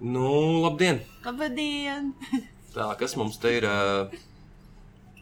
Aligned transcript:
Nu, 0.00 0.62
labdien! 0.64 1.02
Labdien! 1.24 2.14
Tā, 2.72 2.86
kas 2.96 3.12
mums 3.20 3.36
te 3.40 3.50
ir? 3.58 3.66
Uh, 3.68 4.08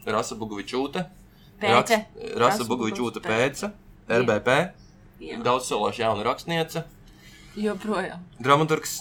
Rasa. 0.06 0.36
Pēce. 1.58 1.98
Rasa 2.14 2.38
Rasa 2.38 2.66
Bugovičūte. 2.68 3.22
pēce. 3.24 3.72
RBP. 4.08 4.54
Jā. 5.18 5.40
Daudz 5.42 5.66
sološa 5.66 6.04
jauna 6.04 6.22
rakstniece. 6.28 6.84
Joprojām. 7.58 8.22
Dramaturgs. 8.38 9.00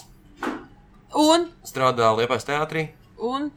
Un, 1.14 1.46
Strādā 1.62 2.10
Liepais 2.18 2.44
teātrī. 2.44 2.88
un, 3.16 3.52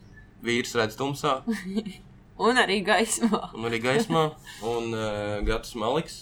Vīrs 0.46 0.76
redz 0.78 0.96
tumsā 0.98 1.42
un 2.46 2.58
arī 2.62 2.84
gaismā. 2.86 3.50
un 3.58 3.66
arī 3.66 3.82
gaismā. 3.82 4.28
Un 4.62 4.94
uh, 4.94 5.42
Gatis 5.42 5.74
Maliks. 5.74 6.22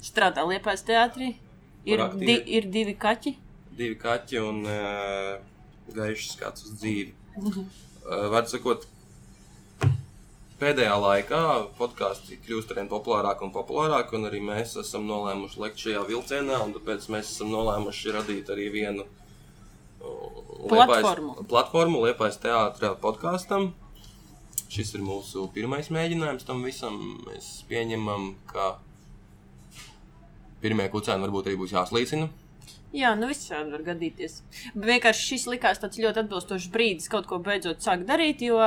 Strādā 0.00 0.46
Liepais 0.46 0.86
teātrī. 0.86 1.34
Ir, 1.84 2.06
di, 2.14 2.38
ir 2.46 2.70
divi 2.70 2.94
kaķi. 2.94 3.34
Divi 3.78 3.96
kaķi 4.00 4.40
un 4.42 4.62
uh, 4.66 5.38
gaišs 5.94 6.32
skats 6.36 6.64
uz 6.66 6.76
dzīvi. 6.80 7.12
Uh, 7.38 8.28
Var 8.32 8.46
sakot, 8.50 8.86
pēdējā 10.58 10.94
laikā 10.98 11.40
podkāsti 11.78 12.38
kļūst 12.46 12.72
arvien 12.74 12.88
populārāk 12.90 13.42
un 13.46 13.52
populārāk, 13.54 14.10
un 14.18 14.26
arī 14.26 14.40
mēs 14.42 14.74
esam 14.82 15.04
nolēmuši 15.06 15.60
lekt 15.62 15.84
šajā 15.84 16.02
vilcienā, 16.08 16.58
un 16.64 16.72
tāpēc 16.74 17.06
mēs 17.14 17.30
esam 17.34 17.52
nolēmuši 17.54 18.14
radīt 18.16 18.50
arī 18.54 18.66
vienu 18.74 19.04
uh, 19.04 20.46
Platformu. 20.68 21.34
Liepājas- 21.36 21.48
platformu 21.52 22.00
Liepais 22.06 22.40
teātra 22.42 22.94
podkāstam. 22.98 23.70
Šis 24.68 24.90
ir 24.98 25.00
mūsu 25.06 25.46
pirmais 25.54 25.86
mēģinājums 25.94 26.44
tam 26.44 26.64
visam. 26.66 26.98
Mēs 27.28 27.62
pieņemam, 27.70 28.32
ka 28.50 28.74
pirmie 30.60 30.88
kucēni 30.92 31.22
varbūt 31.24 31.46
arī 31.48 31.56
būs 31.62 31.72
jāslīcina. 31.76 32.26
Jā, 32.96 33.12
nu 33.18 33.28
visādi 33.28 33.74
var 33.74 33.82
gadīties. 33.84 34.38
Bet 34.72 34.86
vienkārši 34.94 35.26
šis 35.34 35.48
likās 35.52 35.82
tāds 35.82 36.00
ļoti 36.00 36.22
atbilstošs 36.22 36.70
brīdis 36.72 37.10
kaut 37.12 37.28
ko 37.28 37.40
beidzot 37.44 37.84
sākt 37.84 38.08
darīt, 38.08 38.44
jo... 38.46 38.62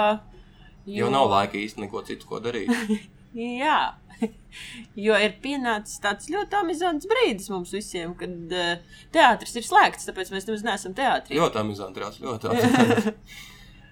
Jo 0.85 1.09
nav 1.13 1.29
laika 1.29 1.57
īsti 1.57 1.85
neko 1.85 2.03
citu, 2.05 2.27
ko 2.29 2.41
darīt. 2.41 2.69
Jā, 3.31 3.93
jo 5.05 5.17
ir 5.23 5.37
pienācis 5.43 6.01
tāds 6.03 6.29
ļoti 6.31 6.57
amizants 6.59 7.07
brīdis 7.09 7.49
mums 7.53 7.71
visiem, 7.75 8.13
kad 8.19 8.55
uh, 8.57 8.99
teātris 9.15 9.55
ir 9.57 9.65
slēgts, 9.67 10.07
tāpēc 10.09 10.33
mēs 10.33 10.49
nemaz 10.49 10.65
neesam 10.67 10.95
teātrī. 10.97 11.39
Ļoti 11.39 11.61
amizanti, 11.61 12.03
Rās, 12.03 12.19
ļoti 12.21 12.51
amizanti. 12.51 13.15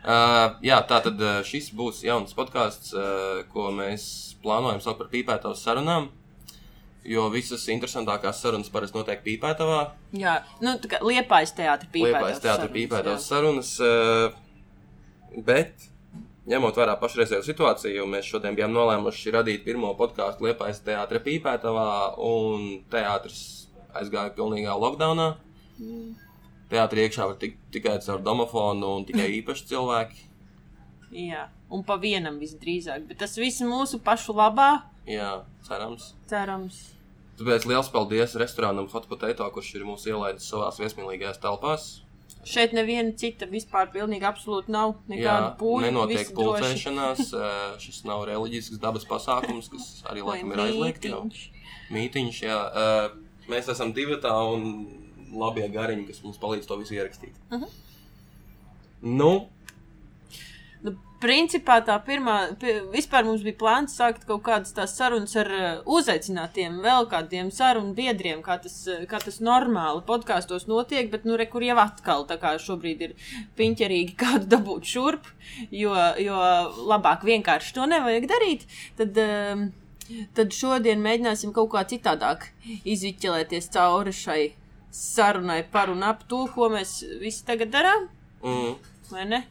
Uh, 0.03 0.59
jā, 0.69 0.81
tā 0.89 1.01
tad 1.07 1.23
uh, 1.23 1.39
šis 1.47 1.71
būs 1.77 2.03
jauns 2.07 2.35
podkāsts, 2.37 2.93
uh, 2.93 3.41
ko 3.53 3.69
mēs 3.75 4.05
plānojam 4.43 4.83
saukt 4.83 5.01
par 5.03 5.11
pīpētavas 5.13 5.63
sarunām. 5.65 6.11
Jo 7.07 7.29
visas 7.31 7.63
interesantākās 7.71 8.41
sarunas 8.43 8.67
parasti 8.73 8.97
notiek 8.97 9.21
pīpētavā. 9.23 9.79
Jā, 10.19 10.33
nu 10.59 10.75
tā 10.83 10.91
kā 10.91 10.99
liepais 11.05 11.53
teātris 11.55 11.93
Liepais 11.95 12.41
teātris 12.43 12.73
pīpētavas 12.73 13.27
sarunas. 13.29 13.71
Uh, 13.79 14.35
bet, 15.45 15.87
ņemot 16.49 16.75
vērā 16.75 16.97
pašreizējo 16.99 17.45
situāciju, 17.47 18.07
mēs 18.09 18.27
šodien 18.27 18.57
bijām 18.57 18.75
nolēmuši 18.75 19.35
radīt 19.37 19.63
pirmo 19.67 19.93
podkāstu 19.99 20.49
Liepais 20.49 20.83
teātris 20.83 21.23
pīpētavā, 21.23 21.89
un 22.19 22.81
teātris 22.91 23.43
aizgāja 23.95 24.35
pilnīgā 24.35 24.75
lockdownā. 24.75 25.29
Teātrī 26.69 27.07
iekšā 27.07 27.31
var 27.31 27.37
tik, 27.41 27.55
tikai 27.73 27.95
caur 28.03 28.19
domofonu 28.25 28.97
un 28.99 29.07
tikai 29.07 29.31
īpaši 29.39 29.69
cilvēki. 29.71 30.28
Jā, 31.11 31.47
un 31.73 31.81
pa 31.83 31.95
vienam 31.97 32.37
visdrīzāk, 32.41 33.07
bet 33.09 33.17
tas 33.23 33.33
viss 33.37 33.61
mūsu 33.65 33.97
pašu 34.05 34.35
labā, 34.37 34.83
Jā, 35.09 35.39
cerams. 35.65 36.11
cerams. 36.29 36.77
Tāpēc 37.39 37.65
liels 37.65 37.87
paldies 37.89 38.35
restorānam 38.37 38.89
Hot 38.91 39.07
Potato, 39.09 39.47
kurš 39.55 39.71
ir 39.79 39.85
mūs 39.87 40.05
ielaidis 40.11 40.45
savās 40.51 40.77
viesmīlīgajās 40.81 41.39
telpās. 41.41 41.87
Šeit 42.45 42.71
neviena 42.75 43.11
cita 43.17 43.47
vispār 43.49 43.89
pilnīgi 43.91 44.27
absolūti 44.27 44.71
nav. 44.71 44.93
Nekāda 45.11 45.55
pūļa. 45.59 45.87
nenotiek 45.87 46.29
pulcēšanās. 46.35 47.31
Šis 47.83 48.03
nav 48.07 48.25
reliģisks 48.29 48.79
dabas 48.79 49.07
pasākums, 49.07 49.67
kas 49.71 49.87
arī 50.11 50.21
laikam 50.23 50.53
ir 50.53 50.61
aizliegts. 50.67 51.09
mītiņš. 51.09 51.41
Mītiņš, 51.95 52.41
jā. 52.45 52.59
Mēs 53.49 53.71
esam 53.73 53.91
divi 53.97 54.19
tā 54.21 54.35
un 54.53 54.67
labie 55.33 55.67
gariņi, 55.73 56.05
kas 56.11 56.21
mums 56.23 56.37
palīdz 56.41 56.67
to 56.69 56.77
visu 56.79 56.95
ierakstīt. 56.99 57.33
Mhm. 57.49 57.65
Nu, 59.01 59.29
Nu, 59.29 59.47
principā 61.19 61.79
tā 61.85 61.95
pirmā, 62.05 62.35
pi- 62.59 62.77
vispār 62.93 63.25
mums 63.27 63.41
bija 63.45 63.57
plāns 63.59 63.95
sākt 63.99 64.25
kaut 64.27 64.43
kādas 64.45 64.71
tās 64.75 64.93
sarunas 64.97 65.35
ar 65.39 65.49
uh, 65.51 65.65
uzaicinātiem, 65.97 66.77
vēl 66.83 67.07
kādiem 67.11 67.49
sarunu 67.53 67.93
biedriem, 67.97 68.41
kā 68.45 68.55
tas, 68.63 68.77
uh, 68.87 69.03
kā 69.09 69.19
tas 69.23 69.41
normāli 69.43 70.03
podkāstos 70.07 70.67
notiek, 70.71 71.09
bet, 71.11 71.27
nu, 71.27 71.35
re, 71.39 71.49
kur 71.51 71.65
jau 71.65 71.75
atkal 71.81 72.23
tā 72.29 72.39
kā 72.41 72.53
šobrīd 72.61 73.03
ir 73.07 73.15
piņķerīgi 73.59 74.15
kādu 74.19 74.47
dabūt 74.55 74.87
šurp, 74.93 75.27
jo, 75.71 75.93
jo 76.23 76.39
labāk 76.93 77.27
vienkārši 77.27 77.75
to 77.75 77.89
nevajag 77.91 78.29
darīt, 78.31 78.65
tad, 78.99 79.19
um, 79.25 79.67
tad 80.37 80.55
šodien 80.55 81.03
mēģināsim 81.03 81.51
kaut 81.55 81.73
kā 81.75 81.83
citādāk 81.91 82.47
izviķelēties 82.87 83.69
cauri 83.75 84.15
šai 84.15 84.41
sarunai 84.95 85.61
par 85.69 85.91
un 85.93 86.01
ap 86.07 86.23
to, 86.31 86.45
ko 86.55 86.71
mēs 86.73 86.99
visi 87.21 87.43
tagad 87.45 87.69
darām 87.75 88.07
mm, 88.41 88.71
vai 89.11 89.25
ne? 89.29 89.43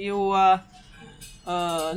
Jo, 0.00 0.30
uh, 0.32 0.79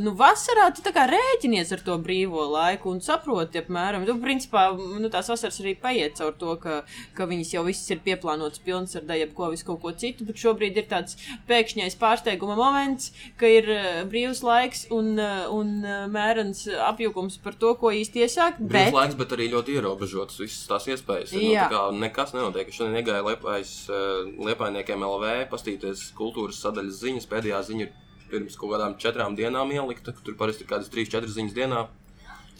nu, 0.03 0.13
vasarā 0.17 0.67
tu 0.75 0.83
kā 0.93 1.05
rēķinies 1.09 1.71
ar 1.75 1.81
to 1.85 1.95
brīvo 2.01 2.45
laiku 2.51 2.91
un 2.93 3.01
saproti, 3.03 3.61
apmēram, 3.63 4.05
tu, 4.07 4.15
principā, 4.21 4.65
nu, 4.75 5.09
tās 5.13 5.29
vasaras 5.31 5.59
arī 5.63 5.73
paiet 5.79 6.17
caur 6.19 6.33
to, 6.39 6.55
ka, 6.61 6.81
ka 7.17 7.27
viņas 7.29 7.53
jau 7.55 7.63
visas 7.67 7.89
ir 7.93 8.01
pieplānotas 8.05 8.61
pilnas 8.63 8.95
ar 8.99 9.07
daļu, 9.09 9.29
ko 9.37 9.49
visu 9.53 9.67
kaut 9.67 9.81
ko 9.83 9.93
citu, 10.03 10.27
bet 10.27 10.39
šobrīd 10.41 10.79
ir 10.79 10.87
tāds 10.91 11.17
pēkšņais 11.49 11.97
pārsteiguma 12.01 12.57
moments, 12.59 13.11
ka 13.39 13.49
ir 13.49 13.69
uh, 13.73 13.89
brīvs 14.09 14.43
laiks 14.45 14.85
un, 14.93 15.13
uh, 15.17 15.49
un 15.53 15.75
uh, 15.81 16.05
mērens 16.11 16.65
apjukums 16.89 17.39
par 17.43 17.57
to, 17.59 17.73
ko 17.79 17.93
īsti 17.95 18.25
iesākt, 18.27 18.61
brīvs 18.61 18.91
bet... 18.91 18.99
laiks, 18.99 19.19
bet 19.19 19.35
arī 19.37 19.49
ļoti 19.53 19.77
ierobežotas 19.79 20.39
visas 20.43 20.69
tās 20.69 20.87
iespējas. 20.93 21.35
Ir, 21.35 21.49
nu, 21.49 21.57
tā 21.59 21.67
kā 21.73 21.83
nekas 22.05 22.35
nenotiek. 22.37 22.71
Šodien 22.73 23.01
iegāju 23.01 23.27
Liepājas, 23.29 23.73
uh, 23.91 24.23
Liepājniekiem 24.47 25.03
LV, 25.09 25.35
pastīties 25.51 26.09
kultūras 26.17 26.61
sadaļas 26.63 27.03
ziņas. 27.03 27.29
Pēdējā 27.31 27.61
ziņa 27.69 27.87
ir 27.87 27.93
pirms 28.33 28.57
kaut 28.59 28.73
kādām 28.75 28.97
četrām 29.01 29.37
dienām 29.37 29.71
ielikta, 29.73 30.15
ka 30.15 30.25
tur 30.25 30.37
parasti 30.39 30.65
ir 30.65 30.71
kādas 30.73 30.89
trīs, 30.93 31.11
četras 31.13 31.37
ziņas 31.37 31.57
dienā. 31.57 31.85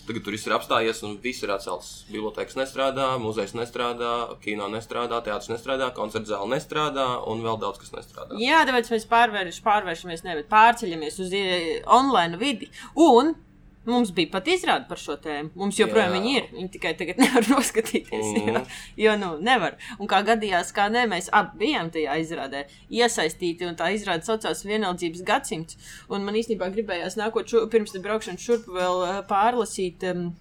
Tagad 0.04 0.26
tur 0.26 0.36
viss 0.36 0.48
ir 0.50 0.52
apstājies, 0.52 0.98
un 1.08 1.14
viss 1.24 1.46
ir 1.46 1.52
atcelts. 1.54 1.92
Bibliotēkas 2.12 2.58
nestrādā, 2.60 3.06
muzejs 3.24 3.54
nestrādā, 3.56 4.10
kino 4.44 4.68
nestrādā, 4.72 5.22
teātris 5.24 5.54
nestrādā, 5.54 5.88
koncerta 5.96 6.34
zāle 6.34 6.50
nestrādā, 6.52 7.06
un 7.32 7.40
vēl 7.46 7.62
daudz 7.62 7.80
kas 7.80 7.94
nestrādā. 7.96 8.36
Jā, 8.44 8.66
tāpēc 8.68 8.92
mēs 8.92 9.08
pārvērš, 9.14 9.62
pārvēršamies, 9.64 10.26
nevis 10.28 10.50
pārceļamies 10.52 11.22
uz 11.24 11.38
eh, 11.40 11.70
online 11.88 12.42
vidi. 12.42 12.68
Un 13.00 13.32
mums 13.90 14.12
bija 14.16 14.32
pat 14.34 14.48
izrāde 14.52 14.88
par 14.90 15.02
šo 15.02 15.16
tēmu. 15.22 15.52
Mums 15.60 15.80
joprojām 15.80 16.14
Jā. 16.14 16.20
viņi 16.20 16.36
ir. 16.38 16.48
Viņi 16.58 16.70
tikai 16.76 16.94
tagad 17.00 17.20
nevar 17.24 17.50
noskatīties. 17.52 18.30
Mhm. 18.30 18.54
Jo, 18.54 18.64
jo 19.06 19.16
nu, 19.22 19.32
nevar. 19.44 19.78
Un 20.00 20.12
kā 20.12 20.22
gadījās, 20.28 20.74
kā 20.76 20.88
nē, 20.94 21.06
mēs 21.12 21.32
abi 21.36 21.66
bijām 21.66 21.92
tajā 21.94 22.20
izrādē 22.24 22.66
iesaistīti. 22.94 23.68
Un 23.70 23.80
tā 23.80 23.92
izrāde 23.96 24.28
saucās 24.28 24.66
Vienaldzības 24.68 25.26
gadsimts. 25.28 25.80
Un 26.10 26.28
man 26.28 26.38
īstenībā 26.40 26.72
gribējās 26.74 27.20
nākot 27.20 27.50
šo, 27.50 27.66
pirms 27.72 27.96
braukšanas 28.04 28.48
šurp 28.48 28.72
vēl 28.74 29.04
pārlasīt. 29.30 30.08
Um, 30.12 30.32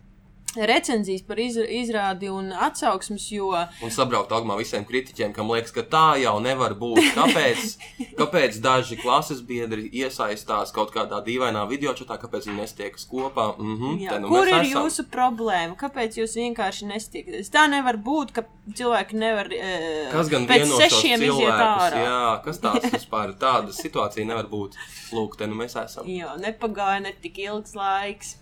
Recenzijas 0.56 1.22
par 1.24 1.38
izrādi 1.40 2.28
un 2.28 2.50
atsauksmes, 2.52 3.24
jo 3.32 3.52
Un 3.82 3.92
sabraukt 3.94 4.32
augumā 4.36 4.58
visiem 4.58 4.84
kritiķiem, 4.84 5.32
kam 5.32 5.48
liekas, 5.52 5.72
ka 5.72 5.84
tā 5.88 6.04
jau 6.20 6.34
nevar 6.44 6.74
būt. 6.76 7.00
Kāpēc, 7.16 7.76
kāpēc 8.20 8.58
daži 8.64 8.98
klases 9.00 9.40
biedri 9.48 9.86
iesaistās 10.02 10.74
kaut 10.76 10.92
kādā 10.92 11.22
dīvainā 11.24 11.64
video 11.70 11.94
čatā, 11.96 12.18
kāpēc 12.20 12.50
viņi 12.50 12.60
nestiekas 12.60 13.08
kopā? 13.08 13.54
Mm 13.56 13.78
-hmm, 13.78 14.02
Jā, 14.02 14.18
nu 14.20 14.28
kur 14.28 14.48
ir 14.48 14.58
esam. 14.60 14.82
jūsu 14.82 15.06
problēma? 15.08 15.76
Kāpēc 15.80 16.20
jūs 16.20 16.36
vienkārši 16.36 16.90
nestiekaties? 16.92 17.50
Tā 17.50 17.64
nevar 17.70 17.96
būt, 17.96 18.32
ka 18.32 18.44
cilvēki 18.74 19.16
nevar 19.16 19.48
e, 19.52 20.08
Kas 20.12 20.28
gan 20.28 20.46
pēc 20.46 20.68
sešiem 20.68 21.22
iziet 21.22 21.48
ārā. 21.48 22.04
Jā, 22.04 22.42
kas 22.44 22.60
tāds 22.60 22.92
vispār? 22.96 23.32
Tāda 23.38 23.72
situācija 23.72 24.26
nevar 24.26 24.46
būt. 24.52 24.76
Lūk, 25.12 25.36
te 25.38 25.46
nu 25.46 25.54
mēs 25.54 25.76
esam. 25.84 26.06
Jā, 26.06 26.36
nepagāja 26.36 27.00
ne 27.00 27.12
tik 27.22 27.38
ilgs 27.38 27.74
laiks. 27.74 28.36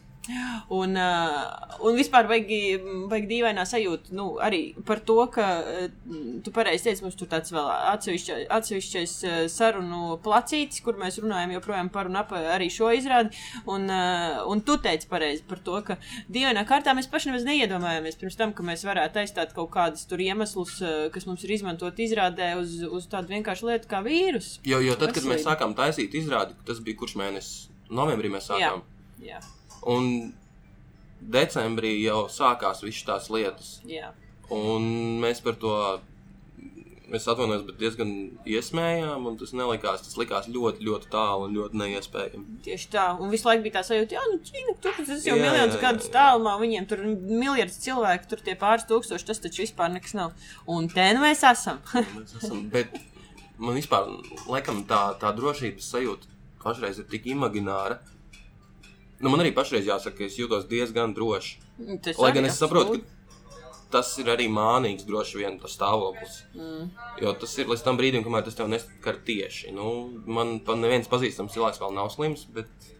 Un, 0.70 0.94
uh, 0.94 1.78
un 1.86 1.96
vispār 1.98 2.28
baigi, 2.30 2.76
baigi 3.10 3.26
dīvainā 3.30 3.64
sajūta 3.66 4.14
nu, 4.14 4.26
arī 4.42 4.60
par 4.86 5.00
to, 5.06 5.16
ka 5.34 5.46
uh, 5.60 5.86
tu 6.44 6.52
pareizi 6.54 6.86
teici, 6.88 7.02
mums 7.04 7.16
tur 7.18 7.30
tāds 7.32 7.52
vēl 7.54 7.66
atsevišķa- 7.94 8.38
atsevišķais 8.58 9.14
uh, 9.26 9.38
sarunu 9.50 10.18
placītis, 10.24 10.82
kur 10.84 10.98
mēs 11.00 11.18
runājam 11.22 11.56
joprojām 11.56 11.90
par 11.92 12.10
un 12.10 12.20
ap 12.20 12.34
arī 12.38 12.68
šo 12.72 12.92
izrādi. 12.94 13.34
Un, 13.70 13.88
un 13.90 14.62
tu 14.66 14.76
teici 14.82 15.08
pareizi 15.10 15.42
par 15.48 15.60
to, 15.66 15.80
ka 15.86 15.96
dīvainā 16.32 16.62
kārtā 16.68 16.94
mēs 16.96 17.10
paši 17.10 17.30
nemaz 17.30 17.46
neiedomājāmies 17.48 18.18
pirms 18.20 18.38
tam, 18.38 18.54
ka 18.56 18.64
mēs 18.66 18.84
varētu 18.86 19.22
aizstāt 19.22 19.54
kaut 19.56 19.70
kādus 19.74 20.06
tur 20.10 20.22
iemeslus, 20.22 20.78
kas 21.14 21.26
mums 21.28 21.44
ir 21.46 21.54
izmantot 21.58 21.98
izrādē 22.02 22.52
uz, 22.60 22.78
uz 22.86 23.08
tādu 23.10 23.34
vienkāršu 23.34 23.70
lietu 23.70 23.90
kā 23.90 24.02
vīrusu. 24.06 24.60
Jo, 24.68 24.80
jo 24.84 24.96
tad, 25.00 25.14
kad 25.16 25.26
mēs 25.28 25.44
sākām 25.46 25.74
taisīt 25.78 26.14
izrādi, 26.20 26.56
tas 26.66 26.80
bija 26.84 27.00
kurš 27.02 27.16
mēnesis? 27.20 27.68
Novembrī 27.90 28.30
mēs 28.30 28.46
sākām. 28.50 28.84
Jā, 29.24 29.40
Un 29.88 30.32
decembrī 31.20 31.94
jau 32.02 32.26
sākās 32.32 32.84
visas 32.84 33.06
tās 33.08 33.30
lietas. 33.32 33.78
jā. 33.88 34.12
Un 34.50 34.82
mēs 35.22 35.38
par 35.44 35.54
to 35.62 36.00
Mēs 37.10 37.24
atvainojamies, 37.26 37.64
bet 37.66 37.78
diezgan 37.80 38.10
iesmējām, 38.46 39.24
un 39.26 39.36
tas 39.38 39.50
nelikās. 39.56 40.04
Tas 40.04 40.14
likās 40.20 40.46
ļoti, 40.50 40.84
ļoti 40.86 41.08
tālu 41.10 41.48
un 41.48 41.56
ļoti 41.56 41.80
neiespējami. 41.80 42.58
Tieši 42.62 42.90
tā, 42.92 43.06
un 43.18 43.32
visu 43.32 43.48
laiku 43.48 43.64
bija 43.64 43.80
tā 43.80 43.82
sajūta, 43.88 44.14
jā, 44.14 44.22
nu, 44.30 44.38
Ķīna, 44.46 44.74
tur 44.84 44.94
tas 44.94 45.26
jau 45.26 45.34
Jā, 45.34 45.40
miljonus 45.42 45.74
jā, 45.74 45.80
gadus 45.82 46.06
jā. 46.06 46.12
tālumā, 46.14 46.52
viņiem 46.60 46.86
tur 46.92 47.02
miljards 47.10 47.80
cilvēku, 47.82 48.30
tur 48.30 48.44
tie 48.46 48.54
pāris 48.60 48.86
tūkstoši, 48.86 49.26
tas 49.26 49.42
taču 49.42 49.64
vispār 49.64 49.90
nekas 49.96 50.14
nav. 50.20 50.36
Un 50.70 50.86
te 50.92 51.08
nu 51.16 51.24
mēs 51.24 51.42
esam. 51.50 51.82
Mēs 52.14 52.36
esam, 52.44 52.62
bet 52.70 52.94
man 53.58 53.74
vispār, 53.80 54.06
laikam, 54.46 54.84
tā, 54.86 55.02
tā 55.18 55.34
drošības 55.34 55.90
sajūta 55.96 56.30
pašreiz 56.62 57.02
ir 57.02 57.10
tik 57.10 57.26
imagināra. 57.34 57.98
Nu, 59.20 59.28
man 59.28 59.42
arī 59.44 59.52
pašreiz 59.56 59.88
jāsaka, 59.88 60.16
ka 60.18 60.28
es 60.28 60.38
jūtos 60.40 60.68
diezgan 60.70 61.14
droši. 61.16 61.58
Tas 62.04 62.20
Lai 62.20 62.32
gan 62.36 62.48
es 62.48 62.56
saprotu, 62.60 63.00
ka 63.00 63.18
tas 63.90 64.12
ir 64.22 64.30
arī 64.32 64.46
mānīgs, 64.52 65.04
droši 65.08 65.40
vien 65.42 65.58
tas 65.60 65.74
stāvoklis. 65.76 66.42
Mm. 66.54 66.90
Jo 67.20 67.34
tas 67.36 67.56
ir 67.58 67.68
līdz 67.70 67.84
tam 67.84 67.98
brīdim, 68.00 68.24
kamēr 68.24 68.46
tas 68.46 68.56
tev 68.58 68.70
neskar 68.72 69.18
tieši. 69.26 69.74
Nu, 69.76 69.92
man 70.30 70.58
pat 70.64 70.80
neviens 70.80 71.10
pazīstams 71.10 71.56
cilvēks 71.56 71.82
vēl 71.82 71.96
nav 71.98 72.12
slims, 72.14 72.46
bet 72.54 72.92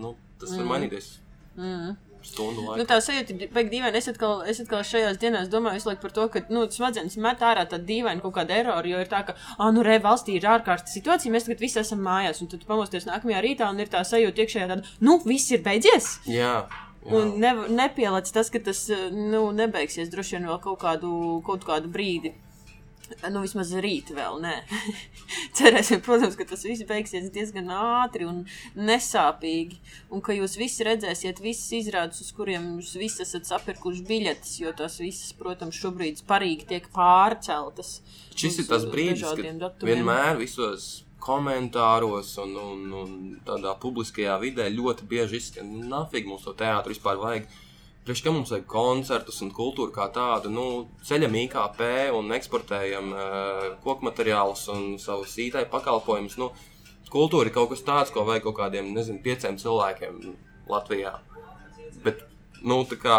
nu, 0.00 0.16
tas 0.40 0.56
var 0.56 0.70
mainīties 0.74 1.18
Mm. 1.52 1.96
Stundu 2.26 2.62
Nu, 2.62 2.68
laikā. 2.72 2.86
tā 2.90 2.98
sajūta 3.04 3.34
ir 3.36 3.50
baigi 3.54 3.70
dīvaina. 3.74 3.96
Es 3.98 4.08
atkal, 4.12 4.42
es 4.48 4.60
atkal 4.62 4.82
šajās 4.86 5.18
dienās 5.22 5.48
domāju 5.52 5.80
visu 5.80 5.88
laiku 5.90 6.02
par 6.02 6.14
to, 6.18 6.28
ka 6.34 6.42
nu, 6.50 6.66
smadzenes 6.70 7.16
met 7.16 7.40
ārā 7.40 7.64
tādu 7.70 7.84
dīvainu 7.88 8.22
kaut 8.22 8.34
kādu 8.38 8.54
eroru, 8.56 8.88
jo 8.94 9.00
ir 9.04 9.10
tā, 9.10 9.24
ka, 9.26 9.36
ah, 9.58 9.70
nu, 9.74 9.82
re, 9.86 9.98
valstī 10.04 10.36
ir 10.38 10.46
ārkārtas 10.52 10.94
situācija, 10.94 11.32
mēs 11.34 11.48
tagad 11.48 11.60
visi 11.64 11.80
esam 11.82 12.00
mājās, 12.06 12.40
un 12.44 12.48
tad 12.52 12.64
pamosties 12.68 13.08
nākamajā 13.10 13.42
rītā, 13.46 13.68
un 13.70 13.80
ir 13.80 13.90
tā 13.92 14.04
sajūta 14.06 14.44
iekšējā 14.46 14.68
tāda, 14.70 14.86
nu, 15.00 15.18
viss 15.26 15.50
ir 15.52 15.62
beidzies. 15.66 16.12
Jā, 16.26 16.54
jā. 16.68 17.12
Un 17.12 17.34
ne, 17.42 17.52
nepielādes 17.82 18.30
tas, 18.32 18.50
ka 18.54 18.60
tas 18.62 18.84
nu, 19.10 19.50
nebeigsies 19.52 20.08
droši 20.12 20.36
vien 20.38 20.46
vēl 20.52 20.60
kaut 20.62 20.78
kādu, 20.84 21.40
kaut 21.46 21.64
kādu 21.66 21.90
brīdi. 21.90 22.34
Nu, 23.32 23.42
vismaz 23.44 23.72
rīt 23.84 24.10
vēl, 24.14 24.38
nē. 24.42 24.54
Cerēsim, 25.58 26.02
protams, 26.04 26.36
ka 26.38 26.46
tas 26.48 26.64
viss 26.66 26.86
beigsies 26.88 27.30
diezgan 27.34 27.70
ātri 27.74 28.26
un 28.28 28.42
nesāpīgi. 28.78 29.78
Un 30.12 30.24
ka 30.24 30.36
jūs 30.36 30.56
visi 30.60 30.86
redzēsiet 30.88 31.42
visas 31.44 31.70
izrādes, 31.82 32.22
uz 32.24 32.32
kuriem 32.36 32.74
jūs 32.80 32.96
visi 33.00 33.24
esat 33.26 33.48
sapirkuši 33.50 34.04
biļetes, 34.08 34.58
jo 34.64 34.74
tās 34.76 34.98
visas, 35.02 35.32
protams, 35.38 35.78
šobrīd 35.78 36.24
parīgi 36.28 36.68
tiek 36.74 36.90
pārceltas. 36.94 38.00
Šis 38.34 38.62
ir 38.62 38.70
tas 38.70 38.86
brīdis, 38.88 39.26
kad 39.28 39.64
datumiem. 39.66 40.02
vienmēr 40.02 40.38
visos 40.40 41.02
komentāros 41.22 42.34
un, 42.42 42.56
un, 42.58 42.86
un 42.98 43.12
tādā 43.46 43.76
publiskajā 43.82 44.38
vidē 44.42 44.66
ļoti 44.72 45.06
bieži 45.08 45.38
izskan, 45.38 45.70
nafīgi 45.90 46.30
mums 46.30 46.46
to 46.48 46.54
teātru 46.58 46.94
vispār 46.94 47.20
vajag. 47.22 47.46
Priekš 48.02 48.24
kam 48.24 48.34
mums 48.34 48.50
vajag 48.50 48.64
koncertus 48.66 49.36
un 49.44 49.52
kultūru 49.54 49.92
kā 49.94 50.08
tādu, 50.10 50.50
nu, 50.50 50.64
ceļam 51.06 51.36
IKP 51.44 51.82
un 52.18 52.34
eksportējam 52.34 53.12
uh, 53.14 53.66
koku 53.84 54.08
materiālus 54.08 54.64
un 54.74 54.96
savus 54.98 55.36
IT 55.38 55.60
pakalpojumus. 55.70 56.34
Nu, 56.42 56.48
kultūra 57.12 57.46
ir 57.46 57.54
kaut 57.54 57.70
kas 57.70 57.84
tāds, 57.86 58.10
ko 58.10 58.24
vajag 58.26 58.48
kaut 58.48 58.58
kādiem, 58.58 58.90
nezinu, 58.96 59.22
pieciem 59.22 59.60
cilvēkiem 59.60 60.18
Latvijā. 60.72 61.14
Bet, 62.02 62.24
nu, 62.66 62.80
tā 62.90 62.98
kā 62.98 63.18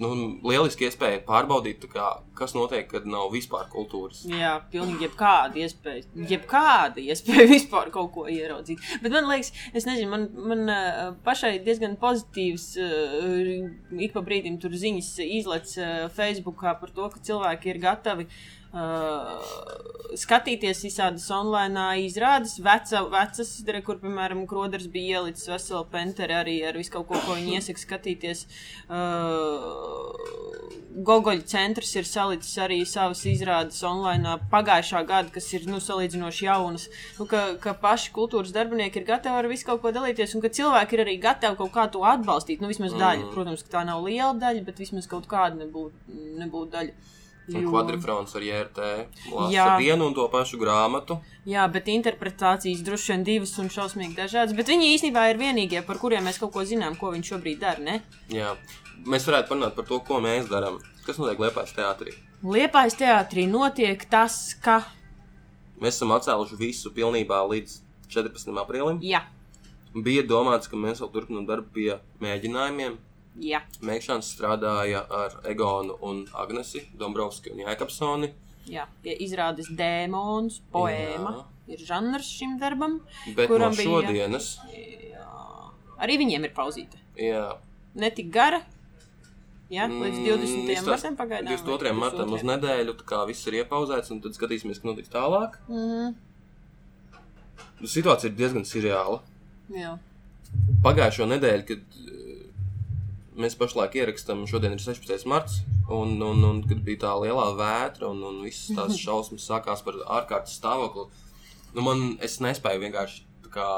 nu, 0.00 0.10
lieliski 0.46 0.88
iespēja 0.88 1.20
pārbaudīt, 1.26 1.84
kā, 1.92 2.06
kas 2.38 2.54
notiek, 2.56 2.86
kad 2.90 3.06
nav 3.08 3.30
vispār 3.34 3.68
kultūras. 3.72 4.22
Jā, 4.28 4.56
pilnīgi 4.72 5.08
jebkāda 5.08 5.60
iespēja. 5.62 6.06
Jebkāda 6.30 7.04
iespēja 7.04 7.46
vispār 7.56 7.92
kaut 7.94 8.12
ko 8.16 8.26
ieraudzīt. 8.30 8.82
Bet 9.04 9.14
man 9.14 9.28
liekas, 9.30 9.52
es 9.74 9.88
nezinu, 9.88 10.10
man, 10.12 10.26
man 10.52 10.66
uh, 10.72 11.04
pašai 11.26 11.56
diezgan 11.66 11.98
pozitīvs. 12.00 12.68
Uh, 12.80 14.02
ik 14.02 14.16
pa 14.16 14.24
brīdim 14.26 14.58
tur 14.62 14.74
ziņas 14.78 15.14
izlaiž 15.28 15.78
uh, 15.78 15.94
Facebookā 16.14 16.76
par 16.80 16.94
to, 16.94 17.08
ka 17.14 17.24
cilvēki 17.30 17.74
ir 17.74 17.82
gatavi. 17.84 18.28
Uh, 18.74 19.38
skatīties 20.18 20.80
visādas 20.82 21.28
online 21.30 21.84
izrādes, 22.02 22.56
veca, 22.62 23.04
vecas, 23.12 23.52
re, 23.68 23.80
kur, 23.86 24.00
piemēram, 24.02 24.40
Kroders 24.50 24.88
bija 24.90 25.20
ielicis 25.20 25.46
veselu 25.52 25.84
penteri 25.92 26.34
arī 26.34 26.56
ar 26.66 26.74
visu 26.78 26.90
kaut 26.96 27.06
ko, 27.10 27.20
ko 27.22 27.36
viņi 27.38 27.54
iesaka 27.60 27.82
skatīties. 27.84 28.42
Uh, 28.88 29.83
Gogoļa 31.04 31.44
centrs 31.50 31.90
ir 31.98 32.06
salicis 32.08 32.54
arī 32.64 32.80
savas 32.88 33.24
izrādes 33.28 33.80
online 33.86 34.36
pagājušā 34.52 35.02
gada, 35.08 35.32
kas 35.34 35.50
ir 35.56 35.66
nu, 35.70 35.80
salīdzinoši 35.82 36.46
jaunas. 36.46 36.86
Nu, 37.18 37.26
ka, 37.30 37.42
ka 37.62 37.74
paši 37.80 38.12
kultūras 38.14 38.54
darbinieki 38.54 39.02
ir 39.02 39.08
gatavi 39.08 39.42
ar 39.42 39.50
visu 39.50 39.68
kaut 39.68 39.82
ko 39.82 39.92
dalīties, 39.94 40.36
un 40.36 40.44
ka 40.44 40.52
cilvēki 40.58 40.96
ir 40.96 41.04
arī 41.06 41.18
gatavi 41.22 41.60
kaut 41.60 41.74
kā 41.74 41.88
to 41.92 42.04
atbalstīt. 42.14 42.62
Nu, 42.62 42.70
vismaz 42.72 42.94
daļa. 42.96 43.26
Mhm. 43.26 43.34
Protams, 43.34 43.66
ka 43.66 43.76
tā 43.78 43.84
nav 43.88 44.04
liela 44.06 44.34
daļa, 44.40 44.64
bet 44.66 44.80
vismaz 44.82 45.10
kaut 45.10 45.28
kāda 45.30 45.60
nebūtu 45.64 46.22
nebūt 46.40 46.72
daļa. 46.74 47.12
Un 47.52 47.66
kvadrifrons 47.68 48.32
ar 48.38 48.44
JRT 48.44 48.78
lasa 49.28 49.74
vienu 49.76 50.06
un 50.08 50.14
to 50.16 50.24
pašu 50.32 50.56
grāmatu. 50.60 51.18
Jā, 51.48 51.66
bet 51.68 51.90
interpretācijas 51.92 52.80
droši 52.86 53.12
vien 53.12 53.26
divas 53.26 53.52
un 53.60 53.68
šausmīgi 53.72 54.16
dažādas. 54.16 54.56
Bet 54.56 54.70
viņi 54.72 54.94
īstenībā 54.94 55.26
ir 55.32 55.40
vienīgie, 55.42 55.82
par 55.84 56.00
kuriem 56.00 56.24
mēs 56.24 56.40
kaut 56.40 56.54
ko 56.56 56.64
zinām, 56.64 56.96
ko 56.96 57.12
viņi 57.12 57.28
šobrīd 57.34 57.60
dara. 57.60 57.84
Ne? 57.84 57.98
Jā. 58.32 58.54
Mēs 59.04 59.28
varētu 59.28 59.52
parunāt 59.52 59.76
par 59.76 59.88
to, 59.90 60.00
ko 60.08 60.22
mēs 60.24 60.48
darām. 60.48 60.80
Kas 61.04 61.20
notiek 61.20 61.42
Lietuvas 61.44 61.76
teātrī? 61.76 62.16
Liepais 62.44 62.96
teātrī 62.96 63.44
notiek 63.50 64.08
tas, 64.08 64.56
ka. 64.64 64.80
Mēs 65.82 65.98
esam 65.98 66.16
atcēluši 66.16 66.56
visu 66.56 66.94
pilnībā 66.96 67.44
līdz 67.50 67.80
14. 68.14 68.54
aprīlim. 68.64 69.02
Jā, 69.04 69.26
Bija 69.94 70.24
domāts, 70.26 70.66
ka 70.66 70.74
mēs 70.74 70.98
vēl 70.98 71.10
turpinām 71.14 71.44
darbu 71.46 71.70
pie 71.76 71.92
mēģinājumiem. 72.22 72.96
Jā. 73.40 73.60
Mēģinājums 73.82 74.28
strādāja 74.36 75.04
ar 75.10 75.40
Egonu 75.44 75.96
un 76.02 76.26
Agnesi, 76.34 76.88
Dombrovski 76.96 77.50
un 77.52 77.58
Jēkabsoni. 77.66 78.32
jā. 78.68 78.86
Pie 79.02 79.16
izrādes 79.20 79.66
dēmons, 79.70 80.60
poēma. 80.72 81.32
Jā. 81.36 81.44
Ir 81.66 81.78
žanrs 81.78 82.26
šim 82.28 82.58
darbam. 82.60 83.00
Bet 83.34 83.48
Kuram 83.48 83.70
no 83.72 83.76
bija- 83.76 83.88
šodienas, 83.88 84.58
Jā. 84.70 85.70
Arī 85.98 86.18
viņiem 86.18 86.44
ir 86.44 86.50
pauzīte. 86.54 86.96
jā, 87.16 87.56
Ne 87.94 88.10
tik 88.10 88.30
gara. 88.30 88.60
Jā, 89.70 89.86
līdz 89.88 90.18
20. 90.26 90.76
Mm, 90.76 90.86
martam 90.86 91.16
pagaidām. 91.16 91.46
vai 91.46 91.56
22. 91.56 91.92
martam 91.94 92.32
uz 92.32 92.42
22.? 92.42 92.44
nedēļu, 92.58 92.94
tā 93.00 93.04
kā 93.04 93.26
viss 93.26 93.46
ir 93.46 93.64
iepauzēts, 93.64 94.10
un 94.10 94.20
tad 94.20 94.32
skatīsimies, 94.32 94.74
kas 94.80 94.84
notiks 94.84 95.08
tālāk. 95.08 95.56
Mhm. 95.68 96.14
Situācija 97.84 98.30
ir 98.30 98.36
diezgan 98.38 98.64
seriāla. 98.68 99.20
Jā. 99.70 99.98
Pagājušo 100.84 101.26
nedēļu, 101.32 101.64
kad 101.66 101.80
mēs 103.38 103.56
pašlaik 103.58 103.96
ierakstām, 103.98 104.44
šodien 104.50 104.74
ir 104.76 104.82
16. 104.82 105.26
marts, 105.30 105.60
un, 105.90 106.16
un, 106.22 106.42
un 106.46 106.62
kad 106.68 106.82
bija 106.86 107.04
tā 107.06 107.12
lielā 107.24 107.50
vētra 107.58 108.08
un, 108.10 108.22
un 108.28 108.42
visas 108.46 108.74
tās 108.76 108.98
šausmas 109.00 109.46
sākās 109.50 109.84
par 109.86 109.98
ārkārtas 110.20 110.56
stāvokli, 110.60 111.08
nu 111.74 111.86
man 111.86 112.04
es 112.24 112.38
nespēju 112.44 112.84
vienkārši 112.86 113.50
kā 113.54 113.70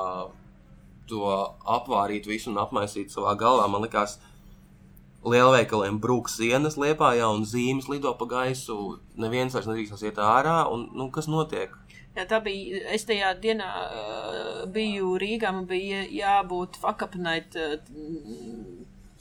to 1.10 1.28
apvārīt 1.76 2.26
visu 2.28 2.50
un 2.50 2.60
apmaisīt 2.60 3.12
savā 3.14 3.36
galvā. 3.38 3.68
Man 3.70 3.84
likās, 3.84 4.16
lielveikaliem 5.26 6.00
brūks 6.02 6.38
sienas 6.40 6.78
liepā, 6.80 7.12
jau 7.18 7.32
un 7.38 7.44
zīmes 7.48 7.88
lido 7.92 8.14
pa 8.18 8.28
gaisu. 8.30 8.96
Neviens 9.20 9.54
vairs 9.56 9.68
nedrīkstās 9.70 10.06
iet 10.06 10.20
ārā, 10.22 10.64
un 10.72 10.88
nu, 10.96 11.10
kas 11.14 11.30
notiek? 11.30 11.74
Jā, 12.16 12.24
tā 12.24 12.40
bija. 12.40 12.80
Es 12.96 13.04
tajā 13.04 13.34
dienā 13.42 13.68
uh, 13.68 14.60
biju 14.72 15.16
Rīgā. 15.20 15.52
Man 15.52 15.66
bija 15.68 16.00
jābūt 16.08 16.78
fakapnait 16.80 17.58
uh, 17.60 17.76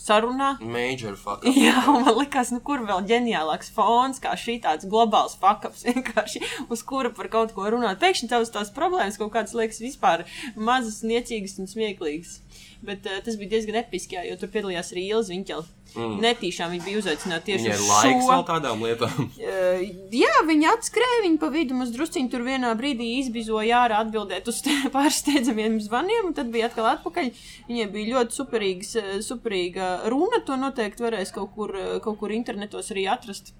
sarunā. 0.05 0.51
Major 0.61 1.17
fuck. 1.19 1.45
Jā, 1.49 1.75
un 1.91 2.05
man 2.05 2.17
liekas, 2.19 2.51
nu, 2.53 2.61
kur 2.65 2.83
vēl 2.87 3.05
ģeniālāks 3.09 3.71
fons, 3.75 4.21
kā 4.23 4.35
šī 4.39 4.59
tāds 4.63 4.87
globāls 4.89 5.37
fakaps, 5.41 5.85
vienkārši 5.89 6.43
uz 6.69 6.85
kura 6.87 7.11
par 7.15 7.31
kaut 7.33 7.55
ko 7.57 7.67
runāt. 7.73 7.99
Pēkšņi 8.03 8.31
tavas 8.31 8.53
tās 8.53 8.73
problēmas 8.75 9.19
kaut 9.21 9.33
kādas 9.35 9.55
liekas 9.57 9.81
vispār 9.83 10.25
mazas, 10.55 11.01
niecīgas 11.07 11.57
un 11.61 11.71
smieklīgas. 11.71 12.39
Bet 12.85 13.07
uh, 13.09 13.21
tas 13.25 13.39
bija 13.39 13.55
diezgan 13.55 13.81
episki, 13.81 14.19
jā, 14.19 14.27
jo 14.29 14.37
tur 14.41 14.51
piedalījās 14.53 14.93
arī 14.93 15.09
Ilza 15.09 15.33
Viņķela. 15.33 15.65
Mm. 15.95 16.15
Netīšām 16.19 16.71
viņa 16.73 16.83
bija 16.83 16.99
uzaicināta 16.99 17.45
tieši 17.47 17.69
uz 17.71 17.83
laiks 17.87 18.25
šo. 18.25 18.31
vēl 18.31 18.41
tādām 18.49 18.81
lietām. 18.83 19.29
Uh, 19.45 19.83
jā, 20.11 20.31
viņi 20.47 20.65
atskrēja 20.71 21.21
viņa 21.23 21.39
pa 21.39 21.47
vidu. 21.53 21.75
Mums 21.77 21.91
druskuļi 21.95 22.29
tur 22.33 22.43
vienā 22.43 22.71
brīdī 22.79 23.07
izbizoja 23.21 23.83
ārā 23.85 23.99
atbildēt 24.03 24.47
uz 24.51 24.59
te- 24.65 24.75
pārsteidzamiem 24.95 25.77
zvaniem, 25.85 26.31
un 26.31 26.35
tad 26.37 26.49
bija 26.51 26.67
atkal 26.71 26.89
atpakaļ. 26.95 27.29
Viņai 27.69 27.85
bija 27.93 28.11
ļoti 28.15 28.37
superīgs, 28.41 28.95
eh, 28.99 29.11
superīga 29.23 29.91
runa. 30.11 30.41
To 30.47 30.57
noteikti 30.59 31.05
varēs 31.05 31.31
kaut 31.35 31.53
kur, 31.55 31.75
eh, 31.77 31.99
kaut 32.03 32.19
kur 32.19 32.33
internetos 32.35 32.91
arī 32.95 33.05
atrast. 33.11 33.53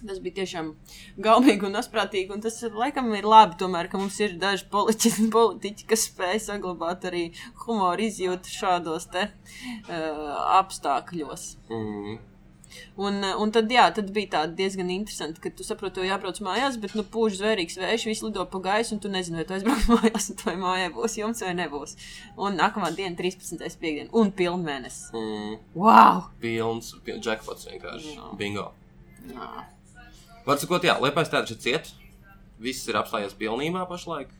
Tas 0.00 0.20
bija 0.24 0.40
tiešām 0.40 0.72
gaumīgi 1.20 1.68
un 1.68 1.80
asprātīgi. 1.80 2.32
Un 2.34 2.44
tas 2.44 2.56
laikam 2.72 3.12
ir 3.16 3.28
labi, 3.28 3.58
tomēr, 3.60 3.90
ka 3.92 4.00
mums 4.00 4.16
ir 4.24 4.38
daži 4.40 4.68
politiķi, 4.72 5.28
politiķi 5.36 5.90
kas 5.90 6.08
spēj 6.08 6.40
saglabāt 6.48 7.06
arī 7.10 7.26
humoru 7.66 8.08
izjūtu 8.08 8.54
šādos 8.54 9.10
te, 9.12 9.28
uh, 9.28 10.34
apstākļos. 10.60 11.54
Mm. 11.70 12.18
Un, 12.94 13.22
eh, 13.22 13.34
un 13.38 13.50
tad, 13.54 13.70
jā, 13.72 13.86
tad 13.94 14.10
bija 14.14 14.30
tā 14.34 14.42
diezgan 14.58 14.90
interesanti, 14.94 15.42
ka 15.42 15.52
tu 15.54 15.66
saproti, 15.66 16.02
ka 16.02 16.06
jābrauc 16.06 16.40
mājās, 16.44 16.78
bet 16.82 16.94
nu 16.98 17.04
pūž 17.14 17.40
zvērīgs 17.40 17.78
vējš, 17.80 18.06
viss 18.10 18.24
lido 18.26 18.44
pa 18.52 18.60
gaisu, 18.66 18.94
un 18.94 19.02
tu 19.02 19.10
nezini, 19.12 19.40
vai 19.40 19.46
tu 19.48 19.56
aizbrauc 19.56 19.88
mājās, 19.96 20.30
vai 20.44 20.56
mājā 20.60 20.92
būs 20.94 21.18
jums 21.20 21.42
vai 21.46 21.54
nebūs. 21.58 21.96
Un 22.38 22.60
nākamā 22.60 22.92
diena, 22.96 23.16
13. 23.18 23.66
piekdiena, 23.82 24.10
un 24.22 24.32
pilnmēnesis. 24.36 25.10
Mm. 25.16 25.58
Wow! 25.74 26.30
Pilns, 26.42 26.94
pilns 27.06 27.26
jackpots 27.26 27.68
vienkārši. 27.70 28.16
Jā. 28.16 28.32
Bingo. 28.38 28.70
Jā. 29.30 29.52
Var 30.46 30.60
sakot, 30.60 30.84
jā, 30.86 30.94
Liepais 31.02 31.30
teātris 31.32 31.56
ir 31.56 31.62
ciet. 31.64 31.90
Viss 32.60 32.88
ir 32.90 32.98
apstājies 33.00 33.36
pilnībā 33.38 33.86
pašlaik. 33.88 34.32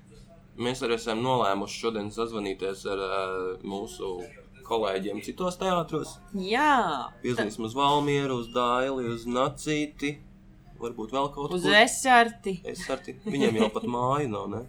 Mēs 0.60 0.82
arī 0.84 0.96
esam 0.98 1.22
nolēmuši 1.24 1.78
šodien 1.80 2.10
sazvanīties 2.12 2.82
ar 2.92 3.00
uh, 3.04 3.36
mūsu 3.64 4.10
kolēģiem 4.68 5.22
citos 5.24 5.56
teātros. 5.60 6.16
Jā, 6.36 7.10
Piezīmēsim 7.24 7.64
uz 7.68 7.76
Valmieru, 7.78 8.40
uz 8.42 8.50
Daili, 8.54 9.06
uz 9.14 9.24
Nacīti. 9.30 10.18
Varbūt 10.80 11.12
vēl 11.12 11.26
kaut 11.34 11.52
uz 11.52 11.64
kur. 11.66 11.74
esarti. 11.76 12.54
Es 12.64 12.86
arī 12.92 13.16
viņiem 13.26 13.58
jau 13.60 13.70
pat 13.74 13.88
māju 13.96 14.28
nav, 14.32 14.46
ne? 14.52 14.62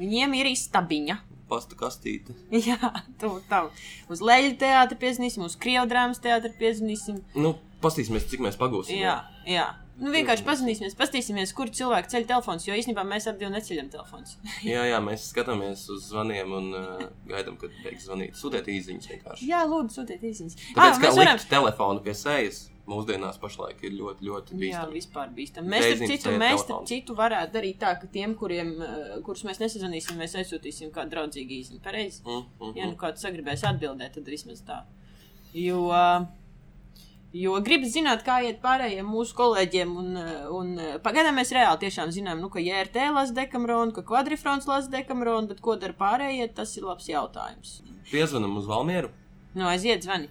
Viņiem 0.00 0.34
ir 0.40 0.50
istabiņa. 0.52 1.20
Pasta 1.48 1.76
kastīte. 1.76 2.32
Jā, 2.68 2.78
tu 3.20 3.34
tam. 3.50 3.68
Uz 4.12 4.24
leļu 4.24 4.56
teātri 4.60 4.96
piezīmēsim, 5.00 5.44
uz 5.44 5.56
krievu 5.60 5.84
drāmas 5.90 6.20
teātri 6.24 6.52
piezīmēsim. 6.60 7.20
Nu, 7.36 7.54
pastīsimies, 7.84 8.28
cik 8.32 8.44
mēs 8.44 8.56
pagūsim. 8.60 8.96
Jā, 9.00 9.18
jā. 9.48 9.68
Nu, 10.00 10.10
vienkārši 10.10 10.42
pazīsimies, 10.42 10.96
paskatīsimies, 10.98 11.52
kur 11.54 11.70
cilvēki 11.70 12.10
ceļ 12.10 12.24
telefons, 12.26 12.64
jo 12.66 12.74
īstenībā 12.74 13.04
mēs 13.06 13.28
abi 13.30 13.46
neceļam 13.52 13.92
telefons. 13.92 14.36
jā, 14.72 14.82
jā, 14.90 14.98
mēs 15.04 15.28
skatāmies 15.30 15.84
uz 15.94 16.08
zvaniem 16.10 16.50
un 16.58 16.70
uh, 16.74 17.04
gaidām, 17.30 17.54
kad 17.60 17.74
beigs 17.84 18.08
zvanīt. 18.08 18.34
Sūtiet 18.40 18.66
īsiņas 18.74 19.10
vienkārši. 19.12 19.48
Jā, 19.52 19.62
lūdzu, 19.70 20.00
sūtiet 20.00 20.24
īsiņas. 20.26 20.58
Tāpēc, 20.74 20.98
kā 20.98 21.04
mēs 21.06 21.20
varam. 21.20 21.38
likt 21.38 21.50
telefonu 21.52 22.02
pie 22.08 22.16
sejas, 22.18 22.60
mūsdienās 22.90 23.38
pašlaik 23.40 23.80
ir 23.86 23.94
ļoti, 23.96 24.26
ļoti 24.28 24.56
Jā, 24.58 24.60
bīstami. 24.60 24.98
vispār 24.98 25.30
bīstam. 25.38 25.70
Mēs, 25.72 25.86
starp 25.86 26.10
citu, 26.10 26.34
mēs 26.42 26.64
starp 26.66 26.90
citu 26.90 27.16
varētu 27.16 27.54
darīt 27.54 27.78
tā, 27.80 27.94
ka 28.02 28.10
tiem, 28.12 28.34
kuriem, 28.36 28.74
kurus 29.24 29.46
mēs 29.48 29.62
nesazvanīsim, 29.62 30.18
mēs 30.20 30.34
aizsūtīsim 30.42 30.90
kādu 30.92 31.14
draudzīgu 31.14 31.56
īziņu. 31.62 31.80
Pareizi? 31.86 32.20
Mm, 32.26 32.44
mm, 32.60 32.74
Ja 32.76 32.90
nu 32.90 32.98
kāds 33.00 33.24
sagribēs 33.24 33.64
atbildēt, 33.70 34.18
tad 34.18 34.28
vismaz 34.28 34.60
tā. 34.66 34.82
Jo, 35.54 35.86
uh, 35.88 36.26
jo 37.34 37.56
gribu 37.66 37.88
zināt, 37.90 38.22
kā 38.26 38.38
iet 38.46 38.60
pārējiem 38.62 39.06
mūsu 39.10 39.34
kolēģiem. 39.38 39.94
Un, 40.00 40.18
un 40.54 40.72
pagaidām 41.04 41.36
mēs 41.40 41.52
reāli 41.56 41.82
tiešām 41.84 42.12
zinām, 42.14 42.40
nu, 42.42 42.50
ka 42.52 42.62
JRT 42.62 43.10
lasa 43.16 43.34
dekamronu, 43.36 43.94
ka 43.96 44.04
kvadrifrons 44.06 44.68
lasa 44.70 44.92
dekamronu, 44.92 45.50
bet 45.50 45.62
ko 45.64 45.76
dara 45.80 45.96
pārējie, 45.98 46.48
tas 46.54 46.76
ir 46.78 46.86
labs 46.86 47.10
jautājums. 47.10 47.80
Piezvanam 48.10 48.58
uz 48.60 48.68
Valmieru. 48.70 49.10
Nu, 49.54 49.66
aiziet, 49.70 50.06
zvani. 50.06 50.30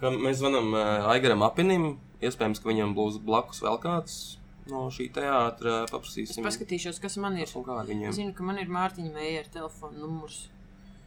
Ka 0.00 0.12
mēs 0.12 0.40
zvanām 0.40 0.74
Aigaram 1.12 1.44
Apinim. 1.46 1.96
Iespējams, 2.24 2.62
ka 2.62 2.70
viņam 2.70 2.94
būs 2.96 3.18
blakus 3.20 3.60
vēl 3.64 3.76
kāds 3.82 4.36
no 4.70 4.86
šī 4.92 5.10
teātra. 5.14 5.82
Es 5.84 5.92
Paprasīsim, 5.92 6.44
paskatīšos, 6.46 7.00
kas 7.02 7.18
man 7.22 7.36
ir. 7.38 7.50
Es 7.50 8.16
zinu, 8.16 8.32
ka 8.36 8.46
man 8.46 8.60
ir 8.62 8.72
Mārtiņa 8.72 9.12
Meijera 9.14 9.52
telefona 9.58 10.00
numurs. 10.00 10.46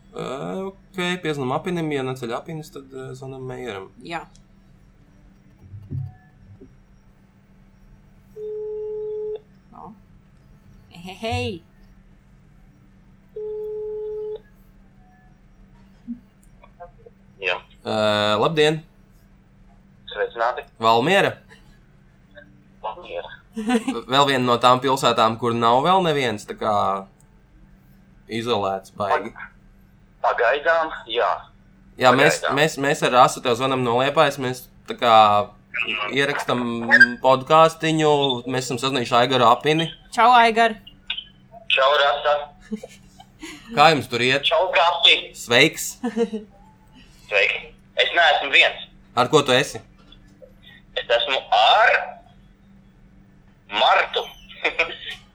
Uh, 0.10 0.70
ok, 0.70 1.02
piezvanām 1.24 1.58
Apinim. 1.58 1.90
Ja 1.94 2.06
neceļ 2.06 2.38
Apinis, 2.38 2.70
tad 2.74 2.94
zvanām 3.18 3.50
Meijeram. 3.50 3.90
Jā. 4.06 4.24
No. 4.30 4.49
Hei, 11.04 11.16
hei! 11.22 11.64
Jā, 17.40 17.56
Uh, 17.80 18.36
labdien! 18.44 18.82
sveicināti. 20.12 20.66
Valmiera! 20.84 21.30
Valmiera. 22.84 23.30
Vēl 24.10 24.26
viena 24.28 24.44
no 24.44 24.58
tām 24.62 24.82
pilsētām, 24.84 25.38
kur 25.40 25.56
nav 25.56 25.80
vēl 25.86 26.04
neviens 26.04 26.44
tā 26.50 26.58
kā 26.60 26.74
izolēts 28.28 28.92
baigi. 29.00 29.32
Pagaidām, 30.24 30.92
jā. 31.08 31.30
Jā, 32.00 32.12
mēs, 32.12 32.42
Pagaidām. 32.42 32.60
mēs, 32.60 32.76
mēs 32.84 33.06
ar 33.08 33.16
Asu 33.24 33.42
tev 33.46 33.56
zvanām 33.60 33.84
no 33.88 33.96
Liepājas. 34.02 34.38
Mēs 34.44 34.66
tā 34.90 35.00
kā 35.00 35.16
ierakstām 36.12 36.62
podkāstiņu. 37.24 38.12
Mēs 38.52 38.68
esam 38.68 38.82
sazinājuši 38.84 39.18
Aigaru 39.24 39.48
apini. 39.48 39.88
Čau, 40.12 40.30
Aigar! 40.36 40.76
Čau, 41.80 41.92
Rasa. 42.04 42.34
Kā 43.78 43.86
jums 43.94 44.10
tur 44.12 44.20
iet? 44.26 44.44
Čau, 44.44 44.66
Gapi. 44.76 45.14
Sveiks! 45.38 45.94
Sveiki. 47.30 47.70
Es 48.00 48.10
neesmu 48.16 48.50
viens. 48.52 48.82
Ar 49.16 49.30
ko 49.32 49.40
tu 49.48 49.54
esi? 49.56 49.80
Es 51.00 51.08
esmu 51.20 51.40
ar 51.56 51.94
Martu. 53.80 54.26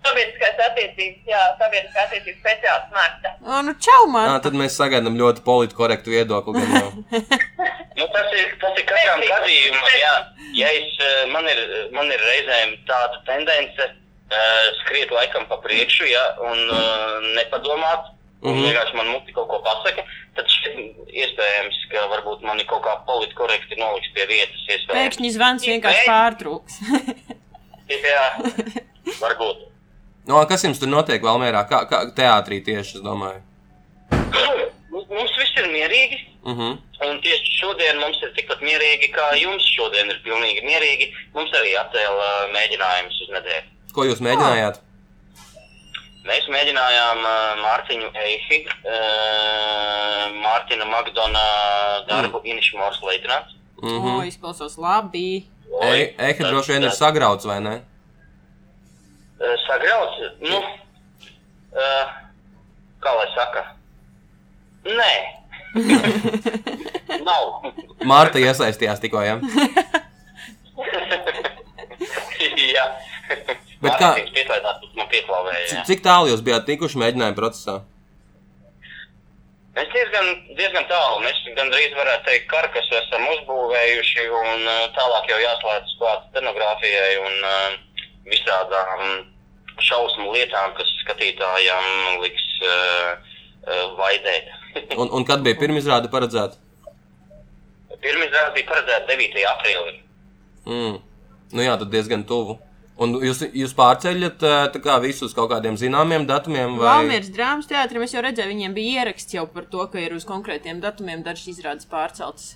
Sabiedriskās 0.05 0.59
attiecības, 0.67 1.21
jā, 1.33 1.41
sabiedriskās 1.63 2.11
attiecības 2.11 2.41
speciālists 2.43 2.93
Marta. 2.93 3.31
O, 3.41 3.63
nu, 3.65 3.73
čau, 3.81 4.03
À, 4.05 4.13
man! 4.13 4.33
tad 4.45 4.57
mēs 4.61 4.77
sagaidām 4.77 5.17
ļoti 5.17 5.41
politkorektu 5.47 6.13
viedokli. 6.13 6.61
Nu, 6.61 8.05
tas 8.13 8.29
ir, 8.37 8.51
tas 8.61 8.77
ir 8.77 8.85
katram 8.91 9.25
gadījumam, 9.25 9.89
jā. 10.03 10.15
Ja 10.61 10.73
es, 10.77 10.93
eh, 11.09 11.23
man, 11.33 11.49
ir, 11.49 11.63
man 11.97 12.13
ir 12.13 12.21
reizēm 12.21 12.77
tāda 12.91 13.23
tendence 13.31 13.89
skriet 14.83 15.11
laikam 15.11 15.47
pa 15.49 15.57
priekšu, 15.63 16.07
ja, 16.11 16.25
un 16.41 16.59
uh, 16.71 17.21
nepadomāt, 17.37 18.13
un 18.43 18.55
Mhm. 18.55 18.65
vienkārši 18.65 18.97
man 18.97 19.09
muti 19.09 19.33
kaut 19.33 19.49
ko 19.49 19.61
pasaka, 19.65 20.05
tad 20.37 20.47
iespējams, 21.15 21.77
ka 21.93 22.07
varbūt 22.13 22.43
mani 22.43 22.65
kaut 22.65 22.83
kā 22.85 22.97
politkorekti 23.07 23.79
noliks 23.79 24.11
pie 24.15 24.27
vietas. 24.27 24.61
Iespējams. 24.69 24.99
Pēkšņi 24.99 25.31
zvans 25.37 25.67
vienkārši 25.67 26.05
pārtrūks. 26.09 26.81
Jā, 28.05 28.27
varbūt. 29.21 29.65
No, 30.27 30.41
kas 30.49 30.65
jums 30.65 30.81
tur 30.81 30.89
notiek 30.89 31.23
Valmērā? 31.23 31.67
Kā, 31.69 31.85
kā 31.89 32.05
teātrī 32.17 32.63
tieši, 32.65 32.99
es 32.99 33.05
domāju. 33.05 33.43
Mums 34.95 35.09
mums 35.11 35.37
viss 35.37 35.59
ir 35.61 35.69
mierīgi. 35.73 36.19
Uh 36.45 36.57
-huh. 36.59 36.73
Un 37.05 37.21
tieši 37.21 37.51
šodien 37.61 37.99
mums 37.99 38.21
ir 38.23 38.33
tikpat 38.37 38.61
mierīgi, 38.61 39.11
kā 39.13 39.27
jums 39.41 39.65
šodien 39.77 40.11
ir 40.11 40.21
pilnīgi 40.25 40.63
mierīgi. 40.65 41.13
Mums 41.35 41.51
arī 41.51 41.73
atcēla 41.81 42.29
mēģinājumus 42.53 43.21
uz 43.25 43.31
nedēļu. 43.37 43.74
Ko 43.95 44.05
jūs 44.09 44.21
mēģinājāt? 44.25 44.81
Mēs 46.25 46.47
mēģinājām 46.49 47.21
uh, 47.21 47.33
Mārtiņu 47.61 48.09
Eihi, 48.17 48.63
uh, 48.89 50.33
Mārtiņa 50.41 50.87
Magdona 50.89 51.43
darbu 52.09 52.41
mm. 52.41 52.49
Inišmors 52.55 53.03
Leitinants. 53.05 53.55
Uh 53.55 53.61
O, 53.85 53.99
-huh. 54.01 54.27
izklausās 54.27 54.79
labi. 54.79 55.45
Eha 55.83 56.49
droši 56.49 56.73
vien 56.73 56.83
ir 56.83 56.91
sagrauts, 56.91 57.45
vai 57.45 57.61
ne? 57.61 57.83
Sagrauts, 59.67 60.21
nu, 60.41 60.59
uh, 60.59 62.13
kā 63.03 63.15
lai 63.19 63.27
saka, 63.35 63.65
nē. 64.85 65.15
Nav. 67.29 67.45
Mārta 68.05 68.39
iesaistījās 68.39 69.03
tikko, 69.03 69.21
ja? 69.27 69.39
Jā. 72.75 72.87
Bet 73.85 73.99
kā- 74.01 75.85
cik 75.89 76.03
tālu 76.05 76.31
jūs 76.33 76.43
bijāt 76.47 76.65
tikuši 76.69 77.01
mēģinājuma 77.03 77.37
procesā? 77.39 77.81
Mēs 79.75 79.89
diezgan, 79.91 80.29
diezgan 80.59 80.85
tālu, 80.87 81.19
mēs 81.25 81.39
gandrīz 81.57 81.95
varētu 81.99 82.25
teikt, 82.29 82.45
karkasu 82.53 82.95
esam 83.01 83.25
uzbūvējuši, 83.33 84.27
un 84.41 84.69
tālāk 84.95 85.31
jau 85.33 85.39
jāslēdz 85.43 85.95
klāt 85.99 86.29
scenogrāfijai 86.31 87.17
un 87.25 87.49
uh, 87.49 87.79
visādām 88.31 89.03
šausmu 89.83 90.31
lietām, 90.37 90.77
kas 90.79 90.93
skatītājiem 91.03 91.89
liks 92.23 92.45
uh, 92.63 93.33
uh, 93.67 93.89
vaidēt. 93.99 94.53
Un, 94.99 95.07
un 95.15 95.23
kad 95.27 95.43
bija 95.47 95.55
pirmizrāde 95.59 96.09
paredzēta? 96.11 96.59
Pirmizrāde 98.03 98.55
bija 98.57 98.67
paredzēta 98.71 99.07
9. 99.11 99.43
aprīlī. 99.53 99.93
Mm. 100.67 100.97
Nu 101.55 101.63
jā, 101.63 101.77
tad 101.79 101.93
diezgan 101.93 102.25
tuvu. 102.27 102.57
Un 102.95 103.17
jūs, 103.19 103.41
jūs 103.51 103.73
pārceļat 103.75 104.45
eh, 104.47 104.61
tā 104.75 104.81
kā 104.83 105.01
visus 105.03 105.35
kaut 105.35 105.51
kādiem 105.51 105.75
zināmiem 105.79 106.29
datumiem? 106.29 106.77
Vai... 106.79 107.01
Valmieras 107.01 107.33
drāmas 107.35 107.67
teātrim 107.71 108.05
es 108.07 108.15
jau 108.15 108.23
redzēju, 108.23 108.53
viņiem 108.53 108.77
bija 108.77 109.03
ieraksts 109.03 109.35
jau 109.35 109.49
par 109.51 109.67
to, 109.73 109.83
ka 109.91 109.99
ir 109.99 110.15
uz 110.15 110.27
konkrētiem 110.29 110.79
datumiem 110.85 111.25
dažas 111.27 111.51
izrādes 111.57 111.91
pārceltas. 111.91 112.53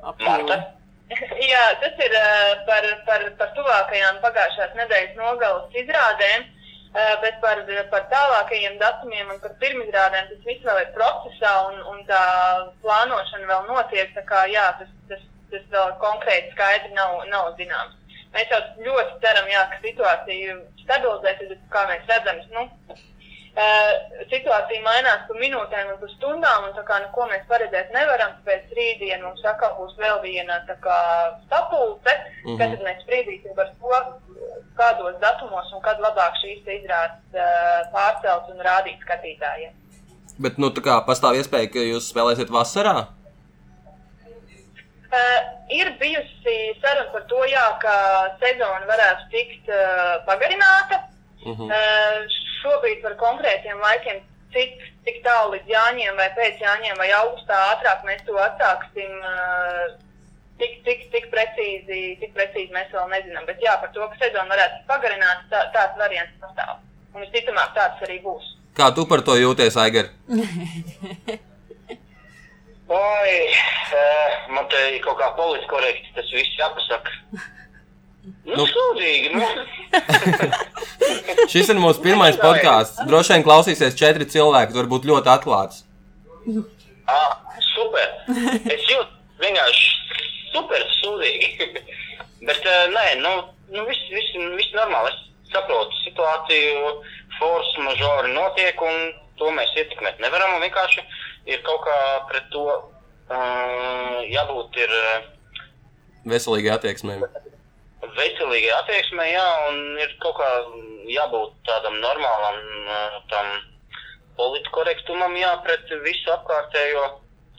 Marta? 0.00 0.56
Jā, 1.52 1.64
tas 1.82 2.00
ir 2.02 2.14
uh, 2.18 2.54
par, 2.66 2.88
par, 3.06 3.26
par 3.38 3.52
tuvākajām 3.58 4.22
pagājušās 4.24 4.72
nedēļas 4.80 5.20
nogalas 5.20 5.76
izrādēm, 5.82 6.48
uh, 6.48 7.12
bet 7.22 7.36
par, 7.44 7.60
par 7.92 8.08
tālākajiem 8.14 8.80
datumiem 8.80 9.28
un 9.34 9.44
par 9.44 9.54
pirmizrādēm 9.60 10.32
tas 10.32 10.48
viss 10.48 10.64
vēl 10.64 10.82
ir 10.86 10.90
procesā 10.96 11.52
un, 11.68 11.78
un 11.92 12.00
tā 12.08 12.24
plānošana 12.80 13.52
vēl 13.52 13.68
notiek. 13.68 14.16
Tā 14.16 14.24
kā 14.26 14.46
jā, 14.50 14.70
tas, 14.80 14.90
tas, 15.12 15.22
tas 15.52 15.70
vēl 15.76 15.94
konkrēti 16.00 16.56
skaidri 16.56 16.96
nav, 16.96 17.20
nav 17.28 17.52
zināms. 17.60 18.00
Mēs 18.36 18.52
jau 18.52 18.62
ļoti 18.86 19.20
ceram, 19.24 19.50
jā, 19.50 19.66
ka 19.72 19.82
situācija 19.82 20.56
stabilizēsies, 20.84 21.52
bet 21.54 21.68
kā 21.72 21.86
mēs 21.90 22.10
redzam, 22.12 22.42
nu, 22.52 22.66
Uh, 23.56 23.94
situācija 24.28 24.82
mainās 24.84 25.22
pa 25.24 25.34
minūtēm 25.40 25.94
un 25.94 25.96
pa 25.96 26.08
stundām, 26.10 26.66
un 26.66 26.74
tā 26.76 26.82
kā 26.84 26.98
neko 27.00 27.24
mēs 27.30 27.46
paredzēt 27.48 27.94
nevaram, 27.94 28.34
tāpēc 28.42 28.74
rītdien 28.76 29.22
mums 29.24 29.40
atkal 29.48 29.70
būs 29.78 29.94
vēl 29.96 30.18
viena 30.20 30.58
tā 30.68 30.76
kā 30.84 30.96
sapulce, 31.48 32.12
mm. 32.44 32.50
-hmm. 32.50 32.58
kad 32.60 32.84
mēs 32.84 33.00
spriedīsim 33.06 33.56
par 33.56 33.70
to, 33.80 34.02
kādos 34.76 35.16
datumos 35.24 35.72
un 35.72 35.80
kad 35.88 36.04
labāk 36.04 36.36
šīs 36.42 36.68
izrādes 36.68 37.40
uh, 37.40 37.88
pārcelt 37.96 38.52
un 38.52 38.60
rādīt 38.68 39.00
skatītājiem. 39.08 39.72
Bet, 40.36 40.60
nu, 40.60 40.68
tā 40.68 40.84
kā 40.84 41.00
pastāv 41.08 41.40
iespēja, 41.40 41.72
ka 41.72 41.88
jūs 41.88 42.12
spēlēsiet 42.12 42.52
vasarā? 42.52 43.06
Uh, 45.06 45.36
ir 45.70 45.92
bijusi 46.00 46.54
saruna 46.82 47.12
par 47.12 47.26
to, 47.30 47.42
jā, 47.46 47.66
ka 47.82 47.96
sezona 48.40 48.88
varētu 48.88 49.28
tikt 49.30 49.68
uh, 49.70 50.16
pagarināta. 50.26 51.04
Mhm. 51.46 51.68
Uh, 51.70 52.40
šobrīd 52.62 53.04
par 53.04 53.14
konkrētiem 53.20 53.78
laikiem, 53.78 54.18
cik, 54.54 54.82
cik 55.06 55.22
tālu 55.22 55.54
līdz 55.54 55.70
Jāņiem 55.70 56.18
vai 56.18 56.26
pēc 56.34 56.58
Jāņiem 56.64 56.98
vai 56.98 57.06
augustā 57.20 57.60
ātrāk 57.76 58.02
mēs 58.08 58.26
to 58.26 58.40
atsāksim. 58.48 59.22
Uh, 59.22 60.02
Tik, 60.56 60.78
tik, 60.86 61.02
tik, 61.12 61.26
precīzi, 61.28 62.14
tik 62.16 62.30
precīzi 62.32 62.72
mēs 62.72 62.88
vēl 62.88 63.10
nezinām. 63.12 63.44
Bet 63.44 63.60
jā, 63.60 63.74
par 63.76 63.90
to, 63.92 64.06
ka 64.08 64.16
sezona 64.16 64.48
varētu 64.54 64.78
tikt 64.78 64.86
pagarināta, 64.88 65.42
tā, 65.50 65.60
tāds 65.74 65.98
variants 66.00 66.32
pastāv. 66.40 66.78
Un 67.12 67.26
visticamāk, 67.26 67.74
tāds 67.76 68.00
arī 68.06 68.16
būs. 68.24 68.54
Kā 68.72 68.88
tu 68.96 69.04
par 69.10 69.20
to 69.20 69.36
jūties, 69.36 69.76
Aigar? 69.76 70.08
Oi, 72.86 73.30
man 74.54 74.68
te 74.70 74.78
ir 74.94 75.00
kaut 75.02 75.18
kā 75.18 75.32
politiski 75.34 75.70
korekti 75.72 76.12
tas 76.14 76.28
viss 76.34 76.58
jāpasaka. 76.60 77.10
Nu, 78.46 78.56
Nu. 78.56 78.64
sūdīgi, 78.66 79.32
nu. 79.34 79.46
Šis 81.52 81.68
ir 81.70 81.78
mūsu 81.82 82.02
pirmais 82.02 82.38
podkāsts. 82.38 83.00
Droši 83.06 83.32
vien 83.34 83.44
klausīsies 83.46 83.94
četri 83.98 84.26
cilvēki. 84.30 84.72
Tu 84.72 84.78
vari 84.80 84.90
būt 84.90 85.06
ļoti 85.10 85.30
atklāts. 85.30 85.82
Ah, 87.10 87.36
super. 87.74 88.06
Es 88.70 88.86
jūtu 88.90 89.10
vienkārši 89.42 89.86
super 90.54 90.82
sūdīgi. 91.00 91.68
Bet, 92.48 92.66
nē, 92.94 93.06
nu, 93.22 93.34
nu 93.74 93.86
viss, 93.90 94.06
viss, 94.14 94.34
viss 94.58 94.74
normāli. 94.78 95.14
Es 95.46 95.54
saprotu 95.54 95.94
situāciju, 96.04 96.96
force 97.38 97.82
mažori 97.86 98.34
notiek, 98.34 98.82
un 98.82 99.12
to 99.38 99.50
mēs 99.54 99.70
ietekmēt 99.78 100.18
nevaram. 100.22 100.58
Vienkārši 100.62 101.02
ir 101.46 101.62
kaut 101.66 101.82
kā 101.86 101.96
pret 102.30 102.48
to 102.52 102.64
uh, 102.66 104.18
jābūt 104.30 104.78
ir 104.84 104.94
uh, 105.00 105.26
Veselīgi 106.26 106.72
attieksmē. 106.74 107.20
veselīgai 108.16 108.72
attieksmei, 108.80 109.28
jā, 109.32 109.46
un 109.70 109.98
ir 110.02 110.16
kaut 110.22 110.36
kā 110.40 110.48
jābūt 111.10 111.54
tādam 111.68 112.00
normālam 112.02 112.58
uh, 112.86 113.20
tam 113.30 113.52
politkorektumam, 114.36 115.36
jā, 115.38 115.52
pret 115.66 115.94
visu 116.04 116.34
apkārtējo 116.34 117.06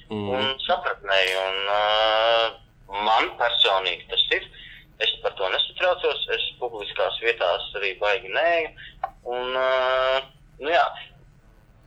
Mm. 0.07 0.29
un 0.31 0.53
sapratnēji. 0.63 1.33
Un, 1.35 1.57
uh, 1.67 2.53
man 3.03 3.25
personīgi 3.39 4.05
tas 4.07 4.21
ir. 4.37 4.45
Es 5.03 5.11
par 5.19 5.33
to 5.35 5.49
nesatraucos. 5.51 6.21
Es 6.31 6.45
publiskās 6.61 7.17
vietās 7.19 7.65
arī 7.75 7.89
baigi 7.99 8.31
nēju. 8.31 8.69
Un, 9.27 9.51
uh, 9.59 10.29
nu, 10.61 10.71
jā, 10.71 10.85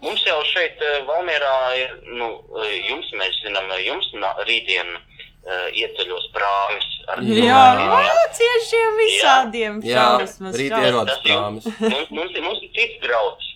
mums 0.02 0.22
jau 0.26 0.38
šeit, 0.52 0.80
uh, 0.82 1.00
Valmierā, 1.08 1.54
ir, 1.80 1.94
nu, 2.16 2.30
uh, 2.54 2.66
jums, 2.88 3.10
mēs 3.20 3.36
zinām, 3.44 3.68
uh, 3.70 3.80
jums 3.84 4.08
rītdien 4.48 4.90
uh, 4.96 5.68
ieceļos 5.76 6.26
prāmis. 6.36 6.88
ar 7.10 7.22
Jā, 7.26 7.62
jā. 7.80 7.86
vāciešiem 7.92 8.98
visādiem 9.04 9.80
Jā, 9.84 10.08
šausmas. 10.20 10.58
rīt 10.60 10.74
ierodas 10.78 11.22
prāmis. 11.24 11.70
Mums, 11.80 12.10
mums, 12.10 12.34
ir, 12.36 12.44
mums 12.44 12.60
ir 12.66 12.70
cits 12.76 13.00
draugs. 13.06 13.46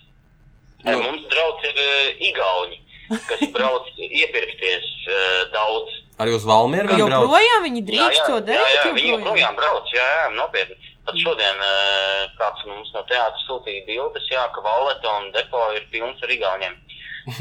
Nu. 0.85 0.99
Mums 1.01 1.23
draugs 1.31 1.63
ir 1.65 1.77
uh, 1.81 2.25
Igauni, 2.29 2.81
kas 3.29 3.45
brauc 3.53 3.87
iepirkties 3.97 4.89
uh, 5.09 5.45
daudz. 5.53 6.01
Arī 6.21 6.35
uz 6.37 6.45
Valmieru 6.47 6.93
viņi 6.93 7.07
brauc. 7.09 7.25
Joprojām 7.25 7.63
viņi 7.65 7.81
drīkst 7.89 8.21
to 8.29 8.35
jā, 8.37 8.43
jā, 8.43 8.43
darīt. 8.51 8.93
viņi 8.99 9.09
joprojām 9.15 9.57
brauc, 9.57 9.89
jā, 9.95 10.05
jā, 10.19 10.27
nopietni. 10.37 10.77
Pat 11.05 11.17
šodien 11.21 11.59
uh, 11.61 12.21
kāds 12.39 12.63
mums 12.65 12.91
no 12.95 13.03
teātra 13.09 13.41
sūtīja 13.45 13.85
bildes, 13.87 14.29
jā, 14.31 14.45
ka 14.55 14.63
Valeta 14.65 15.11
un 15.19 15.31
depo 15.35 15.61
ir 15.77 15.85
pilns 15.93 16.23
ar 16.25 16.33
Igauniem. 16.33 16.77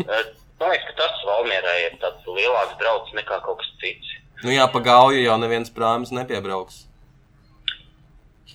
Uh, 0.04 0.24
man 0.60 0.74
liekas, 0.74 0.90
ka 0.90 0.98
tas 1.00 1.22
Valmierai 1.28 1.78
ir 1.86 1.96
tāds 2.02 2.28
lielāks 2.28 2.76
draugs 2.80 3.14
nekā 3.16 3.40
kaut 3.46 3.62
kas 3.62 3.72
cits. 3.82 4.12
Nu 4.44 4.52
jā, 4.52 4.66
pa 4.68 4.82
gauju 4.84 5.22
jau 5.22 5.38
neviens 5.40 5.72
prāmis 5.72 6.12
nepiebrauks. 6.12 6.84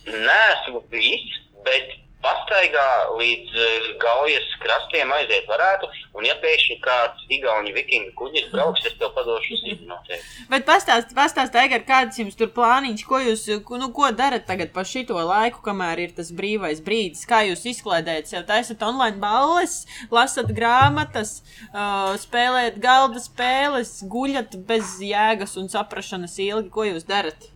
Nē, 0.10 0.40
esmu 0.56 0.84
bijis, 0.92 1.40
bet 1.66 1.96
pastaigā 2.24 2.88
līdz 3.16 3.56
uh, 3.56 3.90
gaujas 4.02 4.48
krastiem 4.64 5.12
aiziet 5.16 5.48
varētu, 5.50 5.90
un 6.20 6.28
ja 6.28 6.36
pēkšņi 6.42 6.78
kāds 6.84 7.26
igauņu 7.32 7.74
vikingu 7.76 8.12
kuģis 8.20 8.50
brauks, 8.54 8.86
es 8.90 8.98
tev 9.00 9.14
padošu 9.16 9.60
ziņu 9.62 9.88
noteikti. 9.90 10.48
Bet 10.52 10.66
pastāst, 10.68 11.14
pastāst, 11.18 11.56
Aigar, 11.60 11.86
kāds 11.88 12.20
jums 12.20 12.36
tur 12.40 12.52
plāniņš, 12.56 13.06
ko 13.08 13.22
jūs, 13.24 13.46
nu, 13.82 13.92
ko 13.96 14.12
darat 14.16 14.48
tagad 14.50 14.74
pa 14.76 14.84
šito 14.88 15.20
laiku, 15.20 15.64
kamēr 15.66 16.04
ir 16.06 16.16
tas 16.18 16.34
brīvais 16.36 16.84
brīdis? 16.86 17.28
Kā 17.30 17.44
jūs 17.48 17.64
izklaidējat 17.74 18.34
sev? 18.34 18.48
Taisat 18.50 18.84
online 18.86 19.20
balles, 19.22 19.86
lasat 20.12 20.52
grāmatas, 20.56 21.40
uh, 21.72 22.16
spēlējat 22.20 22.82
galda 22.84 23.24
spēles, 23.24 24.00
guļat 24.12 24.60
bez 24.68 24.98
jēgas 25.04 25.56
un 25.62 25.72
saprašanas 25.72 26.36
ilgi, 26.44 26.70
ko 26.74 26.88
jūs 26.90 27.08
darat? 27.08 27.52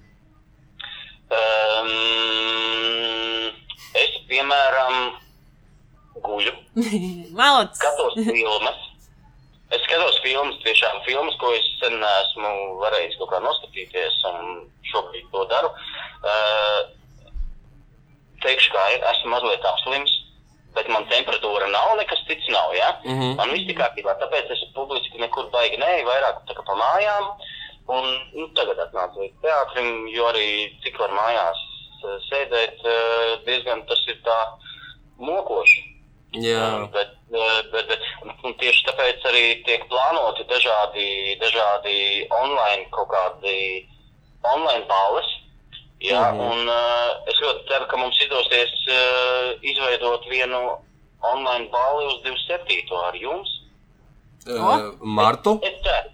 Um, 1.34 1.90
es, 4.00 4.18
piemēram, 4.30 4.98
guļu, 6.24 6.56
Malots! 7.40 7.80
skatos 7.80 8.18
filmas. 8.18 8.90
Es 9.74 9.82
skatos 9.88 10.20
filmas, 10.22 10.60
tiešām 10.62 11.00
filmas, 11.08 11.38
ko 11.42 11.50
es 11.58 11.66
sen 11.82 11.96
esmu 11.98 12.50
varējis 12.84 13.16
kaut 13.22 13.32
kā 13.32 13.40
noskatīties, 13.42 14.20
un 14.30 14.68
šobrīd 14.92 15.32
to 15.34 15.46
daru. 15.50 15.72
Uh, 16.22 16.92
teikšu, 18.44 18.70
kā 18.76 18.84
ir, 18.94 19.08
esmu 19.14 19.32
mazliet 19.34 19.66
apslims, 19.66 20.14
bet 20.78 20.90
man 20.94 21.08
temperatūra 21.10 21.72
nav, 21.74 21.96
nekas 21.98 22.22
cits 22.28 22.52
nav. 22.54 22.70
Ja? 22.78 22.92
Mhm. 23.02 23.34
Man 23.40 23.56
viss 23.56 23.70
ir 23.70 23.80
kārtībā, 23.80 24.14
tāpēc 24.22 24.54
es 24.54 24.64
publiski 24.78 25.22
nekur 25.22 25.50
baigi 25.54 25.82
neju, 25.82 26.06
vairāk 26.12 26.46
pa 26.54 26.78
mājām. 26.78 27.34
Un 27.94 28.06
nu, 28.32 28.46
tagad 28.56 28.80
atnācu 28.80 29.26
līdz 29.26 29.42
teātrim, 29.44 30.06
jo 30.14 30.30
arī 30.30 30.72
cik 30.86 31.02
var 31.02 31.12
mājās 31.18 31.60
sēdēt, 32.30 32.78
eh, 32.86 33.38
diezgan 33.46 33.86
tas 33.88 34.02
ir 34.08 34.18
tā 34.26 34.38
mokoši. 35.20 35.82
Jā, 36.34 36.90
Bet, 36.92 37.12
eh, 37.34 37.62
bet, 37.72 37.88
bet 37.88 38.00
un- 38.24 38.34
un 38.44 38.54
tieši 38.58 38.86
tāpēc 38.88 39.22
arī 39.30 39.64
tiek 39.66 39.84
plānoti 39.90 40.44
dažādi, 40.50 41.38
dažādi 41.40 42.28
online 42.32 42.86
kaut 42.92 43.08
kādi 43.10 43.86
online 44.44 44.86
balles. 44.88 45.26
Jā, 46.02 46.32
Mhm. 46.32 46.36
mm 46.36 46.42
-hmm. 46.42 46.52
un 46.52 46.68
uh, 46.68 47.28
es 47.28 47.36
ļoti 47.42 47.68
ceru, 47.68 47.86
ka 47.88 47.98
mums 47.98 48.18
izdosies 48.24 48.72
uh, 48.90 49.54
izveidot 49.62 50.26
vienu 50.30 50.78
online 51.22 51.70
balli 51.72 52.06
uz 52.06 52.22
27. 52.24 52.96
ar 53.08 53.14
jums. 53.16 53.50
uh, 54.48 54.92
Martu. 55.02 55.60
Es 55.64 55.74
ceru. 55.84 56.10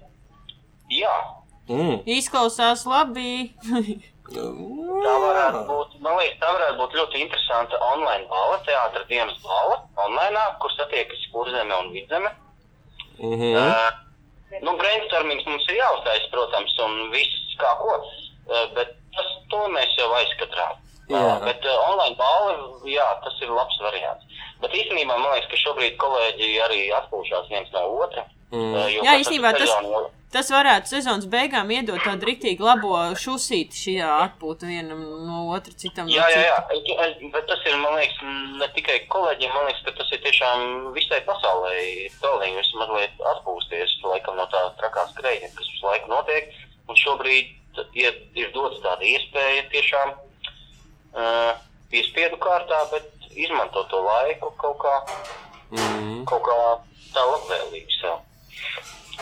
Jā, 0.91 1.35
Mm. 1.69 2.01
Izklausās 2.05 2.85
labi. 2.85 3.53
tā 4.33 5.13
varētu 5.23 5.61
būt. 5.69 5.95
Man 6.03 6.17
liekas, 6.19 6.39
tā 6.41 6.49
varētu 6.55 6.77
būt 6.81 6.95
ļoti 6.99 7.21
interesanta 7.23 7.79
online 7.93 8.27
balva, 8.31 8.59
teātris 8.67 9.07
dienas 9.09 9.37
balva, 9.43 9.79
online, 10.05 10.43
kur 10.61 10.71
satiekas 10.77 11.23
kurzeme 11.33 11.75
un 11.83 11.91
vidzeme. 11.95 12.31
Mhm. 13.19 13.55
Uh, 13.55 13.89
nu, 14.61 14.75
brainstormings 14.79 15.45
mums 15.45 15.65
ir 15.69 15.79
jāuztais, 15.81 16.29
protams, 16.31 16.75
un 16.85 17.09
viss 17.11 17.55
kā 17.59 17.73
ko, 17.81 17.97
uh, 17.99 18.65
bet 18.77 18.95
tas, 19.15 19.31
to 19.51 19.63
mēs 19.75 19.91
jau 19.99 20.11
aizskatrām. 20.21 20.77
Jā. 21.09 21.39
Bet 21.43 21.65
uh, 21.65 21.89
online 21.89 22.15
balva, 22.19 22.53
jā, 22.85 23.07
tas 23.23 23.39
ir 23.41 23.49
labs 23.49 23.79
variants. 23.81 24.23
Bet 24.61 24.71
īstenībā 24.77 25.15
man 25.17 25.31
liekas, 25.33 25.49
ka 25.51 25.57
šobrīd 25.63 25.97
kolēģi 25.97 26.49
arī 26.67 26.81
atpūšās 27.01 27.49
viens 27.49 27.71
no 27.73 27.85
otra. 28.03 28.23
Mm. 28.51 28.73
uh, 28.75 28.87
Jā, 29.03 29.17
īstenībā 29.23 29.51
tas- 29.57 29.69
sezonu- 29.69 30.09
Tas 30.29 30.51
varētu 30.53 30.91
sezonas 30.91 31.25
beigām 31.25 31.71
iedot 31.73 32.03
tādu 32.05 32.27
rīktīgi 32.29 32.61
labo 32.61 32.91
šusīti 33.17 33.79
šajā 33.83 34.09
atpūta 34.27 34.67
vienam 34.69 34.99
no 35.25 35.39
otra 35.55 35.73
citam. 35.73 36.05
no 36.05 36.13
Jā, 36.13 36.27
jā, 36.29 36.43
jā, 36.45 37.29
bet 37.33 37.47
tas 37.49 37.63
ir, 37.65 37.77
man 37.81 37.95
liekas, 37.97 38.19
ne 38.61 38.67
tikai 38.75 38.99
kolēģiem, 39.09 39.55
man 39.55 39.65
liekas, 39.65 39.81
ka 39.87 39.95
tas 39.97 40.11
ir 40.13 40.21
tiešām 40.27 40.65
visai 40.93 41.21
pasaulē. 41.25 41.73
Pelnīgi 42.21 42.59
visu 42.61 42.77
mazliet 42.83 43.23
atpūsties, 43.31 43.95
laikam, 44.05 44.37
no 44.37 44.45
tā 44.53 44.61
trakā 44.77 45.07
skrejņa, 45.15 45.49
kas 45.57 45.71
visu 45.73 45.89
laiku 45.89 46.13
notiek. 46.13 46.53
Un 46.89 47.01
šobrīd 47.01 47.89
ir, 47.97 48.21
ir 48.37 48.53
dots 48.53 48.79
tāda 48.85 49.05
iespēja 49.09 49.65
tiešām 49.73 50.13
uh, 50.13 51.51
piespiedu 51.89 52.37
kārtā, 52.41 52.83
bet 52.93 53.09
izmanto 53.33 53.83
to 53.89 54.05
laiku 54.05 54.53
kaut 54.61 54.77
kā, 54.85 54.95
Mm. 55.69 56.23
kaut 56.25 56.41
kā 56.41 56.55
tā 57.13 57.21
labvēlīgi 57.21 57.93
sev. 58.01 58.15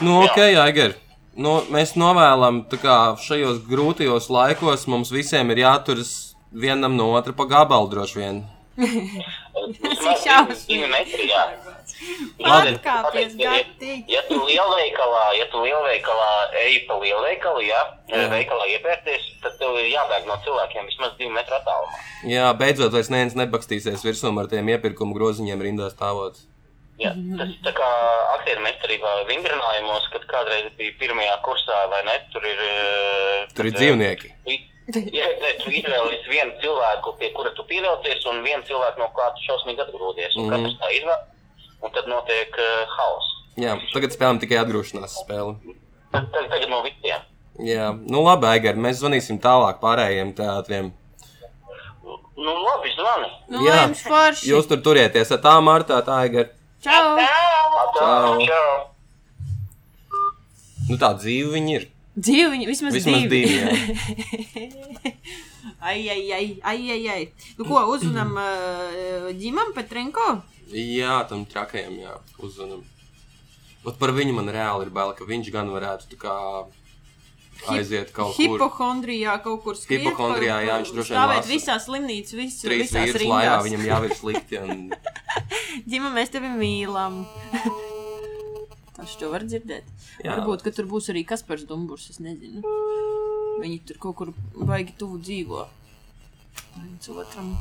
Nu, 0.01 0.21
ok, 0.23 0.37
Aigar. 0.61 0.93
Nu, 1.37 1.59
mēs 1.73 1.93
novēlam, 1.97 2.63
kā 2.81 2.97
šajos 3.21 3.59
grūtajos 3.69 4.29
laikos 4.33 4.87
mums 4.89 5.11
visiem 5.13 5.49
ir 5.53 5.63
jāturas 5.65 6.11
vienam 6.53 6.95
no 6.97 7.11
otra 7.17 7.33
pa 7.37 7.45
gabalu 7.49 7.89
droši 7.91 8.17
vien. 8.21 8.39
Tas 8.77 10.01
ir 10.05 10.17
šausmīgi. 10.23 10.89
Atkāpies 12.45 13.33
Ja- 13.41 13.53
gatīgi. 13.57 14.05
Ja 14.07 14.21
tu 14.29 14.37
lielveikalā, 14.45 15.23
ja 15.39 15.45
tu 15.51 15.63
lielveikalā 15.65 16.29
eji 16.63 16.83
pa 16.87 16.97
lielveikalu, 17.01 17.63
jā, 17.65 17.81
Jā. 18.13 18.27
veikalā 18.33 18.67
iepērties, 18.77 19.25
tad 19.41 19.57
tev 19.57 19.77
ir 19.81 19.89
jābēg 19.95 20.27
no 20.29 20.37
cilvēkiem 20.45 20.85
vismaz 20.91 21.17
divu 21.17 21.33
metru 21.33 21.57
attālumā. 21.57 21.97
Jā, 22.29 22.51
beidzot, 22.57 22.93
vairs 22.93 23.09
neviens 23.09 23.37
nebakstīsies 23.37 24.05
virsū 24.05 24.29
ar 24.39 24.47
tiem 24.47 24.69
iepirkuma 24.69 25.17
groziņiem 25.17 25.65
rindā 25.69 25.89
stāvot. 25.89 26.37
Jā, 26.97 27.11
tas 27.37 27.51
tā 27.61 27.71
kā 27.77 27.87
aktieru 28.39 28.63
meistarībā 28.65 29.11
vingrinājumos, 29.29 30.07
kad 30.13 30.23
kādreiz 30.31 30.71
bija 30.79 30.95
pirmajā 30.97 31.35
kursā, 31.45 31.83
vai 31.91 31.99
ne, 32.07 32.15
tur 32.33 32.41
ir... 32.49 32.57
eh, 32.57 33.45
Tur 33.53 33.65
ir 33.69 33.71
kad, 33.75 33.81
eh, 33.81 33.83
dzīvnieki. 33.83 34.31
Jā, 35.13 35.27
nē, 35.43 35.51
tu 35.61 35.69
izvēlies 35.77 36.25
vienu 36.31 36.53
cilvēku, 36.63 37.13
pie 37.19 37.29
kura 37.35 37.51
tu 37.53 37.63
pievelcies, 37.69 38.25
un 38.31 38.41
vienu 38.45 38.63
cilvēku, 38.65 38.97
no 39.03 39.09
kā 39.13 39.29
tu 39.35 39.43
šausmīgi 39.45 39.83
atgrūdies. 39.85 40.37
Un 40.39 40.47
Mhm. 40.47 40.53
katrs 40.55 40.77
tā 40.81 40.91
izvēlas, 40.97 41.25
un 41.83 41.91
tad 41.91 42.07
notiek 42.07 42.55
uh, 42.57 42.85
haoss. 42.97 43.33
Jā, 43.57 43.75
tagad 43.93 44.11
spēlējam 44.15 44.39
tikai 44.41 44.57
atgrūšanās 44.63 45.17
spēli. 45.21 45.75
Tad, 46.13 46.31
tad, 46.33 46.49
tagad 46.49 46.69
no 46.69 46.81
visiem. 46.85 47.21
Jā, 47.67 47.91
nu 48.09 48.23
labi, 48.23 48.45
Aigar, 48.47 48.75
mēs 48.77 49.01
zvanīsim 49.03 49.37
tālāk 49.41 49.79
pārējiem 49.81 50.33
teātriem. 50.37 50.93
Nu, 52.37 52.53
labi, 52.63 52.91
zvani. 52.93 53.29
Nu, 53.49 53.63
Jā. 53.65 53.79
jums 53.87 54.01
forši. 54.05 54.49
Jūs 54.51 54.67
tur 54.69 54.77
turieties, 54.85 55.31
ar 55.33 55.39
tā 55.41 55.55
Martā, 55.61 55.97
tā 56.05 56.19
Aigar. 56.21 56.51
Čau! 56.83 57.17
Čau. 57.97 58.37
Čau. 58.45 58.73
Nu 60.87 60.95
tā 61.01 61.09
dzīve 61.19 61.51
viņi 61.57 61.71
ir. 61.79 61.87
Divi, 62.17 62.45
viņi- 62.53 62.67
vismaz, 62.69 62.93
Vismaz 62.95 63.21
divi. 63.27 63.45
divi, 63.45 63.57
jā. 63.59 63.67
ai, 65.89 65.99
ai, 66.09 66.21
ai, 66.33 66.45
ai, 66.63 66.79
ai, 66.95 67.01
ai. 67.13 67.23
Nu, 67.59 67.65
ko 67.67 67.81
uzrunām 67.93 68.31
uh, 68.41 69.27
ģimam 69.37 69.73
Petrenko? 69.75 70.25
Jā, 70.73 71.19
tam 71.29 71.45
trakajam, 71.49 71.93
jā, 72.01 72.15
uzzvanam. 72.41 72.81
Ot 73.87 73.99
par 74.01 74.11
viņu 74.17 74.33
man 74.35 74.49
reāli 74.51 74.87
ir 74.87 74.91
bail, 74.95 75.13
ka 75.15 75.27
viņš 75.29 75.51
gan 75.53 75.69
varētu 75.71 76.09
tā 76.13 76.17
kā 76.23 76.33
aiziet 77.73 78.11
kaut 78.15 78.35
kur. 78.35 78.43
Hipohondrijā 78.43 79.35
kaut 79.43 79.63
kur 79.65 79.77
skriet. 79.79 80.05
Hipohondrijā, 80.05 80.59
jā, 80.67 80.77
viņš 80.81 80.93
droši 80.95 81.13
vien 81.13 81.19
Stāvēt 81.19 81.49
visās 81.49 81.87
slimnīcas, 81.87 82.35
vis, 82.37 82.59
Trīs 82.63 82.93
vīrus 82.95 83.19
rindās. 83.23 83.63
viņam 83.67 83.85
jau 83.87 84.01
ir 84.07 84.15
slikti. 84.17 84.61
Un... 84.63 84.83
Ģimam, 85.91 86.17
mēs 86.17 86.33
tevi 86.33 86.51
mīlam. 86.53 87.23
Tas 88.97 89.13
to 89.21 89.29
var 89.33 89.45
dzirdēt. 89.45 89.85
Jā. 90.23 90.33
Varbūt, 90.33 90.65
ka 90.65 90.73
tur 90.73 90.89
būs 90.89 91.11
arī 91.13 91.21
Kaspars 91.27 91.67
Dumburs, 91.69 92.09
es 92.13 92.21
nezinu. 92.23 92.63
Viņi 93.61 93.81
tur 93.89 94.01
kaut 94.01 94.17
kur 94.21 94.33
baigi 94.57 94.97
tuvu 94.97 95.21
dzīvo. 95.21 95.67
Viens 96.77 97.09
otram. 97.13 97.53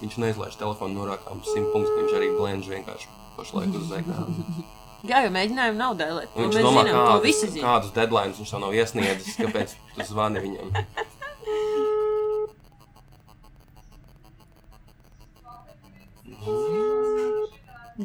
Viņš 0.00 0.16
neizlaiž 0.22 0.56
telefonu 0.56 1.02
norākām 1.02 1.42
simt 1.44 1.68
punktus, 1.74 1.92
ka 1.92 2.02
viņš 2.02 2.14
arī 2.16 2.28
blendž 2.38 2.70
vienkārši 2.72 3.10
pašlaik 3.36 3.74
uz 3.76 3.90
ekrāna. 4.00 4.68
Jā, 5.00 5.22
jo 5.24 5.30
mēģinājumu 5.32 5.80
nav 5.80 5.94
dēlēt. 5.96 6.32
Viņš 6.36 6.56
mēs 6.56 6.66
domā, 6.66 6.84
zinām, 6.84 7.06
kādus, 7.08 7.44
kādus 7.60 7.94
deadlines 7.96 8.40
viņš 8.40 8.52
vēl 8.54 8.62
nav 8.64 8.76
iesniedzis, 8.76 9.38
kāpēc 9.40 9.76
tu 9.96 10.08
zvani 10.10 10.44
viņam. 10.44 10.68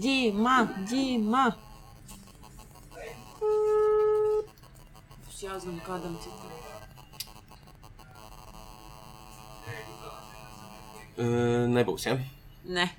Ģīma, 0.06 0.56
ģīma. 0.92 1.46
Būs 5.24 5.40
jāzvan 5.44 5.80
kādam 5.88 6.20
citam. 6.24 6.55
Uh, 11.16 11.66
nebūs, 11.72 12.08
ja? 12.10 12.18
Ne. 12.68 12.90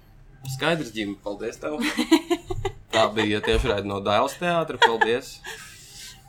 Skaidrs, 0.54 0.92
Ģim, 0.94 1.16
paldies 1.24 1.58
tev. 1.60 1.80
Tā 2.94 3.08
bija 3.12 3.42
tieši 3.44 3.72
raida 3.72 3.88
no 3.88 3.98
Dāles 4.04 4.36
teātra, 4.40 4.78
paldies. 4.80 5.34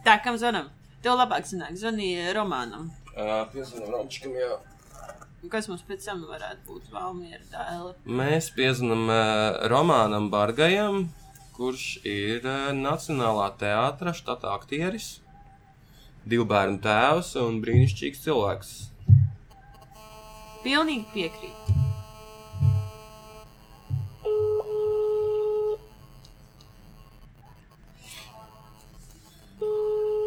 Tā, 0.04 0.18
kam 0.24 0.36
zvanam? 0.40 0.72
Tev 1.06 1.16
labāk 1.20 1.46
sanāk, 1.48 1.78
zvanīja 1.80 2.34
Romānam. 2.36 2.90
Uh, 3.14 3.46
Piezvanām 3.54 3.94
Romčikam, 3.94 4.34
jā. 4.36 4.58
Un 5.44 5.54
Kas 5.54 5.70
mums 5.70 5.86
pēc 5.88 6.04
tam 6.04 6.26
varētu 6.28 6.66
būt 6.68 6.90
Valmiera 6.92 7.44
dēle? 7.54 7.94
Mēs 8.20 8.50
piezvanām 8.58 9.06
uh, 9.08 9.62
Romānam 9.72 10.28
Bargajam, 10.34 11.06
kurš 11.56 11.86
ir 12.04 12.44
uh, 12.44 12.74
Nacionālā 12.76 13.52
teātra 13.62 14.12
štata 14.18 14.52
aktieris, 14.58 15.22
divu 16.28 16.50
bērnu 16.50 16.82
tēvs 16.84 17.36
un 17.46 17.62
brīnišķīgs 17.64 18.26
cilvēks. 18.26 18.74
Pilnīgi 20.64 21.06
piekrīt. 21.14 21.68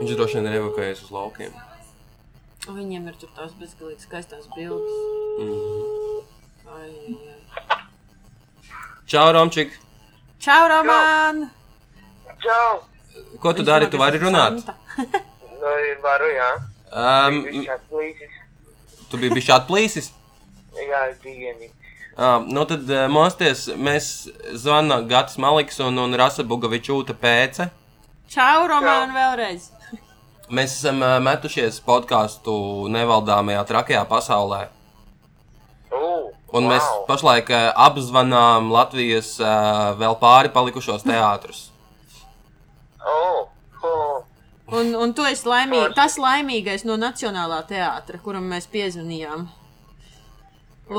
Viņš 0.01 0.15
droši 0.17 0.39
vien 0.39 0.49
ir 0.49 0.59
evakuējies 0.63 1.03
uz 1.05 1.11
laukiem. 1.13 1.57
Viņiem 2.71 3.09
ir 3.11 3.17
tur 3.21 3.31
tās 3.37 3.53
bezgalīgi 3.61 4.07
skaistās 4.07 4.47
bildes. 4.55 4.97
Mm. 5.41 6.21
Ai, 6.71 6.89
ai, 6.89 7.17
ai. 7.35 7.81
Čau, 9.11 9.27
Romčik! 9.35 9.75
Čau, 10.41 10.69
Romān! 10.71 11.49
Čau! 12.41 12.85
Ko 13.43 13.53
tu 13.57 13.65
dari? 13.67 13.91
Tu 13.91 13.99
vari 14.01 14.21
runāt? 14.23 14.63
Nu, 14.63 15.75
varu, 16.07 16.31
jā. 16.33 16.51
Um, 16.91 17.43
Viņš 17.45 18.39
tu 19.11 19.19
biji 19.19 19.35
bijis 19.35 19.51
atplīsis? 19.55 20.11
Uh, 22.21 22.43
nu 22.51 22.65
tad 22.69 22.89
uh, 22.91 23.07
mosties, 23.09 23.69
mēs 23.81 24.29
zvanām 24.61 25.07
Gatis 25.09 25.39
Maliks 25.41 25.79
un, 25.81 25.99
un 26.03 26.17
Rasa 26.19 26.45
Bugavičūta 26.45 27.15
pēce. 27.17 27.71
Čau, 28.31 28.67
Romān, 28.71 29.15
vēlreiz! 29.15 29.71
Mēs 30.51 30.75
esam 30.81 30.99
uh, 31.03 31.17
metušies 31.23 31.79
podkāstu 31.87 32.53
nevaldāmajā 32.91 33.63
trakajā 33.69 34.03
pasaulē. 34.11 34.65
Ugh, 35.95 36.31
Un 36.51 36.67
wow. 36.67 36.73
mēs 36.73 36.89
pašlaik 37.07 37.53
uh, 37.55 37.71
apzvanām 37.87 38.73
Latvijas 38.75 39.37
uh, 39.39 39.93
vēl 39.99 40.19
pāri 40.19 40.51
palikušos 40.51 41.07
teātrus. 41.07 41.69
Oh, 43.01 43.47
oh. 43.87 44.19
Un, 44.71 44.93
un 44.99 45.15
tu 45.15 45.25
esi 45.27 45.47
laimīgs, 45.49 45.95
tas 45.97 46.19
laimīgais 46.21 46.85
no 46.87 46.99
Nacionālā 46.99 47.63
teātra, 47.71 48.19
kuram 48.23 48.51
mēs 48.51 48.69
piezvanījām. 48.71 49.47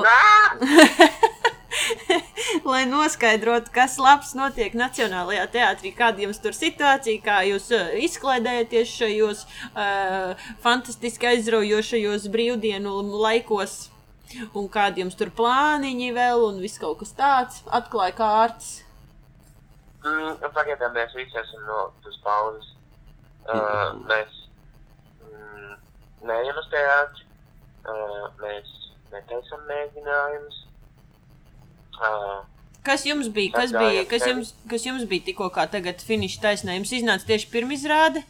Lai 2.72 2.86
noskaidrotu, 2.88 3.72
kas 3.76 3.98
labs 4.00 4.32
notiek 4.38 4.74
Nacionālajā 4.78 5.48
teātrī, 5.52 5.92
kāda 5.96 6.22
jums 6.26 6.40
tur 6.44 6.54
situācija, 6.56 7.24
kā 7.26 7.38
jūs 7.50 7.66
uh, 7.76 7.92
izklaidējaties 8.00 8.90
šajos 9.02 9.40
uh, 9.44 9.50
fantastiski 10.64 11.26
aizraujošajos 11.34 12.24
brīvdienu 12.32 12.92
laikos, 13.24 13.74
un 14.56 14.64
kādi 14.72 15.04
jums 15.04 15.16
tur 15.20 15.30
plāniņi 15.36 16.10
vēl, 16.16 16.40
un 16.48 16.56
viss 16.64 16.80
kaut 16.80 16.98
kas 17.04 17.12
tāds 17.18 17.56
atklāja 17.68 18.16
kārtas. 18.20 18.70
Mm, 20.06 20.40
pagaidām 20.56 20.92
mēs 20.96 21.12
visi 21.20 21.36
esam 21.38 21.62
no 21.68 21.80
tas 22.06 22.18
pauzes. 22.24 22.68
Uh, 23.42 23.90
mēs 24.08 24.32
mm, 25.28 25.74
neejam 26.32 26.56
uz 26.64 26.68
teātri. 26.72 27.24
Uh, 27.82 28.30
mēs 28.40 28.81
netaisam 29.14 29.68
mēģinājumus. 29.70 30.64
Uh, 32.02 32.40
Kas 32.82 33.04
jums 33.06 33.28
bija? 33.30 33.54
Kas, 33.54 33.74
bija, 33.76 34.06
kas, 34.10 34.24
jums, 34.26 34.56
kas 34.70 34.86
jums 34.88 35.04
bija 35.10 35.28
tikko 35.28 35.52
kā 35.54 35.68
tagad 35.70 36.02
finiša 36.02 36.42
taisnē? 36.48 36.80
Jums 36.80 36.94
iznāca 36.98 37.28
tieši 37.30 37.52
pirmizrāde? 37.54 38.24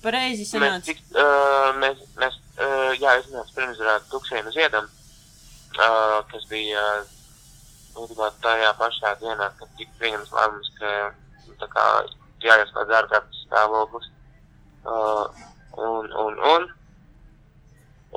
Pareizi 0.00 0.46
mēs, 0.46 0.52
sanāca. 0.54 0.86
tik, 0.86 1.02
uh, 1.12 1.74
mēs, 1.82 2.00
mēs 2.16 2.38
uh, 2.56 2.94
jā, 2.96 3.18
iznāca 3.20 3.52
pirmizrāda 3.58 4.08
Tuksēna 4.12 4.54
ziedam, 4.54 4.88
uh, 5.76 6.22
kas 6.30 6.48
bija 6.48 6.86
uh, 7.02 8.24
tajā 8.44 8.72
pašā 8.80 9.12
dienā, 9.20 9.50
kad 9.58 9.76
tika 9.76 10.00
pieņems 10.00 10.32
lēmums, 10.38 10.72
ka 10.80 10.94
tā 11.60 11.68
kā 11.74 11.86
jāieslēdz 12.46 12.96
ārkārtas 13.02 13.44
stāvoklis. 13.44 14.08
Uh, 14.86 15.26
un, 15.76 16.12
un, 16.24 16.40
un, 16.54 16.68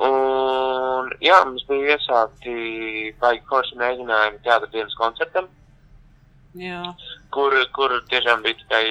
un, 0.08 1.10
jā, 1.24 1.40
mums 1.46 1.66
bija 1.70 1.96
iesākti 1.96 2.54
baigi 3.22 3.46
forši 3.50 3.80
mēģinājumi 3.80 4.44
teātra 4.46 4.70
dienas 4.74 4.96
koncertam, 5.00 5.50
Jā. 6.58 6.84
kur, 7.36 7.54
kur 7.76 7.98
tiešām 8.10 8.46
bija 8.46 8.58
tikai 8.62 8.86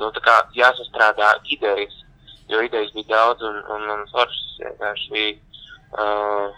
nu, 0.00 0.10
tā 0.12 0.22
kā 0.24 0.36
jāsastrādā 0.56 1.32
idejas, 1.52 1.96
jo 2.50 2.60
idejas 2.62 2.92
bija 2.94 3.14
daudz 3.14 3.42
un, 3.46 3.58
un, 3.74 3.88
un 3.96 4.06
foršas 4.12 4.60
vienkārši. 4.62 5.26
Uh, 5.96 6.54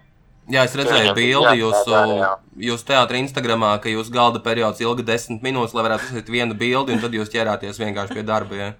Jā, 0.49 0.63
es 0.65 0.75
redzēju 0.81 1.13
bildi 1.13 1.59
jūsu, 1.61 1.93
jā. 2.17 2.29
jūsu 2.71 2.87
teātra 2.89 3.19
Instagramā, 3.21 3.75
ka 3.85 3.93
jūsu 3.93 4.13
galda 4.15 4.41
periods 4.41 4.81
ilga 4.81 5.05
desmit 5.11 5.43
minūtes, 5.45 5.75
lai 5.77 5.85
varētu 5.85 6.09
uzsākt 6.09 6.31
vienu 6.33 6.57
bildi, 6.57 6.95
un 6.97 7.03
tad 7.03 7.13
jūs 7.13 7.29
ķerāties 7.35 7.81
vienkārši 7.83 8.17
pie 8.17 8.25
darba. 8.25 8.57
Ja? 8.57 8.71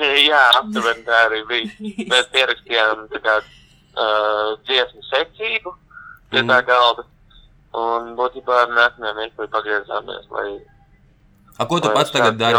Jā, 0.00 0.42
aptuveni 0.58 1.04
tā 1.06 1.18
arī 1.26 1.40
bija. 1.48 1.70
Mēs 2.12 2.28
pierakstījām 2.34 3.06
kā 3.22 3.34
uh, 3.40 4.54
dziesmu 4.68 5.02
secību 5.10 5.74
pie 6.32 6.40
tā 6.42 6.60
Mhm. 6.60 6.66
galda. 6.68 7.04
Un 7.72 8.10
būtībā 8.18 8.56
ar 8.66 8.72
nākamajā 8.76 9.14
mirklī 9.16 9.46
pagriezāmies, 9.48 10.26
lai 10.30 10.60
A, 11.58 11.64
ko 11.66 11.78
tu 11.80 11.88
lai 11.88 11.94
pats 11.96 12.10
tagad 12.12 12.36
dari? 12.40 12.58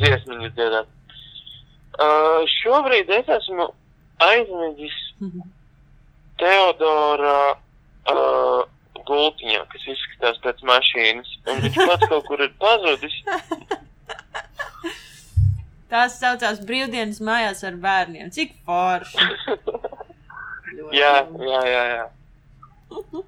Dziesmiņu 0.00 0.48
dziedāt. 0.56 0.86
Uh, 1.94 2.42
šobrīd 2.60 3.08
es 3.12 3.28
esmu 3.28 3.66
aizmidzis 4.24 4.96
Teodora 6.40 7.54
uh, 8.10 8.64
gultiņā, 9.06 9.60
kas 9.72 9.84
izskatās 9.92 10.40
pēc 10.44 10.64
mašīnas. 10.66 11.28
Un 11.52 11.60
viņš 11.64 11.76
pats 11.86 12.08
kaut 12.10 12.24
kur 12.26 12.40
ir 12.42 12.52
pazudis. 12.60 13.14
Tās 15.92 16.18
saucās 16.20 16.62
brīvdienas 16.64 17.20
mājās 17.24 17.62
ar 17.68 17.76
bērniem. 17.80 18.32
Cik 18.34 18.56
forši! 18.64 19.28
Jā, 20.94 21.12
jā, 21.38 21.60
jā. 21.70 21.82
jā. 21.92 23.22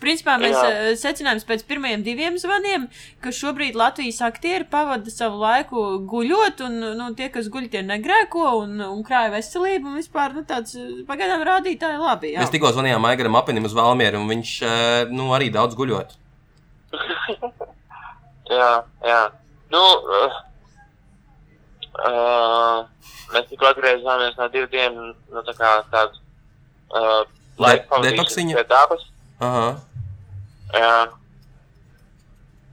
Principā 0.00 0.38
mēs 0.40 0.56
Jā. 0.56 0.68
uh, 0.68 0.90
secinājām 0.96 1.42
pēc 1.44 1.62
pirmajiem 1.68 2.02
diviem 2.04 2.38
zvaniem, 2.40 2.86
ka 3.20 3.32
šobrīd 3.36 3.76
Latvijas 3.76 4.22
aktieri 4.24 4.64
pavada 4.70 5.12
savu 5.12 5.42
laiku 5.42 5.82
guļot, 6.08 6.62
un 6.64 6.78
nu, 6.96 7.08
tie, 7.18 7.28
kas 7.32 7.50
guļ, 7.52 7.68
tie 7.72 7.82
negrēko 7.84 8.46
un, 8.62 8.78
un 8.86 9.02
krāja 9.04 9.34
veselību. 9.34 9.92
Un 9.92 10.00
vispār 10.00 10.32
nu, 10.38 10.44
tāds 10.48 10.78
uh, 10.80 11.02
pagaidām 11.08 11.44
rādītāji 11.46 12.00
labi. 12.00 12.32
Jā. 12.32 12.40
Mēs 12.40 12.54
tikko 12.54 12.72
zvanījām 12.72 13.04
Aigaram 13.10 13.36
Apinim 13.42 13.68
uz 13.68 13.76
Valmieru, 13.76 14.22
un 14.24 14.32
viņš 14.32 14.54
eh, 14.64 15.12
nu, 15.12 15.28
arī 15.36 15.52
daudz 15.52 15.76
guļot. 15.78 16.16
Jā, 18.50 18.70
jā. 19.06 19.18
Nu, 19.70 19.78
uh, 19.78 20.38
uh, 22.06 22.86
mēs 23.34 23.48
tikko 23.50 23.68
atgriezāmies 23.70 24.36
no 24.38 24.48
divu 24.54 24.66
dienu, 24.72 25.10
nu, 25.32 25.42
tā 25.46 25.54
kā 25.58 25.70
tāds 25.92 26.20
uh, 26.94 27.22
laika 27.60 27.86
pavadīšanas 27.92 28.36
pie 28.56 28.66
dabas. 28.74 29.06
Aha. 29.40 29.68
Jā, 30.74 30.94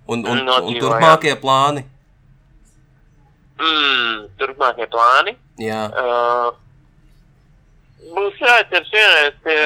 Un, 0.08 0.22
un, 0.24 0.38
un 0.38 0.46
Nodzīvojām. 0.48 0.80
turpmākie 0.84 1.34
plāni. 1.42 1.82
mm, 3.60 4.28
turpmākie 4.40 4.86
plāni. 4.94 5.34
Jā. 5.60 5.82
Uh, 5.92 6.54
būs 8.16 8.38
jāķers 8.40 8.92
vienreiz 8.94 9.34
pie, 9.44 9.58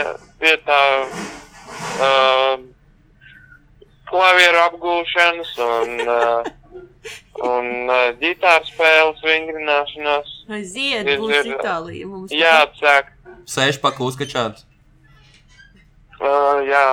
pie 0.42 0.56
tā 0.66 0.80
uh, 2.02 2.56
klavieru 4.10 4.64
apgūšanas 4.64 5.52
un, 5.68 5.94
uh, 6.08 6.50
un 6.74 7.70
uh, 7.90 8.10
ģitāru 8.22 8.68
spēles 8.70 9.22
vingrināšanās. 9.26 10.34
Aiziet, 10.58 11.08
Ir- 11.08 11.20
būs 11.22 11.36
ir- 11.40 11.54
Itālija. 11.56 12.08
Mums 12.08 12.32
Jāatsāk. 12.36 13.14
Sēžpaku 13.50 14.06
uzkačāt. 14.12 14.64
Uh, 16.22 16.62
jā, 16.68 16.86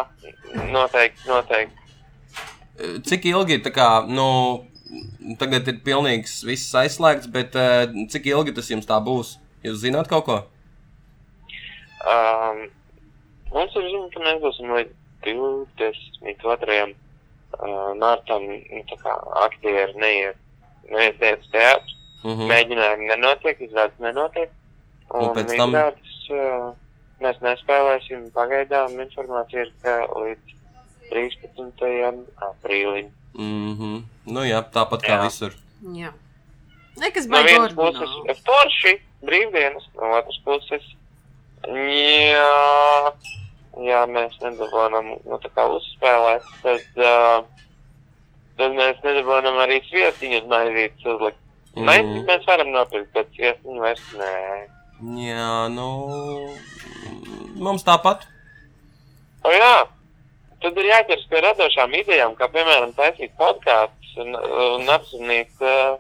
noteikti, 0.73 1.27
noteikti. 1.29 1.75
Cik 3.05 3.27
ilgi 3.29 3.59
tā 3.61 3.73
kā, 3.75 3.89
nu, 4.09 4.29
tagad 5.41 5.67
ir 5.69 5.81
pilnīgs 5.85 6.39
viss 6.47 6.71
aizslēgts, 6.79 7.27
bet 7.35 7.57
eh, 7.59 7.91
cik 8.09 8.29
ilgi 8.31 8.55
tas 8.57 8.71
jums 8.71 8.87
tā 8.89 8.97
būs? 9.05 9.35
Jūs 9.67 9.83
zināt 9.83 10.09
kaut 10.09 10.25
ko? 10.29 10.37
Um, 12.09 12.63
mums 13.53 13.75
ir 13.77 13.89
zina, 13.91 14.07
ka 14.15 14.23
mēs 14.23 14.39
būsim 14.45 14.71
līdz 14.77 14.95
22. 15.27 16.95
Uh, 17.57 17.95
martam, 17.97 18.45
nu, 18.45 18.83
tā 18.91 18.97
kā 19.01 19.15
aktieri 19.45 19.95
neiet, 19.97 20.37
neiet 20.93 21.23
uz 21.41 21.49
teātru. 21.55 21.95
Mhm. 22.25 22.45
Mēģinājumi 22.51 23.09
nenotiek, 23.09 23.61
izrādes 23.65 23.99
nenotiek. 24.05 24.51
Un 25.15 25.33
pēc 25.35 25.57
tam- 25.57 25.73
izrādes, 25.73 26.19
uh, 26.31 26.75
mēs 27.25 27.41
nespēlēsim 27.41 28.31
pagaidām. 28.37 28.99
Informācija 29.01 29.65
ir, 29.65 29.73
ka 29.83 30.07
līdz 30.13 30.55
13. 31.11 32.27
aprīlim. 32.37 33.11
Mhm. 33.35 34.03
Nu 34.27 34.41
jā, 34.45 34.63
tāpat 34.71 35.03
kā 35.03 35.17
Jā. 35.17 35.25
visur. 35.25 35.55
Jā. 35.83 36.13
Nekas 36.99 37.27
No 37.27 37.37
baigi 37.37 37.55
vienas 37.55 37.75
puses 37.79 38.11
ir 38.29 38.39
forši, 38.45 39.01
brīvdienas, 39.25 39.85
no 39.97 40.13
otras 40.19 40.39
puses. 40.45 40.83
Jā, 41.65 43.13
jā 43.85 44.03
mēs 44.11 44.37
nedabūjam 44.43 45.13
nu, 45.13 45.39
tā 45.43 45.51
kā 45.55 45.67
uzspēlēt, 45.75 46.47
tad, 46.63 46.87
uh, 47.03 47.45
tad 48.61 48.79
mēs 48.79 49.03
nedabūjam 49.05 49.61
arī 49.65 49.81
sviestiņas 49.89 50.49
maizītes 50.51 51.13
uzlikt. 51.15 51.41
Mm. 51.77 51.85
Mēs, 51.91 52.11
mēs 52.31 52.49
varam 52.49 52.73
nopirkt, 52.75 53.13
bet 53.15 53.31
sviestiņu 53.37 53.85
vairs 53.85 54.09
nē. 54.19 54.33
Jā, 55.23 55.53
nu. 55.71 55.89
Mums 57.59 57.87
tāpat. 57.87 58.25
O 59.47 59.53
jā, 59.55 59.75
tad 60.63 60.81
ir 60.83 60.91
jāķers 60.91 61.29
pie 61.31 61.43
radošām 61.45 61.95
idejām, 62.01 62.35
kā 62.39 62.49
piemēram 62.55 62.95
taisīt 62.99 63.37
podkāstus 63.39 64.19
un, 64.25 64.35
un 64.35 64.91
apzinīt 64.97 65.63
uh, 65.63 65.99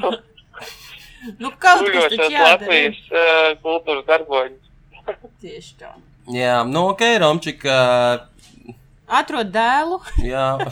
Nu, 1.38 1.50
kaut 1.58 1.84
kas 1.92 2.14
jādara. 2.16 2.44
Latvijas 2.46 3.00
uh, 3.12 3.50
kultūras 3.64 4.06
darboņus. 4.08 4.70
Tieši 5.42 5.74
tā. 5.82 5.92
Jā, 6.28 6.60
nu 6.68 6.88
ok, 6.92 7.00
Romčik. 7.22 7.64
ā, 7.64 8.26
Atrod 9.10 9.50
dēlu. 9.50 10.00
Jā. 10.22 10.58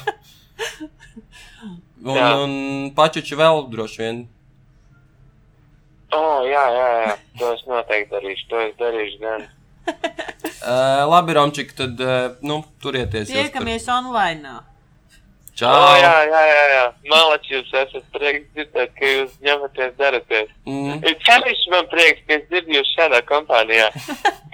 Un, 1.98 2.14
Jā. 2.14 2.26
un 2.38 2.52
pačuči 2.94 3.34
vēl 3.34 3.64
droši 3.72 3.98
vien. 4.04 4.18
Oh, 6.14 6.44
jā, 6.46 6.62
jā, 6.72 6.84
jā, 7.02 7.14
to 7.40 7.48
es 7.56 7.64
noteikti 7.66 8.14
darīšu, 8.14 8.44
to 8.48 8.60
es 8.68 8.76
darīšu 8.78 9.18
gan. 9.24 9.42
Uh, 9.88 11.02
labi, 11.10 11.34
Romčik, 11.34 11.74
tad 11.76 11.98
uh, 12.00 12.38
nu, 12.46 12.60
turieties. 12.80 13.28
Tiekamies 13.32 13.88
online. 13.90 14.60
Čau! 15.58 15.74
O, 15.74 15.94
jā, 15.98 16.14
jā, 16.30 16.40
jā, 16.46 16.64
jā. 16.70 16.82
Malači 17.10 17.56
jūs 17.56 17.74
esat 17.82 18.04
prieks 18.14 18.46
dzirdēt, 18.54 18.92
ka 18.94 19.08
jūs 19.10 19.32
ņematies 19.42 19.94
daraties. 19.98 20.52
Mm. 20.70 21.00
Ir 21.02 21.16
sevišķi 21.26 21.72
man 21.74 21.88
prieks, 21.90 22.22
ka 22.28 22.36
es 22.38 22.44
dzirdu 22.52 22.76
jūs 22.78 22.92
šādā 22.94 23.24
kompānijā, 23.26 23.88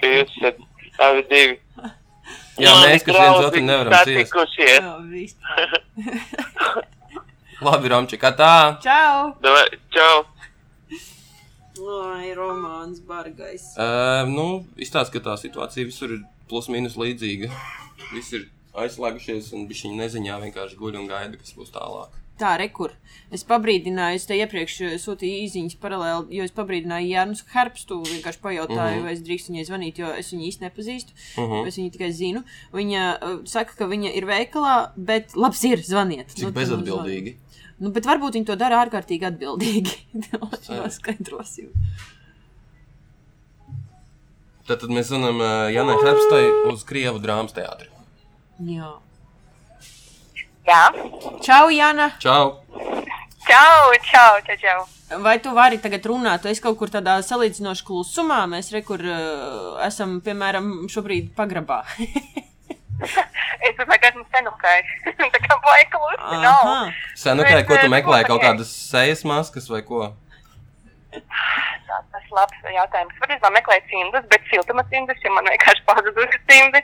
ka 0.01 0.09
jūs 0.15 0.33
esat 0.41 0.63
abi 1.01 1.21
divi. 1.29 1.55
Jā, 2.63 2.71
mēs, 2.85 3.03
kas 3.03 3.15
viens 3.19 3.43
otru 3.43 3.61
nevaram 3.65 3.91
ciest. 4.07 4.31
Labi, 7.65 7.87
Romčik, 7.91 8.21
tā. 8.35 8.77
Čau! 8.83 9.33
Davai, 9.43 9.67
Čau! 9.91 10.17
Ai, 11.75 12.31
romāns 12.35 13.01
bargais. 13.03 13.63
Uh, 13.75 14.23
nu, 14.31 14.63
izstāsta, 14.79 15.11
ka 15.15 15.19
tā 15.23 15.35
situācija 15.39 15.87
visur 15.87 16.09
ir 16.15 16.21
plus 16.49 16.67
mīnus 16.71 16.95
līdzīga. 16.99 17.47
Visi 18.13 18.35
ir 18.39 18.43
aizslēgušies 18.79 19.51
un 19.55 19.67
viņi 19.67 19.97
neziņā 19.99 20.39
vienkārši 20.45 20.75
guļ 20.79 20.93
un 21.01 21.07
gaida, 21.11 21.35
kas 21.39 21.51
būs 21.57 21.71
tālāk. 21.75 22.11
Tā, 22.35 22.57
rekur. 22.59 22.91
Es 23.31 23.45
pabrīdināju, 23.47 24.17
es 24.19 24.25
te 24.27 24.35
iepriekš 24.35 24.73
eh, 24.83 24.95
sūtīju 24.99 25.45
īsiņas 25.45 25.77
paralēli, 25.79 26.35
jo 26.35 26.43
es 26.43 26.51
pabrīdināju 26.55 27.07
Jānis 27.13 27.43
Harpstu. 27.53 28.01
Vienkārši 28.09 28.41
pajautāju, 28.43 28.97
Mhm. 28.99 29.05
vai 29.07 29.13
es 29.13 29.21
drīkstu 29.23 29.53
viņai 29.53 29.63
zvanīt, 29.69 30.01
jo 30.03 30.09
es 30.19 30.31
viņu 30.33 30.43
īsti 30.49 30.65
nepazīstu. 30.65 31.15
Mhm. 31.39 31.67
Es 31.71 31.77
viņu 31.79 31.93
tikai 31.95 32.11
zinu. 32.11 32.43
Viņa 32.73 33.05
uh, 33.23 33.37
saka, 33.47 33.77
ka 33.79 33.87
viņa 33.87 34.11
ir 34.19 34.27
veikalā, 34.27 34.91
bet 34.97 35.35
labs 35.35 35.63
ir 35.63 35.77
zvaniet. 35.79 36.27
Cik 36.35 36.49
Nu, 36.49 36.51
bezatbildīgi. 36.51 37.35
Nu, 37.79 37.91
bet 37.95 38.03
varbūt 38.07 38.35
viņi 38.35 38.45
to 38.51 38.55
dara 38.59 38.83
ārkārtīgi 38.85 39.27
atbildīgi. 39.31 39.95
Ceru. 40.65 40.83
Noskaidrosim. 40.83 41.71
Tad, 44.67 44.79
tad 44.81 44.89
mēs 44.89 45.11
zinām, 45.11 45.39
uh, 45.39 45.67
Janai 45.71 45.95
Herbstai 46.01 46.45
uz 46.71 46.83
Krievu 46.89 47.19
drāmas 47.21 47.53
teātri. 47.53 47.87
Jā. 48.65 48.95
Jā. 50.65 50.83
Čau, 51.45 51.69
Jana! 51.69 52.09
Čau! 52.19 52.61
Čau, 53.45 53.93
čau, 54.01 54.33
čau, 54.47 54.55
čau. 54.57 54.79
Vai 55.21 55.37
tu 55.37 55.53
vari 55.53 55.77
tagad 55.77 56.01
runāt? 56.09 56.41
Tu 56.41 56.49
esi 56.49 56.63
kaut 56.63 56.79
kur 56.79 56.89
tādā 56.89 57.19
salīdzinoši 57.21 57.85
klusumā. 57.85 58.39
Mēs 58.49 58.71
rekur 58.73 59.03
uh, 59.05 59.77
esam, 59.85 60.17
piemēram, 60.25 60.87
šobrīd 60.89 61.33
pagrabā. 61.37 61.83
Es 62.95 63.73
domāju, 63.75 63.99
ka 63.99 64.07
esmu 64.07 64.21
senukais. 64.31 64.91
Tā 65.33 65.39
kā 65.43 65.55
vajag 65.65 65.89
klusi, 65.91 66.37
nav. 66.39 66.91
Senukai, 67.19 67.57
ko 67.67 67.75
tu 67.75 67.89
Bet, 67.89 67.91
meklē? 67.91 68.21
eh, 68.23 68.27
Kaut 68.29 68.39
kādas 68.39 68.69
sejas 68.71 69.25
maskas 69.27 69.67
vai 69.67 69.81
ko? 69.83 70.13
Tā, 71.89 71.97
tas 72.13 72.29
labs 72.31 72.63
jautājums. 72.71 73.17
Var 73.19 73.33
es 73.35 73.43
meklēt 73.57 73.89
cimdus, 73.91 74.23
bet 74.31 74.47
siltuma 74.47 74.85
cimdus, 74.93 75.19
jo 75.25 75.33
man 75.35 75.51
vienkārši 75.51 75.83
pazudusi 75.89 76.39
cimdi. 76.47 76.81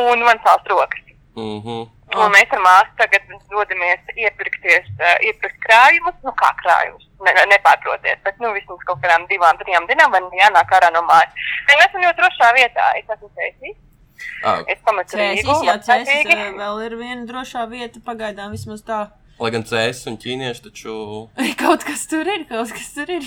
Un 0.00 0.26
man 0.26 0.42
sāls 0.42 0.66
rokas. 0.72 1.04
Mhm. 1.38 1.86
Oh. 2.14 2.24
Un 2.24 2.34
mēs 2.34 2.52
ar 2.54 2.60
māsu 2.62 2.92
tagad 3.00 3.24
dodamies 3.50 4.12
iepirkties, 4.14 4.86
uh, 5.00 5.16
iepirkt 5.26 5.58
krājumus. 5.66 6.16
Nu, 6.26 6.34
kā 6.38 6.50
krājumus? 6.62 7.08
Ne, 7.24 7.32
ne, 7.34 7.46
nepārprotiet, 7.54 8.20
bet 8.26 8.38
nu 8.42 8.52
vismaz 8.54 8.82
kaut 8.86 9.00
kādām 9.02 9.24
divām, 9.30 9.56
trijām 9.60 9.86
dienām 9.88 10.12
man 10.12 10.28
jānāk 10.38 10.74
ārā 10.78 10.90
no 10.94 11.02
mājas. 11.08 11.34
Mēs 11.70 11.86
esam 11.88 12.04
ļoti 12.04 12.20
drošā 12.20 12.50
vietā. 12.58 12.90
Es 13.00 13.10
esmu 13.16 13.30
Cēsīs. 13.38 13.76
Ah, 14.44 14.60
Es 14.68 14.78
Cēsis, 14.84 15.14
Rīgu. 15.18 15.54
jā, 15.66 15.74
cēsis 15.82 16.28
uh, 16.30 16.42
vēl 16.60 16.82
ir 16.86 16.96
viena 17.00 17.24
drošā 17.26 17.64
vieta, 17.70 18.02
pagaidām 18.04 18.52
vismaz 18.54 18.84
tā. 18.86 19.06
Lai 19.40 19.50
gan 19.54 19.66
cēsis 19.66 20.08
un 20.10 20.16
ķīnieši 20.22 20.64
taču. 20.68 20.94
Kaut 21.60 21.84
kas 21.86 22.06
tur 22.10 22.28
ir, 22.28 22.46
kaut 22.50 22.72
kas 22.74 22.92
tur 22.94 23.10
ir. 23.16 23.26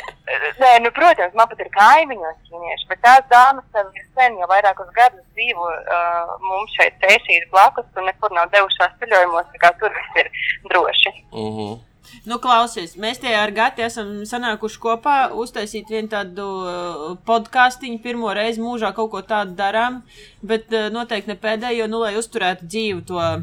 Nē, 0.62 0.72
nu, 0.84 0.90
protams, 0.96 1.34
man 1.36 1.48
pat 1.50 1.60
ir 1.60 1.70
kaimiņos 1.74 2.40
ķīnieši, 2.48 2.88
bet 2.90 3.02
tās 3.04 3.28
dāmas 3.32 3.76
jau 3.76 3.84
ir 3.90 4.08
sen, 4.16 4.38
jau 4.40 4.48
vairākus 4.50 4.90
gadus 4.96 5.24
dzīvo 5.36 5.68
uh, 5.68 6.34
mums 6.48 6.74
šeit 6.78 6.98
cēsīs 7.02 7.48
blakus 7.52 7.88
un 8.00 8.08
nekur 8.08 8.34
nav 8.36 8.52
devušās 8.54 8.98
ceļojumos, 9.02 9.48
tā 9.54 9.64
kā 9.66 9.72
tur 9.80 9.96
viss 9.96 10.22
ir 10.24 10.30
droši. 10.70 11.16
Mhm. 11.30 11.80
Nu, 12.28 12.36
klausies, 12.42 12.92
mēs 13.00 13.20
te 13.22 13.30
ar 13.34 13.50
Gati 13.54 13.82
esam 13.86 14.10
sanākuši 14.28 14.78
kopā, 14.82 15.16
uztaisīt 15.38 15.90
vienu 15.90 16.10
tādu 16.12 16.44
uh, 16.44 17.06
podkāstu. 17.26 17.88
Pirmo 18.02 18.30
reizi 18.36 18.62
mūžā 18.62 18.92
kaut 18.96 19.10
ko 19.14 19.22
tādu 19.26 19.56
darām, 19.58 20.02
bet 20.44 20.70
uh, 20.74 20.90
noteikti 20.92 21.32
ne 21.32 21.38
pēdējo, 21.40 21.88
nu, 21.90 22.02
lai 22.04 22.14
uzturētu 22.20 22.68
dzīvu 22.68 23.04
to 23.08 23.18
uh, 23.18 23.42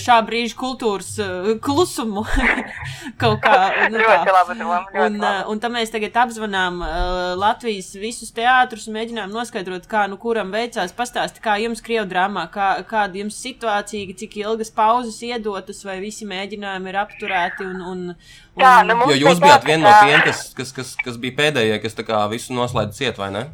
šā 0.00 0.18
brīža 0.26 0.56
kultūras 0.58 1.10
uh, 1.22 1.50
klusumu. 1.64 2.24
kaut 3.22 3.40
kā 3.44 3.54
nu, 3.92 4.00
Ļoti 4.00 4.34
laba 4.34 4.56
doma, 4.58 4.80
Un, 5.04 5.18
laba. 5.20 5.44
un 5.52 5.60
tam 5.62 5.76
mēs 5.78 5.92
tagad 5.94 6.16
apzvanām 6.24 6.80
Latvijas 7.38 7.92
visus 7.98 8.32
teātrus 8.36 8.88
un 8.88 8.96
mēģinām 8.98 9.32
noskaidrot, 9.34 9.86
kā 9.90 10.06
nu 10.10 10.18
kuram 10.20 10.52
veicās. 10.54 10.94
Pastāsti, 10.96 11.42
kā 11.44 11.58
jums 11.62 11.82
krievu 11.84 12.06
drāmā, 12.10 12.46
kā, 12.54 12.70
kāda 12.88 13.20
jums 13.22 13.38
situācija, 13.42 14.16
cik 14.18 14.38
ilgas 14.42 14.72
pauzes 14.74 15.20
iedotas, 15.26 15.84
vai 15.86 15.98
visi 16.02 16.26
mēģinājumi 16.28 16.92
ir 16.92 17.00
apturēti. 17.04 17.68
Un, 17.68 17.80
un, 17.82 18.04
un, 18.12 18.62
Jā, 18.62 18.74
nu, 18.86 18.98
Jo 19.12 19.16
jūs 19.28 19.40
bijāt 19.42 19.64
tā, 19.64 19.70
viena 19.72 19.86
no 19.88 19.94
tiem, 20.04 20.22
kas, 20.26 20.44
kas, 20.58 20.74
kas, 20.76 20.92
kas 21.04 21.18
bija 21.20 21.36
pēdējie, 21.42 21.78
kas 21.84 21.96
tā 21.98 22.04
kā 22.08 22.20
visu 22.32 22.56
noslēdz 22.56 22.96
ciet, 22.98 23.18
vai 23.20 23.30
ne? 23.34 23.46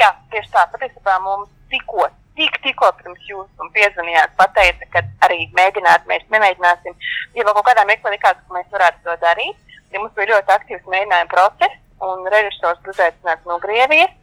Jā, 0.00 0.10
tieši 0.32 0.52
tā. 0.52 0.66
Patiesībā 0.74 1.16
mums 1.24 1.48
tikko, 1.72 2.08
tik, 2.38 2.58
tikko 2.64 2.90
pirms 3.00 3.24
jūs 3.30 3.48
man 3.60 3.72
piezvanījāt, 3.74 4.34
pateica, 4.40 4.88
ka 4.92 5.02
arī 5.26 5.46
mēģināt, 5.56 6.06
mēs 6.10 6.26
nemēģināsim. 6.34 6.94
Ja 7.38 7.46
vēl 7.46 7.56
kaut 7.56 7.66
kādā 7.70 7.86
mirklī 7.88 8.14
likās, 8.16 8.38
ka 8.42 8.58
mēs 8.58 8.68
varētu 8.72 9.02
to 9.06 9.16
darīt, 9.24 9.74
ja 9.92 10.02
mums 10.02 10.14
bija 10.18 10.34
ļoti 10.34 10.54
aktīvs 10.56 10.92
mēģinājuma 10.92 11.32
process, 11.32 11.82
un 12.06 12.28
režisors 12.32 12.80
bija 12.84 12.96
uzaicināts 12.96 13.50
no 13.50 13.58
Krievijas. 13.64 14.14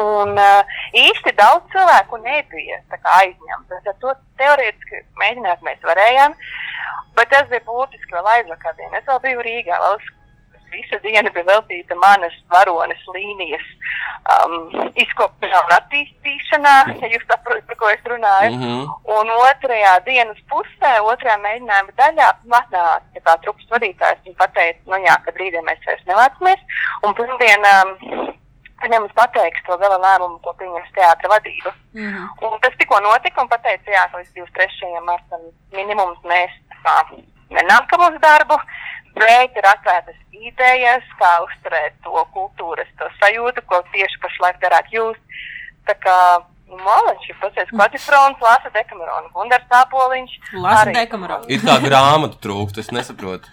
Un 0.00 0.38
uh, 0.38 0.76
īsti 0.96 1.32
daudz 1.36 1.66
cilvēku 1.72 2.20
nebija 2.22 2.78
aizņemti. 3.16 3.80
Ar 3.90 3.96
to 4.00 4.14
teorētiski 4.38 5.02
mēģināt 5.18 5.64
mēs 5.66 5.82
varējām, 5.84 6.36
bet 7.18 7.32
tas 7.34 7.50
bija 7.50 7.66
būtiski 7.66 8.14
vēl 8.14 8.30
aizvakar 8.36 8.76
dienā. 8.78 9.00
Es 9.00 9.08
vēl 9.10 9.20
biju 9.26 9.44
Rīgā. 9.44 9.80
Vēl 9.82 9.98
es- 9.98 10.14
Visa 10.70 10.98
diena 11.04 11.30
bija 11.34 11.46
veltīta 11.48 11.96
manas 11.98 12.34
varonas 12.52 13.02
līnijas 13.14 13.66
um, 14.34 14.56
izkopšanā 15.04 15.62
un 15.66 15.74
attīstīšanā, 15.76 16.74
ja 17.02 17.12
jūs 17.14 17.26
saprotat, 17.26 17.66
par 17.68 17.78
ko 17.80 17.90
es 17.90 18.04
runāju. 18.12 18.56
Mm 18.56 18.62
-hmm. 18.62 18.88
Un 19.16 19.32
otrajā 19.36 19.94
dienas 20.08 20.40
pusē, 20.52 20.92
otrajā 21.12 21.38
mēģinājuma 21.46 21.96
daļā, 22.02 22.28
atnāca 22.34 22.84
tā 23.24 23.36
trupas 23.42 23.70
vadītājs 23.74 24.26
un 24.26 24.34
teica, 24.40 24.80
nu 24.86 25.00
jā, 25.06 25.16
ka 25.24 25.30
rītdien 25.36 25.64
mēs 25.64 25.86
vairs 25.86 26.06
nevācamies. 26.06 26.60
Un 27.02 27.14
pirmdien 27.14 27.66
um, 27.74 27.90
viņam 28.82 29.04
mums 29.04 29.16
pateiks 29.16 29.64
to 29.66 29.76
gala 29.80 29.98
lēmumu, 30.04 30.38
ko 30.44 30.54
pieņems 30.60 30.94
teātra 30.96 31.32
vadība. 31.34 31.74
mm. 31.94 32.28
Un 32.46 32.60
tas 32.64 32.76
tikko 32.78 33.00
notika 33.04 33.42
un 33.42 33.48
pateica, 33.48 33.90
jā, 33.90 34.06
ka 34.10 34.18
līdz 34.18 34.32
23. 34.38 35.04
martam 35.04 35.40
minimums 35.76 36.18
mēs 36.24 36.50
nenākam 37.50 38.06
uz 38.08 38.16
darbu, 38.22 38.56
bet 39.16 39.58
ir 39.58 39.68
atvērtas 39.72 40.18
idejas, 40.40 41.06
kā 41.20 41.32
uzturēt 41.46 41.98
to 42.04 42.24
kultūras, 42.36 42.88
to 42.98 43.10
sajūtu, 43.18 43.64
ko 43.68 43.82
tieši 43.94 44.22
pašlaik 44.22 44.62
darāt 44.62 44.88
jūs. 44.94 45.18
Tā 45.88 45.96
kā 45.98 46.16
Malači, 46.70 47.34
pasies 47.40 47.70
Kvatifrons, 47.72 48.38
Lāsa 48.44 48.70
Dekamerona, 48.70 49.26
Gundars 49.34 49.66
Tāpoliņš. 49.72 50.36
Lasa 50.54 50.84
arī. 50.84 50.94
Dekamerona. 51.00 51.48
Ir 51.50 51.64
tā 51.66 51.74
grāmata 51.82 52.38
trūkst, 52.44 52.78
es 52.84 52.92
nesaprotu. 52.94 53.50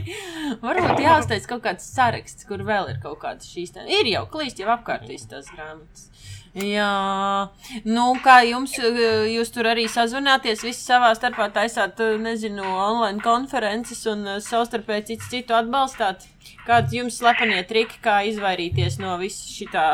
Varbūt 0.64 1.00
jāuztais 1.00 1.48
kaut 1.48 1.64
kāds 1.64 1.88
saraksts, 1.88 2.44
kur 2.48 2.60
vēl 2.66 2.92
ir 2.92 3.00
kaut 3.00 3.16
kādas 3.22 3.48
šīs 3.48 3.72
tādas. 3.72 3.88
Ir 3.96 4.12
jau 4.12 4.26
klīst 4.28 4.60
jau 4.60 4.68
apkārt 4.74 5.08
visas 5.08 5.30
tās 5.30 5.48
grāmatas. 5.54 6.09
Jā, 6.50 7.46
nu, 7.86 8.04
kā 8.24 8.40
jums, 8.42 8.72
eh, 8.82 9.28
jūs 9.36 9.52
tur 9.54 9.68
arī 9.70 9.84
sazvanāties, 9.86 10.64
visi 10.66 10.82
savā 10.82 11.12
starpā 11.14 11.46
taisāt, 11.54 12.00
eh, 12.02 12.18
nezinu, 12.18 12.64
online 12.66 13.22
konferences 13.22 14.02
un 14.10 14.26
eh, 14.26 14.40
savstarpēji 14.42 15.06
cits 15.12 15.30
citu 15.30 15.54
atbalstāt. 15.54 16.26
Kādi 16.66 16.98
jums 16.98 17.20
slepenie 17.22 17.62
triki, 17.68 18.02
kā 18.02 18.24
izvairīties 18.26 18.98
no 18.98 19.16
visa 19.22 19.46
šitā 19.46 19.86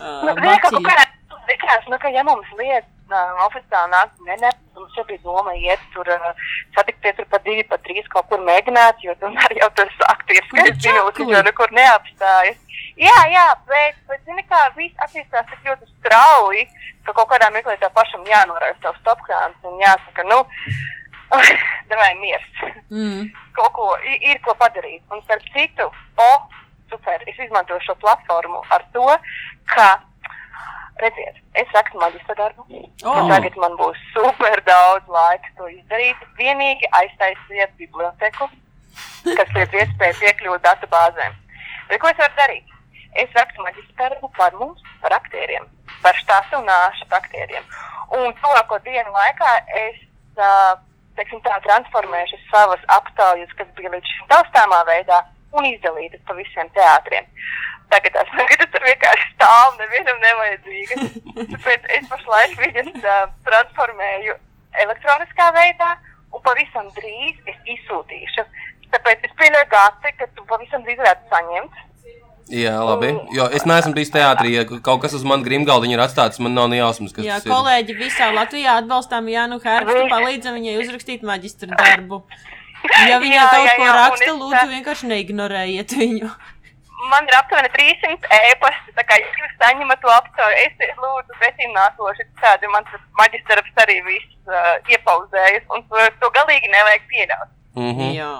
Nu, 0.00 0.32
uh, 0.32 0.40
ka 0.40 0.70
kaut 0.70 0.80
kādā 0.86 1.04
likās, 1.48 1.84
nu, 1.92 1.98
ka 2.00 2.08
ja 2.14 2.22
mums 2.24 2.48
liet 2.56 2.86
uh, 3.12 3.42
oficiāli 3.44 3.92
nāk, 3.92 4.14
ne, 4.24 4.36
ne, 4.40 4.52
mums 4.78 4.96
jau 4.96 5.04
bija 5.08 5.20
doma 5.26 5.52
iet 5.58 5.82
tur, 5.92 6.08
uh, 6.08 6.46
satikties 6.76 7.18
tur 7.18 7.28
pa 7.32 7.40
divi, 7.44 7.66
pa 7.68 7.76
trīs 7.84 8.08
kaut 8.14 8.30
kur 8.30 8.40
mēģināt, 8.46 9.02
jo 9.04 9.12
tomēr 9.20 9.56
jau 9.60 9.68
tur 9.76 9.92
aktīvs 10.08 10.48
skaits 10.48 10.80
tu 10.80 10.88
minūtes, 10.88 11.18
čakli? 11.20 11.34
jo 11.34 11.42
nekur 11.50 11.76
neapstājas. 11.76 12.69
Jā, 12.96 13.16
jā, 13.32 13.44
bet, 13.68 13.96
bet 14.08 14.20
zini 14.26 14.42
kā, 14.50 14.60
viss 14.76 14.94
attīstās 15.06 15.46
tik 15.50 15.64
ļoti 15.68 15.86
strauji, 15.98 16.66
ka 17.06 17.12
kaut 17.12 17.28
kādā 17.30 17.50
mirklī 17.54 17.76
tā 17.80 17.88
pašam 17.94 18.24
jānorāda 18.28 18.76
savu 18.82 18.98
stopkrāns 19.00 19.56
un 19.64 19.78
jāsaka, 19.80 20.24
nu, 20.28 20.44
davai 21.90 22.14
miers 22.20 22.46
Mm. 22.90 23.30
kaut 23.54 23.72
ko 23.72 23.96
i- 24.02 24.18
ir 24.32 24.38
ko 24.42 24.54
padarīt. 24.58 25.02
Un 25.14 25.20
starp 25.22 25.42
citu, 25.54 25.86
o, 26.18 26.30
super, 26.90 27.22
es 27.26 27.38
izmantoju 27.38 27.80
šo 27.86 27.94
platformu 28.02 28.62
ar 28.70 28.82
to, 28.92 29.04
ka, 29.74 30.00
redziet, 31.00 31.36
es 31.54 31.68
rakstu 31.72 31.98
maģistra 32.02 32.34
darbu. 32.34 32.66
Oh. 33.04 33.28
Tagad 33.30 33.56
man 33.62 33.76
būs 33.78 34.00
super 34.12 34.60
daudz 34.66 35.06
laika 35.08 35.48
to 35.56 35.68
izdarīt. 35.70 36.16
Vienīgi 36.36 36.90
aiztaisiet 37.00 37.76
biblioteku, 37.78 38.50
kas 39.36 39.54
liedz 39.54 39.72
iespēju 39.84 40.18
piekļūt 40.24 40.66
datubāzēm. 40.66 41.38
Bet 41.88 42.00
ko 42.02 42.08
es 42.10 42.18
varu 42.18 42.34
darīt? 42.42 42.69
Es 43.18 43.32
rakstu 43.34 43.62
maģistra 43.64 44.10
darbu 44.10 44.30
par 44.36 44.54
mums, 44.54 44.82
par 45.02 45.16
aktieriem, 45.16 45.66
par 46.04 46.14
štāstu 46.20 46.60
un 46.60 46.70
āšu 46.70 47.08
aktieriem. 47.10 47.64
Un 48.14 48.30
tuvāko 48.42 48.78
dienu 48.86 49.10
laikā 49.14 49.50
es 49.80 49.98
uh, 50.38 50.78
teiksim, 51.18 51.42
tā, 51.44 51.58
transformēšu 51.66 52.38
savas 52.50 52.82
aptaujas, 52.96 53.50
kas 53.58 53.68
bija 53.76 53.92
līdz 53.92 54.14
šim 54.14 54.30
taustāmā 54.30 54.80
veidā, 54.88 55.20
un 55.56 55.66
izdalītas 55.68 56.22
pa 56.28 56.36
visiem 56.38 56.70
teātriem. 56.76 57.26
Tagad 57.90 58.14
tās 58.14 58.30
tagad 58.38 58.64
tur 58.70 58.86
vienkārši 58.86 59.28
stāv, 59.34 59.74
nevienam 59.80 60.22
nevajadzīgas. 60.24 61.18
Tāpēc 61.56 61.90
es 61.98 62.08
pašlaik 62.12 62.56
viņas 62.62 62.92
uh, 63.02 63.20
transformēju 63.48 64.38
elektroniskā 64.86 65.50
veidā, 65.58 65.92
un 66.30 66.44
pavisam 66.46 66.90
drīz 66.96 67.50
es 67.50 67.58
izsūtīšu. 67.76 68.46
Tāpēc 68.94 69.26
es 69.26 69.38
pieļauju 69.38 69.70
gāzi, 69.70 70.14
ka 70.18 70.30
tu 70.36 70.46
pavisam 70.50 70.86
drīz 70.86 71.02
varētu 71.02 71.30
saņemt. 71.34 71.86
Jā, 72.50 72.74
labi. 72.82 73.12
Jo 73.36 73.46
es 73.54 73.62
neesmu 73.68 73.92
bijis 73.94 74.10
teātrī, 74.10 74.54
ja 74.58 74.64
kaut 74.66 75.00
kas 75.04 75.12
uz 75.14 75.22
manas 75.26 75.46
grimgaldiņa 75.46 75.94
ir 75.94 76.02
atstāts, 76.02 76.40
man 76.42 76.54
nav 76.58 76.66
ne 76.72 76.80
jausmas, 76.80 77.12
kas 77.14 77.24
Jā, 77.24 77.36
tas 77.38 77.46
ir. 77.46 77.52
kolēģi 77.52 77.94
visā 78.00 78.30
Latvijā 78.34 78.78
atbalstām 78.82 79.28
Jānu 79.30 79.60
Hērkstu, 79.62 80.06
palīdzam 80.10 80.56
viņai 80.58 80.78
uzrakstīt 80.82 81.22
maģistra 81.22 81.70
darbu. 81.78 82.24
Ja 83.06 83.18
viņa 83.22 83.36
Jā, 83.36 83.44
kaut 83.52 83.66
jā, 83.68 83.74
ko 83.76 83.84
jā, 83.86 83.92
raksta, 83.98 84.24
es 84.24 84.32
lūdzu, 84.40 84.56
tā- 84.56 84.68
vienkārši 84.72 85.10
neignorējiet 85.12 85.94
viņu. 86.00 86.30
Man 87.10 87.24
ir 87.30 87.34
aptuveni 87.38 87.68
300 87.72 88.40
e-pasti, 88.50 88.92
tā 88.98 89.04
kā 89.08 89.16
ja 89.20 89.28
jūs 89.40 89.52
saņemat 89.62 90.00
to 90.02 90.10
aptauju, 90.12 90.56
es 90.66 90.98
lūdzu 91.00 91.36
pretīm 91.40 91.70
nākoši, 91.76 92.26
tādi 92.42 92.68
man 92.72 92.84
tas 92.90 93.00
maģistrs 93.20 93.78
arī 93.84 93.96
viss 94.04 94.28
uh, 94.50 94.74
iepauzējas, 94.90 95.64
un 95.72 95.86
to, 95.88 96.02
to 96.20 96.28
galīgi 96.36 96.68
nevajag 96.74 97.06
pieļaut. 97.14 97.54
Mhm. 97.78 98.10
Jā. 98.18 98.32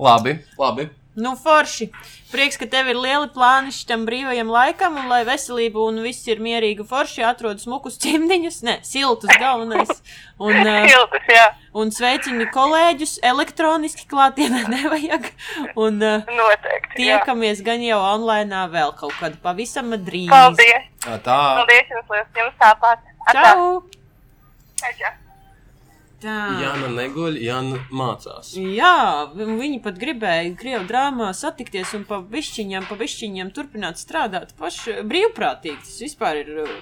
Labi, 0.00 0.38
labi. 0.56 0.88
Nu, 1.14 1.34
forši. 1.36 1.88
Prieks, 2.30 2.54
ka 2.60 2.68
tev 2.70 2.86
ir 2.92 2.98
lieli 2.98 3.26
plāni 3.34 3.72
šitam 3.74 4.04
brīvajam 4.06 4.50
laikam, 4.52 4.94
un 5.00 5.08
lai 5.10 5.24
veselība 5.26 5.82
un 5.82 5.98
viss 6.04 6.28
ir 6.30 6.38
mierīgi 6.42 6.86
forši, 6.86 7.24
atrodas 7.26 7.66
smukus 7.66 7.98
cimdiņus, 8.02 8.60
ne, 8.66 8.76
siltus 8.86 9.32
galvenais. 9.42 9.90
Un, 10.38 10.54
uh, 10.70 10.86
Siltas, 10.86 11.26
jā, 11.34 11.46
un 11.82 11.90
sveicini 11.94 12.46
kolēģus, 12.54 13.16
elektroniski 13.26 14.06
klātienē 14.10 14.62
nevajag. 14.76 15.32
Un 15.74 15.98
uh, 15.98 16.30
noteikti. 16.30 17.02
jā. 17.02 17.18
tiekamies 17.18 17.64
gan 17.66 17.82
jau 17.82 17.98
online 17.98 18.66
vēl 18.70 18.94
kaut 19.00 19.16
kad 19.18 19.34
pavisam 19.42 19.90
drīz. 19.98 20.30
Paldies! 20.30 20.92
Tā, 21.02 21.18
tā. 21.26 21.40
Paldies 21.58 21.90
jums, 21.96 22.14
liels, 22.14 22.30
jums 22.38 22.60
tāpat! 22.62 23.02
Atā. 23.26 23.50
Čau! 23.50 23.82
Čau. 24.80 25.16
Tā. 26.20 26.36
Jāna 26.60 26.88
neguļ, 26.92 27.38
Jāna 27.40 27.78
mācās. 27.96 28.50
Jā, 28.60 29.30
vi- 29.32 29.46
viņi 29.56 29.78
pat 29.82 29.96
gribēja 29.96 30.50
Krievijas 30.60 30.88
drāmā 30.90 31.30
satikties 31.34 31.94
un 31.96 32.04
pa 32.04 32.18
višķiņām, 32.20 32.88
pa 32.90 32.94
višķiņām 33.00 33.52
turpināt 33.56 33.96
strādāt 33.96 34.52
paši 34.58 34.98
brīvprātīgi. 35.08 35.78
Tas 35.80 36.00
vispār 36.04 36.42
ir 36.42 36.50
uh, 36.66 36.74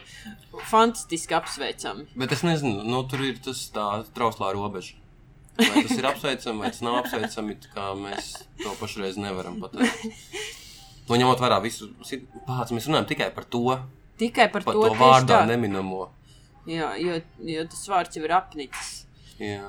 fantastiski 0.67 1.35
apsveicami. 1.39 2.09
Bet 2.19 2.33
es 2.35 2.43
nezinu, 2.43 2.83
nu, 2.83 3.05
tur 3.07 3.23
ir 3.29 3.39
tas 3.45 3.63
tā 3.75 3.87
trauslā 4.17 4.51
robeža. 4.57 4.97
Vai 5.59 5.83
tas 5.87 5.95
ir 5.99 6.07
apsveicami, 6.07 6.59
vai 6.63 6.69
tas 6.75 6.83
nav 6.87 6.99
apsveicami, 7.05 7.57
kā 7.75 7.89
mēs 7.99 8.33
to 8.63 8.75
pašreiz 8.83 9.17
nevaram 9.19 9.61
pateikt. 9.63 10.05
Nu, 11.09 11.17
ņemot 11.17 11.41
vērā 11.41 11.57
visu, 11.65 11.89
pats 12.47 12.71
mēs 12.75 12.87
runājam 12.91 13.07
tikai 13.15 13.31
par 13.35 13.47
to, 13.49 13.79
Tikai 14.19 14.49
par 14.53 14.65
par 14.67 14.75
to, 14.75 14.83
to 14.91 14.95
vārdā 14.99 15.41
tā. 15.45 15.47
neminamo. 15.47 16.09
Jā, 16.69 16.91
jo, 17.01 17.21
jo 17.49 17.65
tas 17.71 17.85
vārds 17.89 18.19
jau 18.19 18.25
ir 18.27 18.35
apnicis. 18.35 19.07
Jā. 19.43 19.69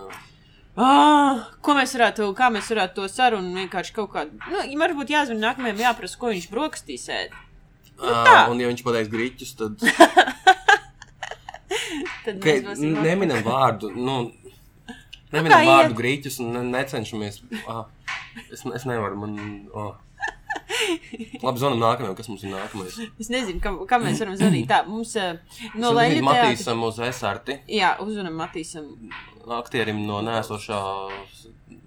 Ah, 0.79 1.49
ko 1.65 1.75
mēs 1.75 1.91
varētu, 1.97 2.29
kā 2.37 2.47
mēs 2.53 2.69
varētu 2.71 3.01
to 3.01 3.07
sarunu 3.11 3.51
vienkārši 3.57 3.93
kaut 3.95 4.13
kādā, 4.13 4.37
nu, 4.47 4.61
ja 4.63 4.79
varbūt 4.79 5.11
jāzvan 5.11 5.41
nākamajam, 5.43 5.81
jāprasa, 5.83 6.19
ko 6.21 6.31
viņš 6.31 6.47
brokastīs 6.53 7.09
ēd. 7.11 7.35
Nu, 7.99 8.13
tā. 8.23 8.37
un 8.47 8.61
ja 8.61 8.69
viņš 8.69 8.83
pateiks 8.85 9.11
grīķus, 9.11 9.55
tad 9.59 9.81
Tad 12.25 12.39
būsim 12.43 12.99
neminam 13.03 13.41
vārdu. 13.45 13.91
Nu, 13.95 14.21
Nevienam 15.33 15.59
kā 15.61 15.65
vārdu 15.67 15.91
iet? 15.93 15.97
grīķus 15.99 16.39
un 16.41 16.53
ne, 16.55 16.61
necenšamies. 16.73 17.41
Ah, 17.69 17.83
es, 18.49 18.63
es 18.65 18.85
nevaru, 18.89 19.19
man. 19.21 19.35
Oh. 19.77 19.91
Labi, 21.45 21.61
zvanam 21.61 21.79
nākamajam, 21.81 22.15
kas 22.17 22.29
mums 22.31 22.43
ir 22.45 22.51
nākamais. 22.53 22.97
Es 23.21 23.29
nezinu, 23.31 23.59
kam, 23.63 23.79
kam 23.89 24.03
mēs 24.07 24.21
varam 24.23 24.37
zvanīt. 24.39 24.67
Tā, 24.71 24.81
mums 24.87 25.13
uh, 25.19 25.37
no 25.79 25.91
Leņķa. 25.97 26.23
Matīsam 26.25 26.83
uz 26.87 26.99
esarti, 27.09 27.59
Jā, 27.71 27.95
uzvanam 28.03 28.35
Matīsam. 28.39 28.89
aktierim 29.59 30.01
no 30.07 30.19
nēsošā 30.25 30.81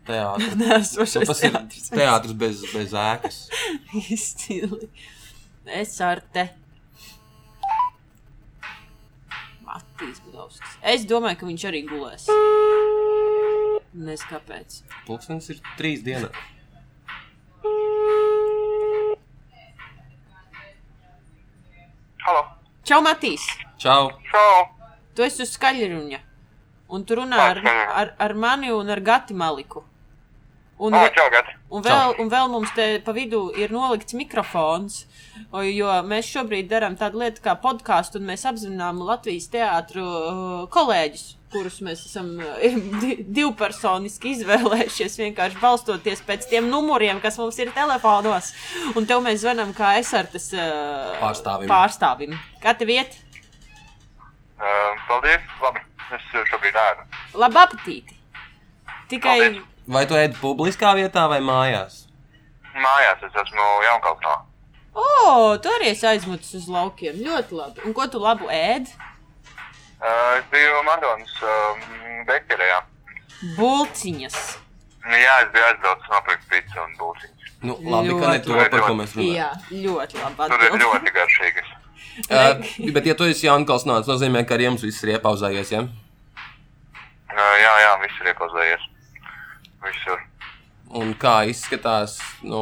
teātra. 0.09 0.50
Nēsošais 0.62 1.22
ir 1.22 1.53
teātris. 1.53 1.90
teātris 1.92 2.36
bez, 2.44 2.64
bez 2.72 2.96
ēkas. 3.05 3.42
Izcili. 4.16 4.90
Es 5.82 5.94
ar 6.03 6.22
te. 6.34 6.48
Matīs 9.66 10.18
Budovskis. 10.26 10.78
Es 10.94 11.07
domāju, 11.09 11.38
ka 11.40 11.48
viņš 11.48 11.68
arī 11.70 11.84
gulēs. 11.88 12.26
Nezinu, 13.92 14.28
kāpēc. 14.32 14.80
Pulkstenis 15.07 15.50
ir 15.53 15.62
trīs 15.78 16.03
dienas. 16.05 16.32
Halo! 22.22 22.42
Čau, 22.86 23.00
Matīs! 23.02 23.44
Čau! 23.82 24.10
Čau! 24.30 24.66
Tu 25.16 25.24
esi 25.26 25.42
uz 25.44 25.52
skaļruņa. 25.56 26.20
Un 26.92 27.04
tu 27.08 27.16
runā 27.18 27.38
ar, 27.52 27.60
ar, 28.02 28.12
ar 28.20 28.34
mani 28.36 28.70
un 28.74 28.90
ar 28.92 29.00
Gati 29.00 29.34
Maliku. 29.34 29.82
Un, 30.82 30.92
ve- 30.96 31.10
čau, 31.14 31.28
Gati! 31.32 31.54
un, 31.70 31.82
vēl, 31.84 32.14
un 32.22 32.30
vēl 32.32 32.48
mums 32.52 32.72
te 32.76 32.86
pa 33.06 33.14
vidu 33.16 33.42
ir 33.58 33.72
nolikts 33.74 34.16
mikrofons. 34.18 35.02
Jo 35.72 35.92
mēs 36.08 36.28
šobrīd 36.34 36.68
darām 36.70 36.96
tādu 37.00 37.22
lietu 37.22 37.44
kā 37.44 37.54
podkāstu, 37.62 38.20
un 38.20 38.28
mēs 38.32 38.44
apzinām 38.50 39.00
Latvijas 39.06 39.48
teātru 39.52 40.04
kolēģus, 40.74 41.26
kurus 41.53 41.78
mēs 41.84 42.03
esam 42.09 42.30
di- 43.03 43.18
divpersoniski 43.38 44.32
izvēlējušies, 44.36 45.18
vienkārši 45.22 45.61
balstoties 45.62 46.22
pēc 46.26 46.46
tiem 46.50 46.70
numuriem, 46.72 47.20
kas 47.24 47.38
mums 47.40 47.59
ir 47.62 47.70
telefonos. 47.76 48.53
Un 48.96 49.07
tev 49.09 49.22
mēs 49.24 49.42
zvanām 49.44 49.74
kā 49.76 49.94
esartas 50.00 50.48
uh, 50.57 51.12
Pārstāvim. 51.22 51.68
pārstāvim. 51.70 52.38
Kā 52.64 52.74
tev 52.80 52.92
iet? 52.94 53.18
Uh, 54.62 54.94
paldies! 55.09 55.42
Labi, 55.62 55.80
es 56.16 56.26
šobrīd 56.50 56.76
ēdu. 56.78 57.07
Labu 57.42 57.61
apetīti! 57.64 58.16
Tikai 59.11 59.38
Paldies. 59.40 59.68
Vai 59.92 60.05
tu 60.07 60.14
ēdi 60.14 60.38
publiskā 60.38 60.92
vietā 60.94 61.24
vai 61.28 61.40
mājās? 61.44 62.05
Mājās 62.72 63.24
es 63.26 63.34
esmu 63.42 63.64
Jaunkalpnā. 63.84 64.36
O, 64.94 65.07
tu 65.64 65.70
arī 65.72 65.90
esi 65.90 66.07
aizmucis 66.07 66.55
uz 66.61 66.68
laukiem. 66.70 67.18
Ļoti 67.24 67.57
labi. 67.59 67.82
Un 67.88 67.94
ko 67.96 68.07
tu 68.12 68.20
labu 68.22 68.46
ēd? 68.53 68.86
Uh, 68.92 69.09
es 70.11 70.48
biju 70.50 70.82
Madonas 70.86 71.34
uh, 71.46 71.84
bekerējā. 72.28 72.80
Bulciņas. 73.59 74.38
Nu, 75.03 75.14
jā, 75.18 75.36
es 75.44 75.53
biju 75.55 75.68
aizbraucis 75.68 76.11
nopirkt 76.14 76.48
pīci 76.50 76.82
un 76.82 76.96
būciņas. 76.98 77.53
Nu, 77.62 77.76
labi, 77.86 78.14
ka 78.18 78.32
ne 78.32 78.38
Ļoti 78.40 78.48
to, 78.48 78.59
par 78.74 78.84
ko 78.88 78.96
mēs 78.98 79.14
runājam. 79.14 79.36
Jā, 79.38 79.50
ļoti 79.84 80.18
labi. 80.18 80.48
Tur 80.50 80.64
ir 80.66 80.72
atbild. 80.72 80.84
ļoti 80.88 81.16
garšīgas. 81.20 81.70
Uh, 82.28 82.61
bet, 82.92 83.07
ja 83.09 83.14
tu 83.16 83.24
esi 83.24 83.46
Jankals, 83.46 83.86
tas 83.88 84.09
nozīmē, 84.11 84.42
ka 84.44 84.59
ar 84.59 84.61
jums 84.61 84.82
viss 84.84 85.00
ir 85.00 85.14
iepauzējies, 85.14 85.70
ja? 85.72 85.78
Uh, 87.32 87.55
jā, 87.57 87.70
jā, 87.80 87.92
viss 88.03 88.18
ir 88.20 88.28
iepauzējies. 88.34 88.84
Visur. 89.86 90.18
Un 91.00 91.14
kā 91.16 91.38
izskatās, 91.48 92.18
nu, 92.44 92.61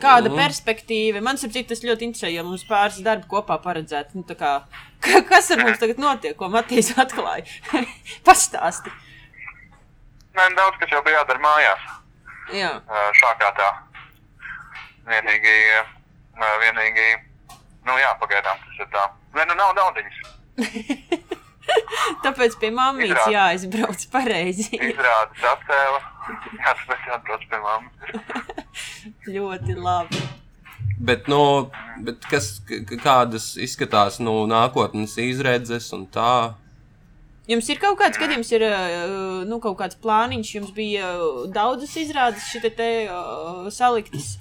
Kāda 0.00 0.28
Mhm. 0.30 0.36
perspektīva? 0.38 1.22
Man 1.22 1.36
saprot, 1.40 1.66
tas 1.68 1.80
ļoti 1.84 2.02
interesē, 2.08 2.30
jo 2.34 2.42
mums 2.44 2.64
pāris 2.68 3.02
darbi 3.02 3.26
kopā 3.30 3.56
paredzēti. 3.62 4.14
Nu, 4.14 4.22
tā 4.28 4.34
kā, 4.36 4.50
ka- 5.00 5.22
kas 5.28 5.50
ar 5.50 5.58
mums 5.64 5.78
tagad 5.78 5.96
notiek, 5.98 6.36
ko 6.36 6.48
Matīs 6.52 6.92
atklāja? 6.94 7.44
Pastāsti. 8.26 8.92
Nē, 10.36 10.50
daudz 10.56 10.76
kas 10.78 10.90
jau 10.92 11.02
bija 11.02 11.22
jādara 11.22 11.40
mājās. 11.40 11.84
Jā. 12.52 12.72
Šākā 13.20 13.48
tā. 13.56 13.70
Vienīgi, 15.06 15.54
vienīgi, 16.60 17.06
nu 17.86 17.92
jā, 18.02 18.10
pagaidām 18.20 18.58
tas 18.58 18.80
ir 18.84 18.86
tā. 18.92 19.06
Nē, 19.34 19.46
nu 19.48 19.54
nav 19.54 19.72
naudiņas. 19.78 20.18
Tāpēc 22.22 22.54
pie 22.60 22.70
Izrādi. 23.10 23.32
jāizbrauc 23.34 24.04
pareizi. 24.12 24.68
Izrādes 24.78 25.42
attēla. 25.50 26.00
Jā, 26.60 26.74
tāpēc 26.74 27.08
jāatbrauc 27.10 27.48
pie 27.50 27.58
mammas. 27.64 28.44
ļoti 29.36 29.78
labi. 29.78 30.22
bet, 30.98 31.26
nu, 31.30 31.40
bet 32.06 32.24
kas, 32.30 32.56
kādas 33.02 33.54
izskatās, 33.60 34.20
nu, 34.22 34.38
nākotnes 34.50 35.16
izredzes 35.22 35.92
un 35.96 36.06
tā? 36.12 36.54
Jums 37.46 37.68
ir 37.70 37.78
kaut 37.78 37.94
kāds, 38.00 38.18
kad 38.18 38.32
jums 38.34 38.48
ir 38.50 38.64
uh, 38.66 39.44
nu, 39.46 39.60
kaut 39.62 39.76
kāds 39.78 39.98
plāniņš, 40.02 40.48
jums 40.56 40.72
bija 40.74 41.12
daudzas 41.54 41.92
izrādes, 42.00 42.48
šī 42.50 42.64
te, 42.64 42.72
te 42.74 42.88
uh, 43.06 43.68
saliktas 43.70 44.32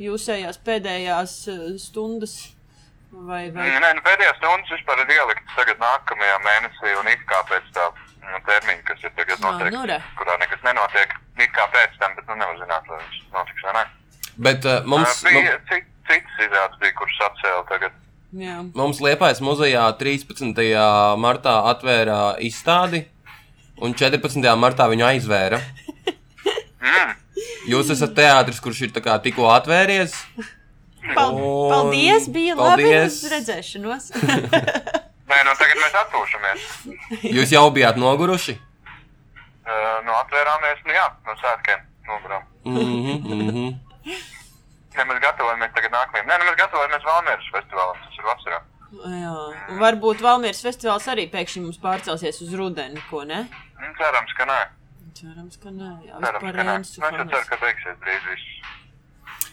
jūsējās 0.00 0.60
pēdējās 0.66 1.36
uh, 1.48 1.62
stundas. 1.80 2.36
Vai, 3.10 3.46
vai... 3.54 3.70
Nē, 3.80 3.94
nu 3.96 4.04
pēdējās 4.04 4.36
stundas 4.42 4.74
vispār 4.76 5.00
ir 5.06 5.14
ieliktas 5.16 5.56
tagad 5.56 5.80
nākamajā 5.80 6.36
mēnesī 6.44 6.92
un 7.00 7.08
it 7.10 7.24
kā 7.32 7.40
pēc 7.48 7.72
tā 7.78 7.88
nu, 8.26 8.42
termiņa, 8.50 8.84
kas 8.90 9.08
ir 9.08 9.16
tagad 9.16 9.40
noteikti, 9.46 9.74
nu 9.78 9.86
re. 9.88 9.96
kurā 10.20 10.36
nekas 10.44 10.68
nenotiek. 10.68 11.16
It 11.40 11.56
kā 11.56 11.64
pēc 11.72 11.96
tam, 12.02 12.12
bet 12.18 12.28
nu 12.28 12.36
nevar 12.42 12.60
zināt, 12.60 12.92
vai 12.92 13.00
viņš 13.00 13.24
notiks 13.38 13.66
vai 13.66 13.74
nē. 13.78 13.86
Bet 14.40 14.64
uh, 14.64 14.80
mums, 14.88 15.04
Mums, 15.04 15.24
bija 15.26 15.56
cit, 15.68 15.88
citas 16.08 16.44
izrādes, 16.46 16.78
bija, 16.80 16.94
kuras 16.96 17.18
atcēla 17.28 17.64
tagad. 17.68 17.96
Jā. 18.30 18.60
mums 18.78 19.00
Liepājas 19.02 19.40
muzejā 19.42 19.82
13. 19.98 20.60
martā 21.18 21.56
atvēra 21.72 22.36
izstādi, 22.46 23.02
un 23.82 23.96
14. 23.98 24.46
martā 24.60 24.86
viņu 24.92 25.08
aizvēra. 25.08 25.58
Mm. 26.80 27.12
Jūs 27.68 27.90
esat 27.92 28.14
teātris, 28.16 28.62
kurš 28.62 28.86
ir 28.86 28.94
tā 28.94 29.02
kā 29.04 29.18
tikko 29.20 29.50
atvēries. 29.52 30.14
Paldies, 31.10 32.30
bija 32.30 32.56
paldies. 32.56 33.18
labi 33.20 33.34
redzēšanos. 33.34 34.08
Nē, 35.30 35.42
nu 35.46 35.52
tagad 35.58 35.76
mēs 35.82 36.00
atpūšamies. 36.04 36.70
Jūs 37.34 37.52
jau 37.54 37.66
bijāt 37.74 38.00
noguruši. 38.00 38.56
Uh, 38.56 40.00
nu 40.06 40.16
atvērāmies, 40.16 40.80
nu 40.86 40.96
jā, 40.96 41.06
no 41.28 41.36
svētkiem 41.42 41.84
nogurām. 42.08 42.42
Mm 42.64 42.76
-hmm, 42.78 43.20
mm 43.20 43.50
-hmm. 43.50 43.89
Ne, 44.96 45.06
mēs 45.06 45.20
gatavojamies 45.22 45.72
tagad 45.76 45.94
nākamajam. 45.94 46.26
Nē, 46.26 46.36
nu 46.40 46.46
mēs 46.48 46.58
gatavojamies 46.58 47.06
Valmieras 47.06 47.48
festivālam, 47.54 47.98
tas 48.04 48.18
ir 48.18 48.26
vasarā. 48.26 48.60
Jā. 48.90 49.34
Un 49.70 49.78
Varbūt 49.78 50.22
Valmieras 50.24 50.62
festivāls 50.66 51.06
arī 51.12 51.28
pēkšņi 51.30 51.62
mums 51.62 51.78
pārcelsies 51.82 52.40
uz 52.42 52.54
rudeni, 52.58 53.02
ko 53.10 53.22
ne? 53.28 53.44
Nu, 53.78 53.90
cerams, 54.00 54.34
ka 54.38 54.46
nē. 54.50 54.60
Cerams, 55.20 55.60
ka 55.62 55.70
nē. 55.74 55.90
Jā, 56.08 56.18
Cerams, 56.24 56.42
ka 56.42 56.64
nē. 56.66 56.74
Nu, 56.74 56.80
es 56.82 56.94
ceru, 56.96 57.44
ka 57.52 57.60
beigsies 57.62 58.00
drīz 58.02 58.26
viss. 58.32 58.48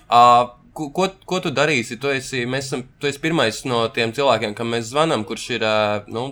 Uh, 0.08 0.56
ko, 0.74 0.90
ko, 0.96 1.08
ko 1.30 1.42
tu 1.46 1.52
darīsi? 1.54 2.00
Tu 2.02 2.14
esi, 2.16 2.44
mēs 2.50 2.72
esam, 2.72 2.86
tu 2.98 3.10
esi 3.10 3.22
pirmais 3.22 3.62
no 3.70 3.84
tiem 3.94 4.16
cilvēkiem, 4.18 4.56
kam 4.58 4.74
mēs 4.74 4.90
zvanām, 4.90 5.26
kurš 5.28 5.50
ir. 5.60 5.68
Uh, 5.68 6.08
nu, 6.10 6.26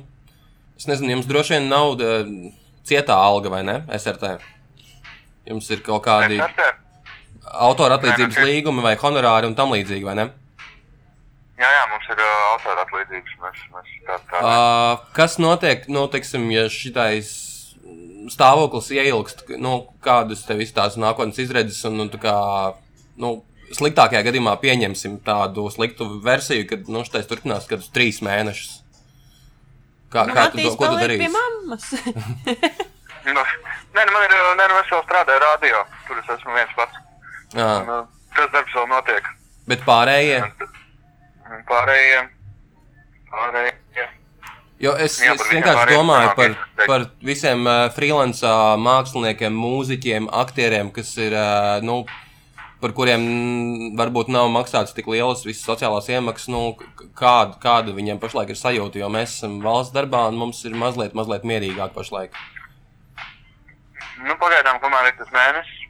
es 0.79 0.89
nezinu, 0.89 1.13
jums 1.13 1.29
droši 1.29 1.59
vien 1.59 1.69
nav 1.69 1.93
uh, 1.93 2.25
cietā 2.87 3.19
alga 3.21 3.53
vai 3.53 3.61
ne? 3.67 3.83
SRT. 3.99 4.33
Jums 5.45 5.69
ir 5.69 5.85
kaut 5.85 6.01
kādi 6.07 6.41
ar 6.41 6.81
autora 7.67 7.99
atlīdzības 7.99 8.39
Nē, 8.39 8.45
līgumi 8.49 8.83
vai 8.85 8.95
honorāri 8.99 9.49
un 9.49 9.55
tam 9.57 9.73
līdzīgi, 9.75 10.05
vai 10.07 10.15
ne? 10.19 10.27
Jā, 11.55 11.69
jā, 11.71 11.83
mums 11.91 12.07
ir 12.11 12.19
uh, 12.19 12.31
autora 12.53 12.83
atlīdzības. 12.83 13.35
Mēs, 13.43 13.65
mēs 13.73 13.91
tā, 14.07 14.19
tā, 14.31 14.41
uh, 14.43 15.03
kas 15.15 15.37
notiek, 15.39 15.87
nu, 15.91 16.05
teiksim, 16.11 16.47
ja 16.51 16.67
šitais 16.71 17.31
stāvoklis 18.33 18.89
ieilgst, 18.95 19.45
nu, 19.61 19.77
kādas 20.03 20.43
tev 20.47 20.63
izstāsta 20.65 20.99
nākotnes 21.01 21.39
izredzes, 21.43 21.83
un, 21.87 21.99
nu, 22.01 22.07
tā 22.11 22.19
kā, 22.21 22.35
nu, 23.21 23.37
sliktākajā 23.75 24.25
gadījumā 24.27 24.55
pieņemsim 24.61 25.19
tādu 25.25 25.69
sliktu 25.73 26.09
versiju, 26.25 26.67
kad, 26.69 26.89
nu, 26.91 27.05
šitais 27.07 27.29
turpinās 27.29 27.69
kādus 27.69 27.91
trīs 27.95 28.21
mēnešus. 28.25 28.81
Kā, 30.13 30.25
Nu, 30.29 30.35
kā 30.35 30.47
tu 30.51 30.61
ko 30.63 30.87
tu 30.87 30.95
paliek 30.95 31.19
pie 31.19 31.27
darīsi? 31.27 31.31
mammas. 31.33 31.87
nu, 33.35 33.41
nē, 33.95 34.03
nu, 34.03 34.11
man 34.11 34.27
ir, 34.27 34.35
uh, 34.35 34.53
nē, 34.59 34.67
nu, 34.71 34.77
es 34.83 34.93
vēl 34.93 35.03
strādāju 35.07 35.43
radio. 35.43 35.81
Tur 36.07 36.21
es 36.21 36.31
esmu 36.37 36.55
viens 36.55 36.75
pats. 36.77 37.04
Un, 37.55 37.89
uh, 37.89 38.29
tas 38.35 38.51
darbs 38.51 38.75
vēl 38.75 38.87
notiek. 38.91 39.27
bet 39.69 39.85
pārējie, 39.87 40.41
Pārējie. 41.69 42.19
Pārējie. 43.29 44.05
jo 44.81 44.93
es, 44.97 45.19
Jā, 45.21 45.35
es 45.35 45.47
vienkārši 45.51 45.93
domāju 45.93 46.31
par, 46.37 46.55
par 46.83 47.07
visiem 47.25 47.63
uh, 47.67 47.87
freelance 47.95 48.51
māksliniekiem, 48.81 49.55
mūziķiem, 49.55 50.29
aktieriem, 50.43 50.91
kas 50.95 51.13
ir, 51.21 51.35
uh, 51.37 51.77
nu, 51.85 52.01
par 52.81 52.95
kuriem 52.97 53.23
varbūt 53.97 54.31
nav 54.33 54.49
maksāts 54.53 54.95
tik 54.97 55.07
lielas 55.11 55.45
visas 55.45 55.63
sociālās 55.67 56.09
iemaksas, 56.11 56.49
nu, 56.53 56.63
kāda, 57.17 57.55
kāda 57.61 57.95
viņiem 57.95 58.19
pašlaik 58.21 58.51
ir 58.51 58.59
sajūta, 58.59 58.99
jo 58.99 59.09
mēs 59.13 59.37
esam 59.37 59.61
valsts 59.63 59.95
darbā 59.95 60.25
un 60.31 60.41
mums 60.41 60.63
ir 60.67 60.75
mazliet, 60.77 61.15
mazliet 61.17 61.47
mierīgāk 61.47 61.95
pašlaik. 61.95 62.35
Nu, 64.25 64.35
pagaidām, 64.41 64.79
kamēr 64.83 65.11
ir 65.11 65.17
tas 65.19 65.31
mēnesis. 65.33 65.84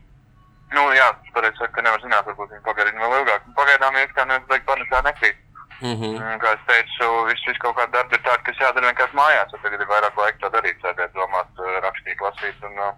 Nu, 0.73 0.81
jā, 0.97 1.07
es 1.25 1.31
pareizi 1.33 1.57
saku, 1.57 1.73
ka 1.75 1.81
nevar 1.85 2.01
zināt, 2.01 2.25
varbūt 2.25 2.49
viņi 2.51 2.63
pagarina 2.65 3.01
vēl 3.07 3.19
ilgāk. 3.21 3.41
Nu, 3.47 3.53
Pagaidām 3.59 3.95
ir, 4.01 4.07
ka 4.13 4.25
neviens 4.25 4.47
beig 4.49 4.63
panekā 4.65 5.01
nekrīt. 5.05 5.37
Mm 5.81 5.95
-hmm. 5.99 6.39
Kā 6.41 6.53
es 6.55 6.63
teicu, 6.67 7.07
viss, 7.27 7.45
viss 7.47 7.59
kaut 7.59 7.75
kāda 7.77 7.91
darba 7.91 8.15
ir 8.15 8.21
tāda, 8.23 8.43
kas 8.43 8.57
jādara 8.59 8.87
vienkārši 8.89 9.15
mājās. 9.19 9.53
Un 9.53 9.59
Tagad 9.63 9.81
ir 9.81 9.87
vairāk 9.87 10.17
laika 10.17 10.37
to 10.41 10.49
darīt, 10.57 10.77
sēdēt, 10.81 11.11
domāt, 11.13 11.49
eh, 11.59 11.79
rakstīt, 11.85 12.17
lasīt. 12.25 12.63
un 12.67 12.79
uh, 12.79 12.93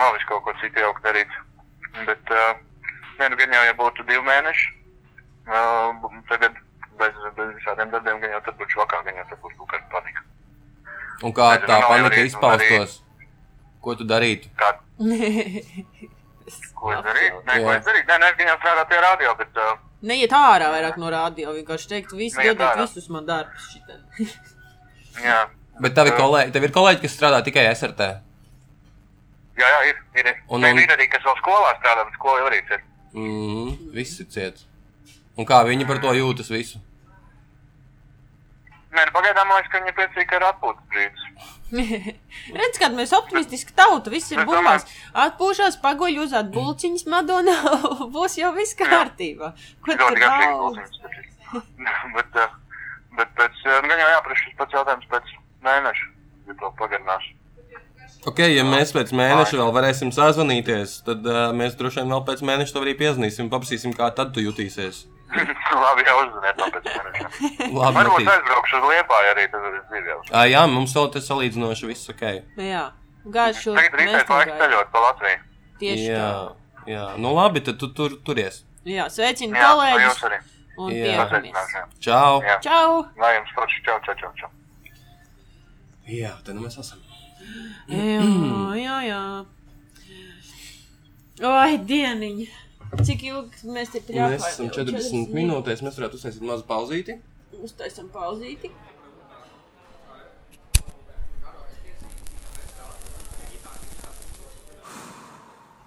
vēl 0.00 0.12
visu 0.14 0.26
kaut 0.28 0.42
ko 0.44 0.52
citu 0.60 0.80
jauku 0.80 1.00
darīt. 1.02 1.28
Bet 2.06 2.30
uh, 2.30 2.56
vienu 3.18 3.36
gan 3.36 3.52
jau, 3.52 3.64
ja 3.64 3.72
būtu 3.72 4.06
divi 4.06 4.22
mēneši, 4.22 4.66
uh, 5.48 6.22
tagad 6.28 6.52
bez, 6.98 7.14
bez 7.36 7.48
visādiem 7.56 7.90
darbiem, 7.90 8.20
gan 8.20 8.30
jau 8.30 8.40
tad 8.40 8.54
būtu 8.60 8.76
vakar, 8.76 9.02
gan 9.04 9.14
jau 9.16 9.26
tad 9.30 9.38
būtu 9.40 9.56
kaut 9.56 9.70
kāda 9.70 9.88
panika. 9.92 10.20
Un 11.22 11.32
kā 11.32 11.54
Es 11.56 11.62
tā 11.62 11.80
panika 11.88 12.14
arī- 12.16 12.26
izpaustos? 12.26 13.02
Ko 13.80 13.94
tu 13.94 14.04
darītu? 14.04 14.48
Kā, 14.56 14.74
ko 16.76 16.92
es 16.94 17.02
darītu? 17.06 17.42
Nē, 17.48 17.58
ko 17.64 17.72
es 17.74 17.84
darītu? 17.88 18.06
Nē, 18.12 18.18
nē, 18.22 18.48
jau 18.50 18.56
strādāju 18.60 18.88
pie 18.92 19.02
radio, 19.04 19.34
bet 19.40 19.60
uh, 19.62 19.74
Neiet 20.06 20.32
ārā 20.36 20.68
vairāk 20.74 20.98
no 21.00 21.08
rādio, 21.10 21.52
vienkārši 21.56 21.88
teikt, 21.90 22.12
visi 22.14 22.36
dodiet 22.36 22.76
visus 22.82 23.08
man 23.10 23.26
darbus. 23.26 23.70
šitā. 23.72 23.96
jā. 25.28 25.38
Bet 25.80 25.96
tavi 25.96 26.12
Jā. 26.12 26.18
kolēģi, 26.20 26.52
tev 26.54 26.66
ir 26.68 26.72
kolēģi, 26.72 27.00
kas 27.02 27.16
strādā 27.16 27.40
tikai 27.44 27.64
SRT. 27.72 28.06
Jā, 29.56 29.68
jā, 29.72 29.80
ir. 29.90 29.98
ir. 30.20 30.30
Un- 30.52 30.64
Un, 30.64 30.78
ir 30.80 30.92
arī, 30.92 31.08
kas 31.12 31.24
vēl 31.24 31.36
skolā 31.40 31.72
strādā, 31.80 32.04
bet 32.04 32.16
skola 32.20 32.44
arī 32.50 32.60
ir. 32.62 32.84
Mm, 33.16 33.92
viss 33.96 34.20
ir 34.20 34.28
ciets. 34.32 34.66
Un 35.36 35.48
kā 35.48 35.62
viņi 35.64 35.86
par 35.88 36.00
to 36.00 36.12
jūtas 36.16 36.48
visu? 36.52 36.80
Nē, 38.96 39.04
nu, 39.04 39.12
pagaidām 39.12 39.50
man 39.50 39.58
liekas, 39.60 39.72
ka 39.74 39.94
priecīgi, 39.98 40.26
ka 40.30 40.38
ir 40.38 40.44
atpūtas 40.46 40.84
brīdis. 40.92 41.24
Redz, 42.56 42.78
kad 42.80 42.94
mēs 42.96 43.12
optimistiski 43.16 43.74
tauta, 43.76 44.12
viss 44.12 44.32
ir 44.32 44.44
bumbās. 44.48 44.86
Atpūšās, 45.26 45.76
paguļ 45.82 46.20
uz 46.22 46.32
atbulciņas, 46.38 47.04
Madonna, 47.12 47.56
būs 48.14 48.38
jau 48.40 48.54
viss 48.56 48.78
kārtībā. 48.78 49.50
Ko 49.84 49.96
tu 50.00 50.12
daudz? 50.22 51.00
bet, 52.16 52.38
uh, 52.40 52.54
bet 53.18 53.34
pēc, 53.36 53.58
uh, 53.66 53.82
nu, 53.82 53.90
gan 53.90 54.00
jau 54.00 54.12
jāprasa 54.14 54.44
šis 54.44 54.56
pats 54.62 54.78
jautājums 54.78 55.10
pēc 55.10 55.34
mēneša. 55.66 56.08
Ja 56.46 56.56
to 56.62 56.72
pagarināšu. 56.78 57.34
Ok, 58.26 58.40
ja 58.48 58.64
mēs 58.66 58.94
pēc 58.94 59.12
mēneša 59.14 59.60
vēl 59.60 59.74
varēsim 59.76 60.14
sazvanīties, 60.14 61.02
tad 61.06 61.26
uh, 61.28 61.50
mēs 61.54 61.76
droši 61.78 62.00
vien 62.00 62.16
vēl 62.16 62.24
pēc 62.30 62.42
mēneša 62.48 62.74
to 62.74 62.86
arī 62.86 62.96
piezīmēsim, 62.98 63.52
paprasīsim, 63.52 63.92
kā 63.98 64.08
tad 64.16 64.32
tu 64.34 64.42
jutīsies. 64.42 65.04
Labi, 65.84 66.04
jau 66.06 66.16
uzziniet 66.22 66.60
no 66.60 66.66
pēc 66.74 66.84
mēneša. 66.86 67.28
Labi, 67.74 67.96
Varbūt 67.98 68.28
aizbraukšu 68.32 68.78
uz 68.78 68.84
Liepāju 68.92 69.30
arī, 69.32 69.46
tad 69.52 69.64
es 69.72 69.86
dzīvēšu. 69.90 70.30
Ā, 70.30 70.44
jā, 70.52 70.62
mums 70.70 70.94
vēl 70.96 71.08
te 71.16 71.22
salīdzinoši 71.24 71.88
viss 71.90 72.12
ok. 72.12 72.22
Jā, 72.62 72.84
gājuši 73.36 73.74
Tagad 73.74 73.96
mēs 73.98 73.98
rītēs 74.00 74.30
laiks 74.36 74.60
ceļot 74.62 74.92
pa 74.94 75.02
Latviju. 75.06 75.40
Tieši 75.80 76.06
Jā, 76.08 76.26
tā. 76.30 76.84
jā. 76.88 77.06
Nu 77.20 77.34
labi, 77.36 77.60
tad 77.66 77.80
tu 77.82 77.90
tur 77.92 78.14
turies. 78.24 78.62
Jā, 78.86 79.08
sveicinu 79.12 79.52
nu 79.52 79.58
kolēģis 79.60 80.22
un 80.78 80.92
Jā. 80.94 81.16
tiekamies. 81.26 81.74
Čau! 82.06 82.38
Jā. 82.46 82.56
Čau! 82.64 83.02
Lai 83.18 83.32
jums 83.40 83.50
forši, 83.56 83.82
čau, 83.88 83.98
čau, 84.06 84.14
čau, 84.22 84.30
čau. 84.40 84.50
Jā, 86.06 86.36
tad 86.46 86.54
nu 86.54 86.64
mēs 86.68 86.78
esam. 86.80 87.02
Jā, 87.90 88.22
jā, 88.78 88.96
jā. 89.10 89.22
Oi, 91.50 91.76
dieniņa! 91.90 92.46
Cik 92.94 93.22
ilgi 93.26 93.70
mēs 93.74 93.90
te 93.92 94.00
pļāpājam? 94.06 94.36
Mēs 94.36 94.50
esam 94.52 94.68
40 94.74 95.32
minūtēs, 95.34 95.82
mēs 95.82 95.98
varētu 95.98 96.20
uztaisīt 96.20 96.44
mazu 96.46 96.66
pauzīti. 96.68 97.16
Uztaisam 97.66 98.10
pauzīti. 98.14 98.70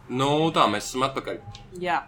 Nu, 0.09 0.49
tā 0.53 0.65
mēs 0.71 0.89
esam 0.89 1.05
atpakaļ. 1.05 1.37
Jā. 1.79 2.01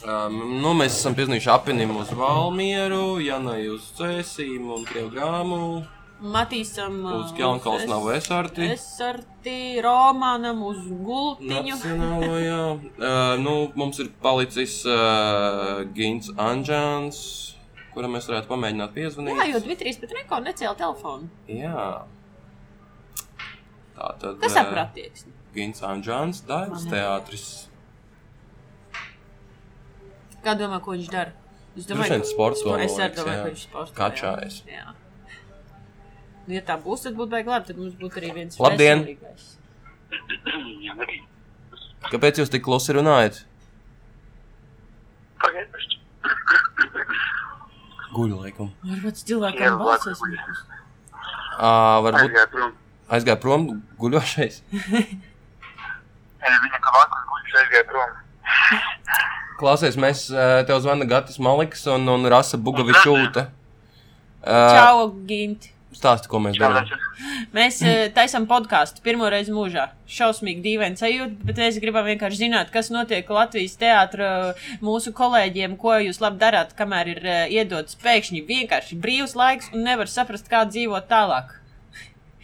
Um, 0.00 0.38
nu, 0.62 0.72
mēs 0.72 0.94
esam 0.96 1.14
piezīmējuši 1.18 1.50
apinim 1.52 1.92
uz 2.00 2.10
Valmieru, 2.16 3.18
Janai 3.20 3.66
uz 3.68 3.90
Cēsīm 3.98 4.70
un 4.72 4.86
Krievu 4.88 5.10
grāmu, 5.12 5.58
Matīsam 6.20 6.98
uz 7.08 7.30
Kelnkaus 7.32 7.86
nav 7.88 8.04
esarti. 8.12 8.66
Esarti, 8.74 9.80
Romanam 9.84 10.60
uz 10.68 10.82
gultiņu. 10.84 11.76
Nacionālajā. 11.76 12.58
Uh, 13.00 13.34
nu, 13.40 13.54
mums 13.80 13.98
ir 14.02 14.10
palicis 14.22 14.74
uh, 14.84 15.80
Gins 15.96 16.28
Anģāns, 16.36 17.20
kuram 17.94 18.12
mēs 18.14 18.28
varētu 18.28 18.50
pamēģināt 18.50 18.92
piezvanīt. 18.92 19.38
Jā, 19.40 19.46
jo 19.54 19.62
Dmitrijs 19.64 19.98
pat 20.02 20.12
neko 20.18 20.40
necēla 20.44 20.76
telefonu. 20.76 21.30
Jā. 21.48 21.86
Tā 23.96 24.12
tad. 24.20 24.36
Kas 24.44 24.60
ar 24.60 24.68
pratieksni? 24.74 25.32
Gins 25.56 25.80
Anģāns, 25.86 26.44
Daivas 26.48 26.84
teātris. 26.92 27.48
Kā 30.44 30.54
domā, 30.60 30.78
ko 30.84 30.94
viņš 30.94 31.10
dara? 31.12 31.32
Es 31.78 31.88
Droši 31.88 32.12
vien 32.12 32.24
sports 32.28 32.64
vēl 32.66 32.84
Es 32.84 32.96
arī 33.00 33.16
domāju, 33.16 33.36
jā. 33.36 33.42
ka 33.42 33.50
viņš 33.50 33.64
sports. 33.68 33.96
Kačājas. 33.96 34.60
Jā. 34.68 34.86
Nu, 34.92 34.99
ja 36.54 36.62
tā 36.66 36.76
būs, 36.82 37.04
tad 37.06 37.14
būtu 37.18 37.30
baigi 37.34 37.48
labi. 37.52 37.66
Tad 37.70 37.78
mums 37.80 37.94
būtu 38.00 38.20
arī 38.20 38.30
viens 38.36 38.58
Labdien! 38.60 39.04
veselīgais. 39.06 39.56
Kāpēc 42.10 42.40
jūs 42.42 42.50
tik 42.52 42.64
klusi 42.66 42.94
runājat? 42.96 43.42
Guļu 48.10 48.40
laikam. 48.42 48.70
Varbūt 48.82 49.20
cilvēkam 49.22 49.62
Jā, 49.62 49.74
balsas. 49.78 50.18
Uh, 51.60 52.00
varbūt 52.02 52.24
Aizgāja 52.24 52.48
prom. 52.50 52.72
aizgāja 53.12 53.38
prom 53.42 53.66
guļošais. 54.00 54.56
Viņa 56.40 56.80
kā 56.82 56.94
vakas 56.96 57.26
guļš 57.30 57.56
aizgāja 57.62 57.86
prom. 57.90 58.16
Klausies, 59.60 59.98
mēs 60.00 60.24
uh, 60.32 60.62
tev 60.66 60.80
zvana 60.82 61.06
Gatis 61.06 61.38
Maliks 61.42 61.84
un, 61.92 62.08
un 62.08 62.26
Rasa 62.32 62.58
Bugavičūte. 62.58 63.46
Uh, 64.40 64.72
Čau, 64.78 65.10
Ginti! 65.28 65.74
Stāsti, 65.90 66.28
ko 66.30 66.38
mēs 66.38 66.54
darām. 66.60 66.86
Mēs 67.56 67.80
uh, 67.82 68.04
taisām 68.14 68.44
podkāstu 68.48 69.02
pirmo 69.02 69.26
reizi 69.32 69.50
mūžā. 69.52 69.88
Šausmīgi 70.10 70.62
dīvaini 70.64 70.96
sajūta, 71.00 71.34
bet 71.48 71.58
mēs 71.58 71.80
gribam 71.82 72.06
vienkārši 72.06 72.38
zināt, 72.44 72.70
kas 72.74 72.92
notiek 72.94 73.28
Latvijas 73.34 73.74
teātrī 73.80 74.28
mūsu 74.86 75.10
kolēģiem, 75.18 75.74
ko 75.82 75.96
jūs 75.98 76.20
labi 76.22 76.38
darāt, 76.44 76.76
kamēr 76.78 77.10
ir 77.16 77.20
uh, 77.26 77.40
iedots 77.50 77.98
pēkšņi 78.04 78.44
vienkārši 78.48 79.00
brīvs 79.02 79.34
laiks 79.38 79.72
un 79.74 79.82
nevar 79.88 80.08
saprast, 80.10 80.46
kā 80.52 80.62
dzīvot 80.70 81.10
tālāk. 81.10 81.56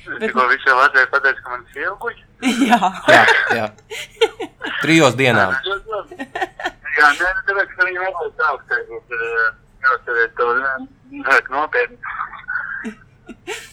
Bet- 0.07 0.27
Tikko 0.27 0.49
visai 0.51 0.75
Latvijai 0.83 1.09
pateica, 1.15 1.41
ka 1.43 1.55
man 1.55 1.65
ir 1.75 1.95
guļ. 2.03 2.19
Jā, 2.71 2.91
Jā, 3.09 3.23
jā. 3.57 3.67
Trijos 4.83 5.15
dienām. 5.19 5.55
Jā, 5.65 7.09
nē, 7.17 7.31
nu, 7.31 7.41
tāpēc, 7.49 7.73
ka 7.79 7.87
viņi 7.89 8.03
mazliet 8.03 8.43
augstāk, 8.51 8.91
jāuzturiet 9.87 10.35
to 10.39 10.47
nevajag 11.15 11.51
nopietni. 11.55 11.99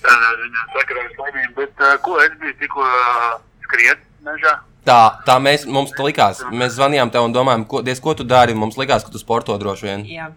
Tādā 0.03 0.29
ziņā 0.41 0.67
sakarā 0.73 1.07
slimību, 1.15 1.55
bet 1.57 1.81
uh, 1.83 1.95
ko 2.05 2.19
es 2.23 2.33
biju 2.41 2.53
tikko 2.61 2.85
uh, 2.85 3.33
skriet 3.65 4.01
mežā? 4.25 4.55
Tā, 4.83 4.99
tā 5.27 5.37
mēs, 5.39 5.63
mums 5.69 5.93
tā 5.95 6.03
likās. 6.03 6.41
Mēs 6.51 6.75
zvanījām 6.75 7.11
tev 7.13 7.29
un 7.29 7.35
domājām, 7.35 7.63
ko, 7.71 7.81
diez, 7.85 8.01
ko 8.03 8.15
tu 8.19 8.25
dari. 8.27 8.55
Mums 8.57 8.75
likās, 8.79 9.05
ka 9.05 9.13
tu 9.13 9.21
sporto 9.21 9.55
droši 9.61 9.87
vien. 9.89 10.07
jā. 10.19 10.31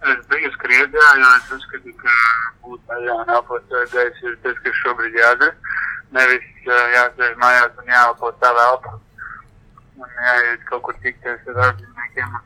Es 0.00 0.20
biju 0.32 0.48
skrietā, 0.54 1.06
jo 1.20 1.30
es 1.36 1.48
uzskatu, 1.58 1.92
ka 2.00 2.14
būt 2.64 2.80
mežā 2.88 3.16
un 3.20 3.32
elpot 3.36 3.74
uh, 3.76 3.84
gaisu 3.92 4.32
ir 4.32 4.38
tas, 4.44 4.56
kas 4.64 4.78
šobrīd 4.84 5.16
jādara. 5.20 5.76
Nevis 6.16 6.46
uh, 6.66 6.84
jāsēž 6.96 7.36
mājās 7.40 7.82
un 7.82 7.92
jāelpo 7.92 8.32
savu 8.40 8.64
elpu. 8.66 8.94
Un 10.00 10.14
jāiet 10.24 10.64
kaut 10.68 10.86
kur 10.86 10.96
tikties 11.04 11.50
ar 11.52 11.58
darbiniekiem. 11.60 12.38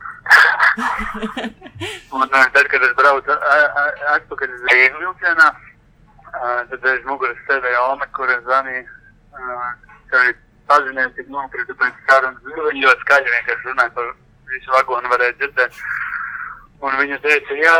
un 2.15 2.27
tad, 2.31 2.67
kad 2.71 2.83
es 2.83 2.93
braucu 2.97 3.37
atpakaļ 4.15 4.55
uz 4.55 4.67
Rīgas 4.71 4.99
vilcienā, 4.99 5.47
tad 6.71 6.87
aiz 6.91 7.05
muguras 7.07 7.39
sēdēja 7.47 7.83
Alme, 7.85 8.07
kura 8.17 8.37
zvanīja, 8.45 8.83
uh, 9.35 9.67
ka 10.11 10.23
ir 10.29 10.37
pazinies, 10.69 11.13
tik 11.17 11.29
nokrita 11.33 11.75
pēc 11.79 12.01
sarunas. 12.09 12.45
Viņa 12.49 12.85
ļoti 12.85 13.05
skaļi 13.05 13.33
vienkārši 13.35 13.69
runāja 13.69 13.95
par 13.97 14.11
visu 14.51 14.75
vagonu, 14.75 15.11
varēja 15.13 15.37
dzirdēt. 15.41 15.81
Un 16.85 16.97
viņa 16.99 17.17
teica, 17.23 17.55
jā, 17.57 17.75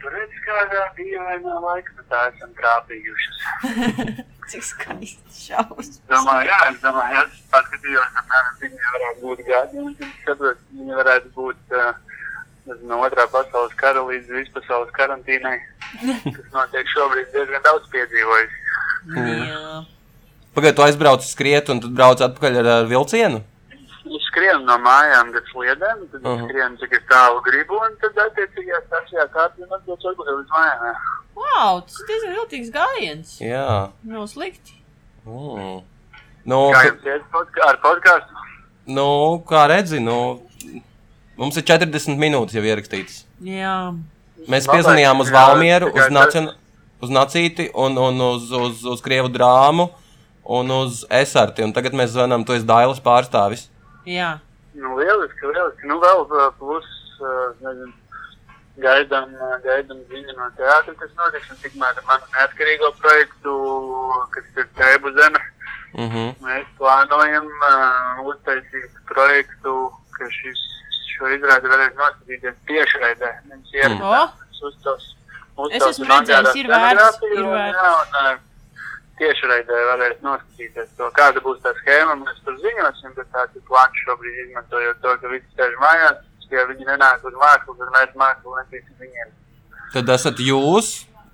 tur 0.00 0.12
redz 0.14 0.36
kādā 0.44 0.84
dīvainā 0.96 1.56
laikmetā 1.64 2.20
esam 2.30 2.52
trāpījušas. 2.60 3.40
Cik 4.50 4.64
skaisti 4.66 5.34
šausmas. 5.34 5.98
Domāju, 6.10 6.46
jā, 6.48 6.60
es 6.70 6.78
domāju, 6.82 7.24
es 7.26 7.42
paskatījos, 7.52 8.14
apmēram, 8.22 8.54
viņa 8.62 8.94
varētu 8.94 9.26
būt 9.26 9.42
gadi, 9.50 9.82
un 9.82 9.98
tad 9.98 10.14
saprotu, 10.24 10.78
viņa 10.78 11.00
varētu 11.02 11.32
būt 11.36 11.76
uh, 11.76 11.90
no 12.88 13.00
otrā 13.06 13.26
pasaules 13.34 13.76
kara 13.82 14.02
līdz 14.06 14.32
vispasaules 14.38 14.94
karantīnai, 14.96 15.56
notiek 16.54 16.90
šobrīd 16.94 17.30
diezgan 17.34 17.62
daudz 17.66 17.86
piedzīvojis. 17.94 18.58
Jā. 19.16 19.84
Pagaidā, 20.54 20.74
tu 20.76 20.84
aizbrauc 20.84 21.24
skriet 21.24 21.70
un 21.72 21.80
tad 21.82 21.94
brauc 21.94 22.20
atpakaļ 22.26 22.60
ar, 22.62 22.68
ar 22.80 22.90
vilcienu. 22.90 23.42
Es 24.10 24.24
skrienu 24.26 24.64
no 24.66 24.76
mājām 24.82 25.30
līdz 25.34 25.50
sliedēm, 25.52 26.00
tad 26.10 26.24
uh 26.24 26.30
-huh. 26.32 26.48
skrienu, 26.48 26.76
cik 26.80 26.92
es 26.98 27.04
tālu 27.10 27.42
gribu, 27.46 27.78
un 27.86 27.94
tad 28.02 28.18
attiecīgajā 28.24 28.80
stācijā 28.86 29.26
kārtībā 29.36 29.78
atbrauc 29.78 30.06
atpakaļ 30.10 30.38
līdz 30.40 30.54
mājām. 30.56 30.84
jā. 30.88 30.94
Wow, 31.40 31.80
tas 31.86 32.00
ir 32.00 32.06
diezgan 32.08 32.34
viltīgs 32.38 32.70
gājiens. 32.74 33.36
Jā. 33.40 33.90
Nav 34.04 34.26
slikti. 34.26 34.72
Mm. 35.24 35.82
Nu, 36.44 36.58
Kā 36.74 36.82
jums 36.88 37.04
iet 37.06 37.22
podka 37.32 37.68
ar 37.68 37.78
podkāstu? 37.82 38.34
nu, 38.86 39.06
kā 39.46 39.66
redzi, 39.68 40.00
nu, 40.00 40.42
mums 41.36 41.56
ir 41.56 41.62
40 41.62 42.18
minūtes 42.18 42.54
jau 42.56 42.64
ierakstītas. 42.64 43.24
Jā. 43.44 43.94
Mēs 44.48 44.68
piezvanījām 44.70 45.20
uz 45.20 45.30
Valmieru, 45.30 45.92
uz, 45.92 46.08
nacion... 46.10 46.52
uz 47.00 47.10
Nacīti 47.10 47.70
un, 47.74 47.98
un 47.98 48.20
uz, 48.20 48.50
uz, 48.52 48.84
uz 48.84 49.00
Krievu 49.00 49.28
drāmu. 49.28 49.90
un 50.50 50.70
uz 50.70 51.04
esarti. 51.14 51.62
Un 51.62 51.72
tagad 51.76 51.94
mēs 51.94 52.14
zvanām, 52.14 52.44
tu 52.46 52.56
esi 52.56 52.66
Dailas 52.66 52.98
pārstāvis. 53.04 53.68
Jā. 54.08 54.38
Nu, 54.74 54.96
lieliski, 54.98 55.46
lieliski. 55.46 55.86
Nu, 55.86 56.00
vēl 56.02 56.24
plus, 56.58 56.88
uh, 57.20 57.52
nezinu, 57.62 57.92
gaidām, 58.82 59.30
uh, 59.36 59.56
gaidām 59.66 60.00
ziņu 60.10 60.34
no 60.38 60.48
teātra, 60.58 60.96
kas 60.98 61.12
notiks, 61.20 61.52
un 61.54 61.60
tikmēr 61.62 62.02
manu 62.08 62.26
neatkarīgo 62.34 62.90
projektu, 62.98 63.54
kas 64.34 64.50
ir 64.62 64.68
Tēbu 64.80 65.14
zeme. 65.20 65.44
Uh 65.90 66.06
-huh. 66.06 66.34
Mēs 66.46 66.66
plānojam 66.78 67.46
uh, 67.46 68.26
uztaisīt 68.32 69.00
projektu, 69.06 69.90
ka 70.18 70.30
šis, 70.34 70.60
šo 71.20 71.30
izrādi 71.36 71.70
varēs 71.70 71.96
noskatīties 72.00 72.60
tiešraidē. 72.70 73.32
Ierakstā. 73.76 74.10
O, 74.10 74.28
Es 74.50 74.62
uztos, 74.68 75.04
Es 75.70 75.82
esmu 75.84 76.06
redzējis, 76.08 76.56
ir 76.60 76.68
vērts, 76.68 77.18
ir 77.28 77.44
vērts. 77.48 77.80
Jā, 77.80 77.90
un 78.30 78.40
tiešraidē 79.20 79.80
varēs 79.90 80.22
noskatīties 80.24 80.88
to, 80.96 81.10
kāda 81.16 81.42
būs 81.44 81.60
tā 81.64 81.72
schēma. 81.82 82.16
Mēs 82.22 82.40
tur 82.46 82.56
ziņosim, 82.62 83.12
bet 83.18 83.28
tāds 83.34 83.56
ir 83.58 83.64
plāns 83.68 84.02
šobrīd 84.06 84.40
izmantojot 84.46 85.02
to, 85.04 85.14
ka 85.20 85.32
visi 85.32 85.48
sēž 85.58 85.76
mājās. 85.82 86.26
Ja 86.50 86.64
viņi 86.66 86.82
nenāk 86.88 87.22
uz 87.28 87.36
mākslu, 87.38 87.76
tad 87.78 87.92
mēs 87.94 88.14
mākslu 88.18 88.56
netīsim 88.56 88.96
viņiem. 88.98 89.28
Tad 89.94 90.08
esat 90.16 90.40
jūs, 90.42 90.88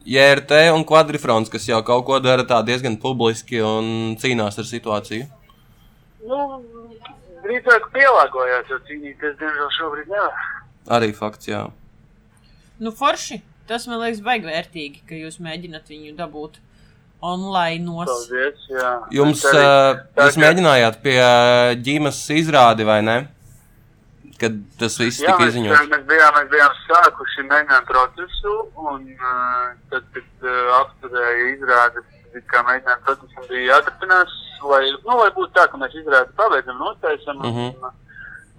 JRT 0.05 0.59
un 0.75 0.85
Quadrifrons, 0.85 1.49
kas 1.53 1.65
jau 1.71 1.79
kaut 1.87 2.05
ko 2.07 2.19
dara 2.21 2.45
tā 2.45 2.59
diezgan 2.67 2.99
publiski 3.01 3.63
un 3.65 4.13
cīnās 4.21 4.61
ar 4.61 4.69
situāciju. 4.69 5.25
Nu, 6.29 6.43
drīzāk 7.47 7.89
pielāgojās, 7.95 8.69
jo 8.71 8.79
cīnīties, 8.91 9.37
diemžēl, 9.41 9.71
šobrīd 9.79 10.13
nevar. 10.13 10.47
Arī 10.99 11.13
fakts, 11.17 11.49
jā. 11.51 11.65
nu 12.79 12.93
forši. 12.93 13.41
Tas 13.67 13.89
man 13.91 13.99
liekas 13.99 14.21
baigi 14.23 14.47
vērtīgi, 14.47 15.01
ka 15.09 15.17
jūs 15.19 15.41
mēģināt 15.43 15.89
viņu 15.91 16.13
dabūt 16.21 16.61
online. 17.27 17.83
Nos. 17.83 18.07
Paldies, 18.07 18.67
jā. 18.71 18.91
Jums, 19.17 19.41
Mēs 19.43 19.55
arī- 19.57 19.65
uh, 19.65 20.03
tā 20.15 20.27
jūs 20.29 20.37
mēģinājāt 20.45 21.01
pie 21.03 21.17
ģimenes 21.89 22.21
izrādi, 22.37 22.87
vai 22.87 23.01
ne? 23.03 23.17
Kad 24.39 24.53
tas 24.79 24.99
viss 25.01 25.19
Jā, 25.19 25.33
tika 25.33 25.43
mēs, 25.43 25.51
izziņots. 25.55 25.89
mēs, 25.91 26.05
bijām, 26.13 26.35
mēs 26.37 26.49
bijām 26.53 26.73
sākuši 26.85 27.47
mēģinājumu 27.51 27.89
procesu, 27.91 28.55
un 28.77 29.07
uh, 29.17 29.75
tad, 29.91 30.07
kad 30.15 30.47
uh, 30.47 30.75
apturēja 30.83 31.47
izrādi, 31.57 32.05
kā 32.53 32.63
mēģinājumu 32.69 33.05
procesam 33.09 33.49
bija 33.51 33.65
jāturpinās, 33.73 34.35
lai, 34.63 34.83
nu, 34.93 35.15
lai 35.21 35.31
būtu 35.37 35.53
tā, 35.57 35.67
ka 35.71 35.81
mēs 35.81 35.95
izrādi 35.99 36.35
pabeidzam, 36.39 36.79
notaisam, 36.81 37.41
un 37.45 37.57
uh, 37.71 37.95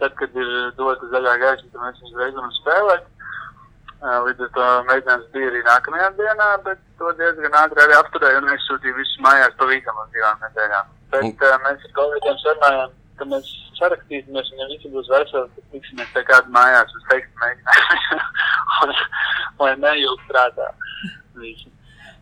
tad, 0.02 0.16
kad 0.20 0.36
ir 0.38 0.50
dota 0.78 1.10
zaļā 1.14 1.38
gaisa, 1.44 1.70
tad 1.72 1.86
mēs 1.86 2.04
uzreiz 2.10 2.36
varam 2.38 2.54
spēlēt. 2.62 3.08
Uh, 3.98 4.20
līdz 4.28 4.44
ar 4.46 4.50
to 4.54 4.66
mēģinājums 4.92 5.30
bija 5.34 5.48
arī 5.50 5.64
nākamajā 5.66 6.10
dienā, 6.20 6.50
bet 6.68 6.82
to 7.00 7.14
diezgan 7.18 7.56
ātri 7.64 7.82
arī 7.82 7.96
apturēja 7.98 8.42
un 8.44 8.52
aizsūtīja 8.54 8.98
visus 9.00 9.24
mājās 9.26 9.56
pavisam 9.58 10.04
uz 10.04 10.12
divām 10.14 10.44
nedēļām. 10.46 10.92
Bet 11.16 11.46
uh, 11.48 11.56
mēs 11.64 11.88
ar 11.88 11.96
kolēģiem 11.98 12.38
sarunājām, 12.44 12.94
ka 13.18 13.30
mēs 13.32 13.50
sarakstīsimies, 13.80 14.52
un 14.54 14.62
ja 14.62 14.68
visi 14.70 14.92
būs 14.94 15.10
veseli, 15.10 15.50
tad 15.56 15.74
tiksimies 15.74 16.14
tā 16.14 16.24
kādā 16.30 16.54
mājās 16.54 16.94
uz 16.94 17.08
tekstu 17.10 17.42
mēģinājumu, 17.42 18.20
lai 19.64 19.74
nejūgt 19.88 20.30
prātā 20.30 20.70
visi. 21.42 21.72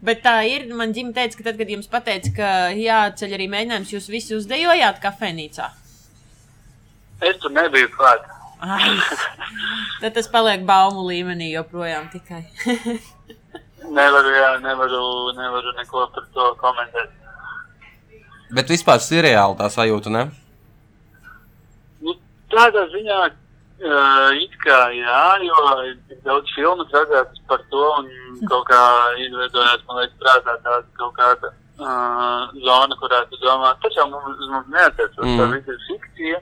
Bet 0.03 0.21
tā 0.25 0.35
ir. 0.49 0.67
Man 0.75 0.93
ģimene 0.95 1.15
teica, 1.15 1.39
ka 1.39 1.47
tad, 1.49 1.57
kad 1.61 1.71
jums 1.71 1.89
pateica, 1.91 2.31
ka 2.35 2.51
jāceļ 2.75 3.35
arī 3.37 3.47
mēģinājums, 3.51 3.93
jūs 3.95 4.09
visi 4.11 4.35
uzdejojāt 4.37 4.99
kafejnīcā. 5.03 5.69
Es 7.23 7.37
tur 7.41 7.53
nebiju 7.55 7.89
klāt. 7.95 8.25
Ai, 8.65 8.95
tad 10.01 10.15
tas 10.15 10.27
paliek 10.31 10.63
baumu 10.67 11.05
līmenī 11.07 11.51
joprojām 11.53 12.09
tikai. 12.13 12.45
Nevaru, 13.95 14.31
jā, 14.33 14.47
nevaru, 14.63 15.01
nevaru 15.37 15.71
neko 15.77 16.07
par 16.13 16.23
to 16.33 16.45
komentēt. 16.57 17.11
Bet 18.55 18.71
vispār 18.71 18.97
tas 18.97 19.11
ir 19.13 19.25
reāli 19.27 19.57
tā 19.59 19.67
sajūta, 19.69 20.09
ne? 20.13 20.23
Nu, 22.01 22.15
tādā 22.49 22.87
ziņā, 22.89 23.19
uh, 23.83 24.31
it 24.39 24.55
kā 24.63 24.79
jā, 24.95 25.21
jo 25.43 25.59
daudz 26.25 26.55
filmu 26.55 26.87
redzētas 26.91 27.43
par 27.49 27.61
to, 27.71 27.85
un 27.99 28.09
kaut 28.49 28.65
kā 28.69 28.81
izveidojās, 29.25 29.85
man 29.87 30.01
liekas, 30.01 30.17
prātā 30.23 30.57
tāda 30.65 30.83
kaut 30.99 31.15
kāda 31.19 31.51
uh, 31.51 32.51
zona, 32.65 32.97
kurā 33.01 33.23
tu 33.29 33.39
domā, 33.43 33.75
tas 33.83 33.97
jau 33.97 34.09
mums, 34.11 34.43
mums 34.49 34.71
neatiecas, 34.73 35.17
Mm. 35.17 35.31
mm. 35.31 35.39
tā 35.39 35.49
viss 35.53 35.73
ir 35.73 35.81
fikcija, 35.89 36.41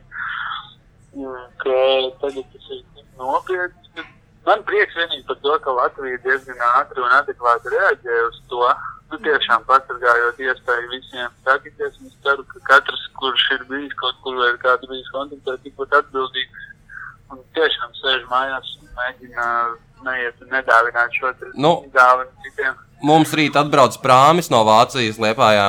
un 1.13 1.45
ka 1.63 1.77
tagad 2.25 2.51
tas 2.55 2.73
ir 2.73 2.84
tik 2.95 3.07
nopietns. 3.17 3.89
ka 3.95 4.09
Man 4.43 4.63
prieks 4.67 4.95
vienīgi 4.99 5.23
par 5.27 5.38
to, 5.39 5.53
ka 5.63 5.71
Latvija 5.77 6.17
diezgan 6.25 6.59
ātri 6.73 6.99
un 6.99 7.13
adekvāti 7.15 7.71
reaģēja 7.71 8.25
uz 8.27 8.41
to. 8.51 8.65
Nu, 9.11 9.19
tiešām 9.23 9.63
pasargājot 9.69 10.39
iespēju 10.41 10.89
visiem 10.89 11.29
sakities, 11.45 11.99
un 12.01 12.09
es 12.09 12.15
ceru, 12.25 12.43
ka 12.49 12.59
katrs, 12.71 13.03
kurš 13.19 13.43
ir 13.55 13.63
bijis 13.69 13.93
kaut 14.01 14.17
kur 14.25 14.36
vai 14.39 14.49
ir 14.51 14.57
kādu 14.63 14.89
bijis 14.89 15.11
kontaktā, 15.13 15.55
tikpat 15.63 15.93
atbildīgs 15.99 16.65
un 17.34 17.41
tiešām 17.57 17.95
sēž 17.99 18.23
mājās 18.31 18.71
un 18.81 18.91
mēģina 18.99 19.47
neiet 20.07 20.41
un 20.43 20.53
nedāvināt 20.53 21.17
šo 21.17 21.31
Nu. 21.55 21.73
dāvanu 21.95 22.31
citiem. 22.45 22.77
Mums 23.03 23.34
rīt 23.36 23.57
atbrauc 23.59 23.97
prāmis 24.03 24.49
no 24.53 24.63
Vācijas 24.67 25.19
liepājā. 25.19 25.67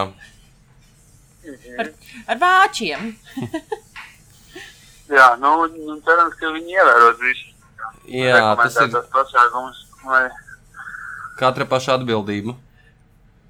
Ar 2.31 2.39
vāčiem. 2.41 3.11
Jā, 5.15 5.27
nu, 5.41 5.51
un 5.69 5.99
cerams, 6.07 6.37
ka 6.41 6.53
viņi 6.55 6.79
ievēros 6.79 7.19
visus 7.21 7.51
Jā, 8.09 8.55
tas 8.57 8.77
ir 8.81 8.95
pasākumus. 9.13 9.83
Lai... 10.05 10.29
katra 11.41 11.67
paša 11.69 11.99
atbildība. 11.99 12.55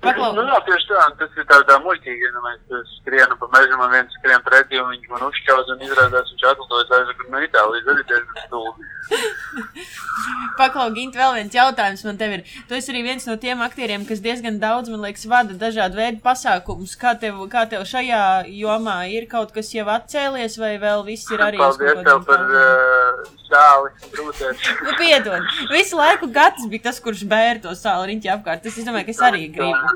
Paklau. 0.05 0.31
Nu, 0.37 0.45
jā, 0.49 0.59
tieši 0.69 0.91
tā, 0.91 1.05
tas 1.21 1.39
ir 1.41 1.47
tādā 1.51 1.79
muļķīgi, 1.85 2.29
ja 2.29 2.45
mēs 2.45 2.91
skrienam 2.99 3.39
pa 3.41 3.51
mežam, 3.55 3.85
un 3.85 3.93
viens 3.95 4.19
skrien 4.19 4.43
pretī, 4.47 4.81
un 4.83 4.91
viņš 4.93 5.11
man 5.13 5.27
uzšķauz, 5.29 5.73
un 5.75 5.87
izrādās, 5.87 6.33
viņš 6.33 6.49
atlidojas 6.53 6.95
aizvakarā 6.99 7.33
no 7.35 7.45
Itālijas, 7.49 7.91
arī 7.95 8.07
diezgan 8.11 8.43
stulbi. 8.47 8.91
Paklau, 10.59 10.87
Gint, 10.95 11.17
vēl 11.19 11.35
viens 11.39 11.55
jautājums 11.55 12.05
man 12.07 12.19
te 12.21 12.29
ir. 12.37 12.45
Tu 12.69 12.77
esi 12.79 12.93
arī 12.93 13.03
viens 13.05 13.27
no 13.29 13.37
tiem 13.41 13.63
aktieriem, 13.65 14.07
kas 14.09 14.23
diezgan 14.25 14.61
daudz, 14.63 14.91
man 14.93 15.05
liekas, 15.05 15.27
vada 15.31 15.57
dažādu 15.59 15.99
veidu 15.99 16.23
pasākumus. 16.25 16.95
Kā 17.01 17.15
tev, 17.21 17.41
kā 17.53 17.67
tev 17.71 17.85
šajā 17.89 18.23
jomā 18.55 18.99
ir 19.13 19.29
kaut 19.31 19.53
kas 19.57 19.73
jau 19.75 19.87
atcēlies, 19.93 20.59
vai 20.61 20.77
vēl 20.83 21.05
viss 21.09 21.31
ir 21.35 21.43
arī 21.45 21.61
Paldies 21.61 22.01
tev 22.07 22.23
par 22.29 22.45
uh, 22.47 23.25
sāli, 23.49 23.93
brūtēs. 24.15 24.69
Nu, 24.87 24.95
piedod. 24.99 25.51
Visu 25.73 25.99
laiku 25.99 26.31
Gatis 26.35 26.69
bija 26.71 26.89
tas, 26.89 27.01
kurš 27.05 27.25
bēra 27.31 27.61
to 27.65 27.75
sāli 27.79 28.13
riņķi 28.13 28.33
apkārt. 28.37 28.65
Tas, 28.65 28.79
es 28.79 28.87
domāju, 28.89 29.09
ka 29.11 29.15
es 29.15 29.23
arī 29.29 29.49
gribu. 29.55 29.94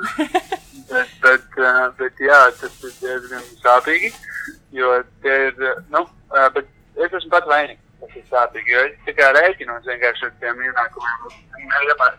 Bet, 0.91 1.11
bet, 1.23 1.59
uh, 1.59 1.85
bet 1.99 2.23
jā, 2.23 2.39
tas 2.61 2.79
ir 2.85 2.95
diezgan 3.01 3.45
sāpīgi, 3.65 4.13
jo 4.79 4.95
tie 5.25 5.37
ir, 5.49 5.61
uh, 5.61 5.83
nu, 5.95 6.05
uh, 6.33 6.49
bet 6.55 6.67
es 6.97 7.13
esmu 7.13 7.31
pats 7.35 7.51
vainīgs. 7.51 7.85
Tas 7.99 8.15
ir 8.15 8.25
sāpīgi, 8.31 8.75
jo 8.75 8.83
es 8.87 9.17
kā 9.19 9.33
rēķinos 9.35 9.87
vienkārši 9.91 10.29
ar 10.29 10.35
tiem 10.43 10.61
ienākumiem. 10.69 12.19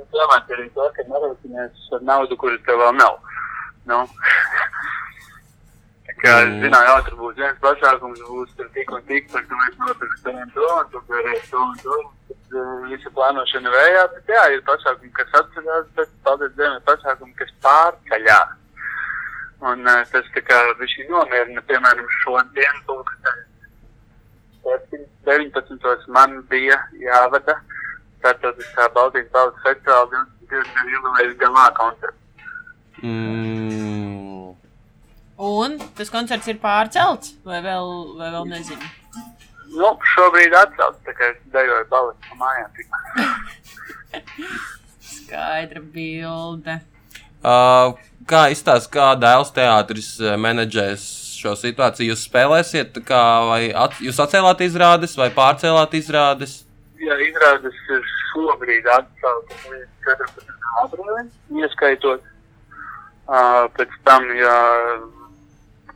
Es 0.00 0.08
domāju 0.14 0.56
arī 0.56 0.66
to, 0.74 0.86
ka 0.96 1.04
nerēķinies 1.06 1.90
ar 1.96 2.02
naudu, 2.08 2.36
kuras 2.40 2.62
tev 2.66 2.80
vēl 2.82 2.96
nav. 2.98 3.18
Nu. 3.86 4.00
Kā 6.20 6.32
es 6.42 6.48
Mm. 6.50 6.60
zināju, 6.64 6.88
jau 6.88 7.02
tur 7.06 7.14
būs 7.20 7.36
viens 7.36 7.60
pasākums, 7.62 8.20
būs 8.28 8.50
tur 8.56 8.68
tik 8.74 8.90
un 8.92 9.02
tik, 9.08 9.30
par 9.32 9.44
to 9.48 9.54
mēs 9.60 9.76
nopirksim 9.80 10.24
to 10.24 10.32
un 10.40 10.50
to, 10.56 10.66
un 10.76 10.90
tu 10.90 11.00
varēsi 11.08 11.50
to 11.50 11.62
un 11.62 11.76
to. 11.84 11.96
Uh, 12.50 12.88
visa 12.90 13.10
plānošana 13.14 13.70
vējā, 13.70 14.06
bet 14.14 14.32
jā, 14.34 14.40
ir 14.56 14.62
pasākumi, 14.66 15.12
kas 15.14 15.36
atceļās, 15.38 15.84
bet 15.94 16.08
paldies 16.26 16.56
Dievam, 16.56 16.80
ir 16.80 16.86
pasākumi, 16.88 17.36
kas 17.38 17.52
pārceļās. 17.62 18.56
Un 19.70 19.86
uh, 19.86 20.00
tas 20.10 20.26
tā 20.34 20.42
kā 20.42 20.58
viņš 20.80 20.96
nomierina, 21.12 21.62
piemēram, 21.68 22.08
šodien, 22.24 22.82
pulksten 22.88 23.46
19. 25.30 26.08
man 26.08 26.40
bija 26.50 26.78
jāvada 26.98 27.54
starptautiskā 28.18 28.88
Baltijas 28.94 29.30
Baltas 29.32 29.62
festivāla 29.64 30.24
20. 30.50 30.92
jubilejas 30.94 31.36
galā 31.40 31.66
koncerts. 31.78 32.48
Mm. 33.00 34.56
Un 35.40 35.78
tas 35.96 36.10
koncerts 36.12 36.50
ir 36.50 36.58
pārcelts, 36.60 37.36
vai 37.46 37.62
vēl, 37.64 37.94
vai 38.18 38.34
vēl 38.34 38.50
nezinu. 38.50 38.90
Nu, 39.70 39.90
šobrīd 40.14 40.54
atcelts, 40.58 41.00
tā 41.06 41.14
kā 41.14 41.30
es 41.30 41.40
dejoju 41.54 41.86
mājām. 42.40 42.70
tikmēr. 42.76 43.34
Skaidra 45.10 45.82
bilde. 45.94 46.80
Uh, 47.40 47.94
kā 48.28 48.48
izstāsta, 48.52 48.90
kā 48.92 49.06
dēls 49.16 49.52
teātris 49.56 50.10
uh, 50.20 50.34
menedžēs 50.36 51.04
šo 51.40 51.54
situāciju? 51.56 52.10
Jūs 52.12 52.26
spēlēsiet, 52.26 52.90
tā 52.96 53.04
kā, 53.06 53.22
vai 53.48 53.62
at, 53.70 53.94
jūs 54.04 54.18
atcēlāt 54.20 54.60
izrādes 54.66 55.16
vai 55.16 55.30
pārcēlāt 55.36 55.94
izrādes? 55.96 56.58
Jā, 57.00 57.16
izrādes 57.24 57.78
ir 57.94 58.10
šobrīd 58.32 58.90
atceltas 58.92 59.64
līdz 59.70 59.88
14. 60.04 60.52
aprīlim, 60.82 61.32
ieskaitot. 61.62 62.26
Uh, 63.30 63.70
pēc 63.78 63.94
tam, 64.04 64.26
ja 64.34 64.54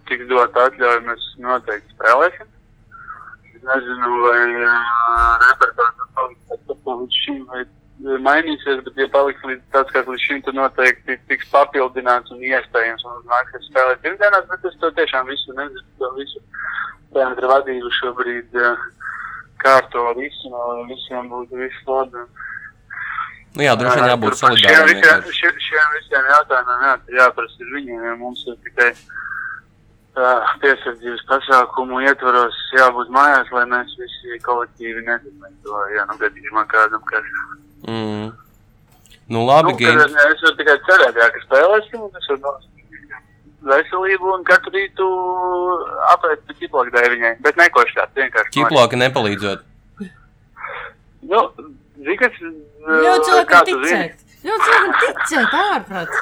tiks 0.09 0.29
dot 0.31 0.57
atļauju, 0.65 1.05
mēs 1.11 1.31
noteikti 1.43 1.97
spēlēsim. 1.97 2.54
Nezinu, 3.65 4.11
vai 4.25 4.41
repertuārs 5.45 6.11
paliks 6.17 6.45
pats 6.51 6.85
kā 6.85 6.97
līdz 7.01 7.21
šim, 7.25 7.41
vai 7.49 7.63
mainīsies, 8.27 8.83
bet, 8.85 8.99
ja 9.01 9.07
paliks 9.15 9.45
līdz 9.49 9.63
tāds, 9.73 9.93
kā 9.95 10.03
līdz 10.05 10.25
šim, 10.27 10.43
tad 10.45 10.59
noteikti 10.59 11.17
tiks 11.31 11.49
papildināts 11.53 12.35
un 12.35 12.43
iespējams 12.45 13.07
mums 13.09 13.31
nāksies 13.31 13.71
spēlēt 13.71 14.03
pirmdienās, 14.05 14.49
bet 14.51 14.69
es 14.69 14.77
to 14.83 14.91
tiešām 14.99 15.31
visu 15.31 15.57
nezinu, 15.57 15.87
to 16.03 16.11
visu 16.19 16.43
teātra 17.15 17.53
vadību 17.55 17.93
šobrīd 18.01 18.59
kārto 19.65 20.11
visu, 20.19 20.51
no 20.53 20.83
visiem 20.91 21.31
būtu 21.33 21.63
viss 21.63 21.89
labi. 21.89 22.27
Nu 23.55 23.63
jā, 23.63 23.75
droši 23.79 24.01
vien 24.01 24.11
jābūt 24.11 24.35
Šiem 24.35 24.41
solidāriem. 24.43 24.89
vienkārši. 24.99 25.35
šiem, 25.39 25.59
šiem 25.69 25.93
visiem 25.95 26.31
jautājumiem 26.33 26.81
jā, 26.89 26.95
jāprasa 27.21 27.69
viņiem, 27.71 28.01
ja 28.09 28.15
mums 28.19 28.43
ir 28.51 28.57
tikai 28.67 28.91
uh, 30.21 30.53
piesardzības 30.63 31.25
pasākumu 31.31 32.01
ietvaros 32.05 32.57
jābūt 32.77 33.11
mājās, 33.15 33.51
lai 33.55 33.65
mēs 33.71 33.97
visi 34.01 34.39
kolektīvi 34.45 35.05
to, 35.65 35.83
ja 35.97 36.07
nu 36.11 36.19
gadījumā 36.21 36.67
kādam, 36.71 37.03
kas. 37.11 37.29
Mm. 37.89 38.31
Nu 39.29 39.47
labi, 39.49 39.73
Nu, 39.73 39.79
kad 39.81 40.05
es, 40.05 40.17
es 40.35 40.43
varu 40.45 40.57
tikai 40.59 40.77
cerēt, 40.89 41.17
jā, 41.17 41.29
ka 41.33 41.45
spēlēsim, 41.47 42.01
un 42.05 42.19
es 42.21 42.27
varu 42.29 42.57
veselību 43.65 44.35
un 44.35 44.45
katru 44.45 44.75
rītu 44.75 45.07
apēst 46.13 46.45
pēc 46.49 46.59
ķiplāka 46.61 47.05
viņai, 47.15 47.33
bet 47.45 47.57
nekoši 47.61 47.97
tāds 47.97 48.21
vienkārši. 48.21 48.53
Ķiploka 48.59 49.01
nepalīdzot. 49.01 49.65
Nu, 51.25 51.41
zini, 51.97 52.19
kas, 52.21 52.37
Ļoti 52.85 53.09
kā 53.09 53.25
cilvēkam 53.31 53.69
ticēt. 53.71 54.23
Ļoti 54.45 54.69
cilvēkam 54.69 54.95
ticēt, 55.01 55.57
ārprāt. 55.63 56.21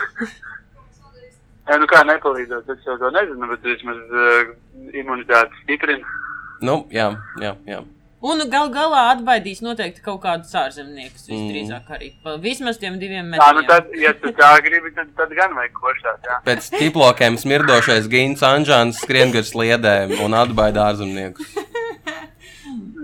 Jā, 1.69 1.79
nu 1.79 1.87
kā 1.91 2.03
nepalīdzot, 2.07 2.69
es 2.75 2.87
jau 2.87 2.99
to 2.99 3.11
nezinu, 3.15 3.47
bet 3.53 3.67
vismaz 3.67 3.99
uh, 4.11 4.53
imunitāti 4.99 5.61
stiprina. 5.63 6.21
Nu, 6.63 6.83
jā, 6.95 7.13
jā, 7.43 7.53
jā. 7.69 7.83
Un 8.23 8.39
gal 8.51 8.69
galā 8.71 9.01
atbaidīs 9.17 9.59
noteikti 9.67 10.03
kaut 10.05 10.21
kādus 10.23 10.53
ārzemniekus. 10.55 11.25
Mm. 11.27 11.33
Visdrīzāk 11.33 11.89
arī. 11.97 12.11
Pa 12.23 12.37
vismaz 12.43 12.79
tiem 12.79 12.99
diviem 13.01 13.33
Jā, 13.35 13.49
nu 13.51 13.63
metriem. 13.65 13.67
tad, 13.71 13.89
ja 13.99 14.13
tu 14.15 14.31
tā 14.39 14.51
gribi, 14.63 14.93
tad, 14.95 15.11
tad 15.19 15.33
gan 15.35 15.57
vajag 15.59 15.75
košāt, 15.79 16.29
jā. 16.29 16.37
Pēc 16.47 16.69
ķiplokiem 16.77 17.39
smirdošais 17.43 18.07
Gints 18.11 18.47
Anžāns 18.47 19.03
skrien 19.03 19.35
gar 19.35 19.47
sliedēm 19.47 20.15
un 20.23 20.39
atbaida 20.39 20.87
ārzemniekus. 20.93 21.51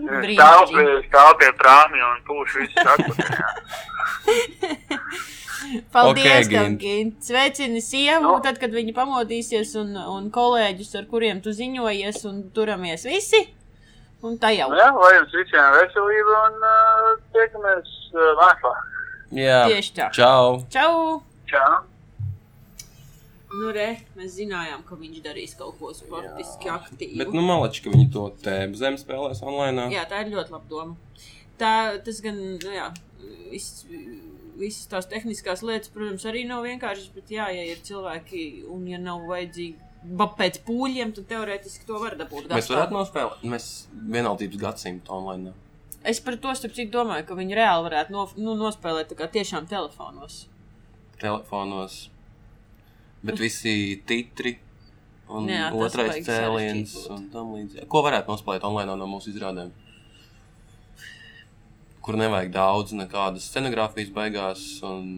Stāv 0.09 0.71
pie, 0.71 0.87
stāv 1.09 1.33
pie 1.43 1.51
prāmi 1.59 1.99
un 2.07 2.23
pūš 2.29 2.61
visu 2.63 2.87
atpakaļ, 2.95 3.35
jā. 3.43 3.51
Paldies, 5.95 6.47
Ok, 6.47 6.55
okay, 6.55 6.77
Gint. 6.81 7.21
Sveicini 7.25 7.81
sievu, 7.85 8.25
Nu. 8.27 8.39
tad, 8.45 8.59
kad 8.63 8.75
viņa 8.75 8.95
pamodīsies, 8.97 9.75
un, 9.81 9.95
un 9.99 10.31
kolēģus, 10.35 10.95
ar 11.01 11.07
kuriem 11.11 11.43
tu 11.45 11.55
ziņojies, 11.55 12.23
un 12.31 12.43
turamies 12.55 13.05
visi. 13.09 13.45
Un 14.23 14.35
tā 14.43 14.51
jau. 14.57 14.67
Jā, 14.75 14.89
lai 14.99 15.13
jums 15.15 15.35
visiem 15.37 15.75
veselība 15.77 16.39
un 16.49 16.57
uh, 16.67 17.11
tiekamies 17.37 17.93
uh, 18.15 18.33
vēfā. 18.41 18.73
Jā, 19.39 19.61
Tieši 19.71 19.93
tā. 19.95 20.09
Čau! 20.17 20.59
Čau! 20.75 21.21
Čau! 21.51 21.77
Nu, 23.49 23.71
re, 23.73 23.87
mēs 24.19 24.35
zinājām, 24.37 24.83
ka 24.85 24.97
viņš 24.99 25.23
darīs 25.25 25.55
kaut 25.57 25.79
ko 25.81 25.93
sportiski 25.97 26.69
aktīvu. 26.69 27.17
Bet, 27.23 27.31
nu, 27.33 27.41
malači, 27.47 27.81
ka 27.85 27.93
viņi 27.95 28.09
to 28.13 28.27
tēmu 28.45 28.77
zem 28.77 28.99
spēlēs 29.01 29.41
online. 29.47 29.87
Jā, 29.95 30.03
tā 30.11 30.21
ir 30.25 30.35
ļoti 30.35 30.53
laba 30.53 30.69
doma. 30.69 31.23
Tā, 31.59 31.73
tas 32.05 32.21
gan, 32.23 32.37
nu, 32.59 32.75
jā, 32.75 32.91
viss, 33.53 33.87
visas 34.59 34.89
tās 34.91 35.07
tehniskās 35.11 35.63
lietas, 35.67 35.91
protams, 35.95 36.25
arī 36.29 36.45
nav 36.49 36.65
vienkāršas, 36.67 37.11
bet, 37.15 37.31
jā, 37.35 37.47
ja 37.55 37.65
ir 37.71 37.79
cilvēki 37.87 38.43
un 38.75 38.87
ja 38.91 38.99
nav 38.99 39.25
vajadzīgi 39.29 39.77
ba- 40.19 40.31
pēc 40.39 40.61
pūļiem, 40.67 41.15
tad 41.17 41.27
teorētiski 41.31 41.87
to 41.89 41.99
var 42.03 42.17
dabūt. 42.21 42.49
Mēs 42.51 42.69
gatavā. 42.69 42.77
varētu 42.77 42.99
nospēlēt, 42.99 43.49
mēs 43.55 43.71
vienaldības 44.19 44.61
gadsimtu 44.63 45.15
online. 45.15 45.55
Es 46.05 46.21
par 46.23 46.37
to 46.39 46.53
starp 46.55 46.75
citu 46.77 46.93
domāju, 46.95 47.27
ka 47.27 47.35
viņi 47.35 47.57
reāli 47.59 47.89
varētu 47.89 48.15
no, 48.15 48.29
nu, 48.37 48.55
nospēlēt 48.61 49.17
tiešām 49.35 49.67
telefonos. 49.69 50.47
telefonos. 51.21 52.09
Bet 53.23 53.41
visi 53.43 54.01
titri 54.07 54.59
un 55.29 55.49
Jā, 55.51 55.73
otrais 55.75 56.23
cēliens 56.25 56.95
un 57.11 57.25
tam 57.33 57.51
līdzīgi. 57.57 57.89
Ko 57.91 58.03
varētu 58.07 58.31
nospēlēt 58.31 58.63
online 58.65 58.95
no 58.97 59.09
mūsu 59.11 59.33
izrādēm? 59.35 59.73
Kur 62.09 62.17
nevajag 62.17 62.55
daudz 62.55 62.95
nekādas 62.97 63.51
scenogrāfijas 63.51 64.09
beigās 64.17 64.63
un 64.89 65.09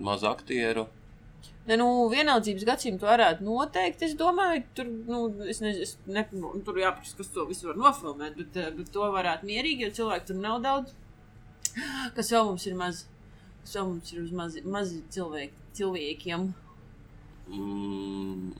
maz 0.00 0.22
aktieru. 0.24 0.86
Ne, 1.66 1.76
nu, 1.76 1.86
vienaldzības 2.10 2.64
gadsimtu 2.66 3.06
varētu 3.06 3.44
noteikti. 3.46 4.08
Es 4.08 4.16
domāju, 4.18 4.62
tur, 4.74 4.88
nu, 5.10 5.20
es 5.52 5.60
nezinu, 5.62 5.84
es 5.84 5.92
ne, 6.08 6.24
nu, 6.34 6.54
tur 6.64 6.80
jāprasa, 6.80 7.18
kas 7.20 7.30
to 7.34 7.44
visu 7.50 7.68
var 7.68 7.78
nofilmēt, 7.78 8.34
bet, 8.40 8.56
eh, 8.58 8.72
bet 8.78 8.88
to 8.96 9.10
varētu 9.12 9.46
mierīgi, 9.50 9.84
jo 9.86 9.92
cilvēku 10.00 10.30
tur 10.30 10.40
nav 10.40 10.58
daudz. 10.64 10.96
Kas 12.16 12.32
vēl 12.32 12.48
mums 12.48 12.66
ir 12.66 12.80
maz? 12.80 13.04
Kas 13.60 13.76
vēl 13.76 13.92
mums 13.92 14.16
ir 14.16 14.24
uz 14.24 14.32
mazi, 14.40 14.64
mazi 14.66 15.04
cilvēki, 15.14 15.68
cilvēkiem? 15.78 16.48
Mm, 17.52 18.50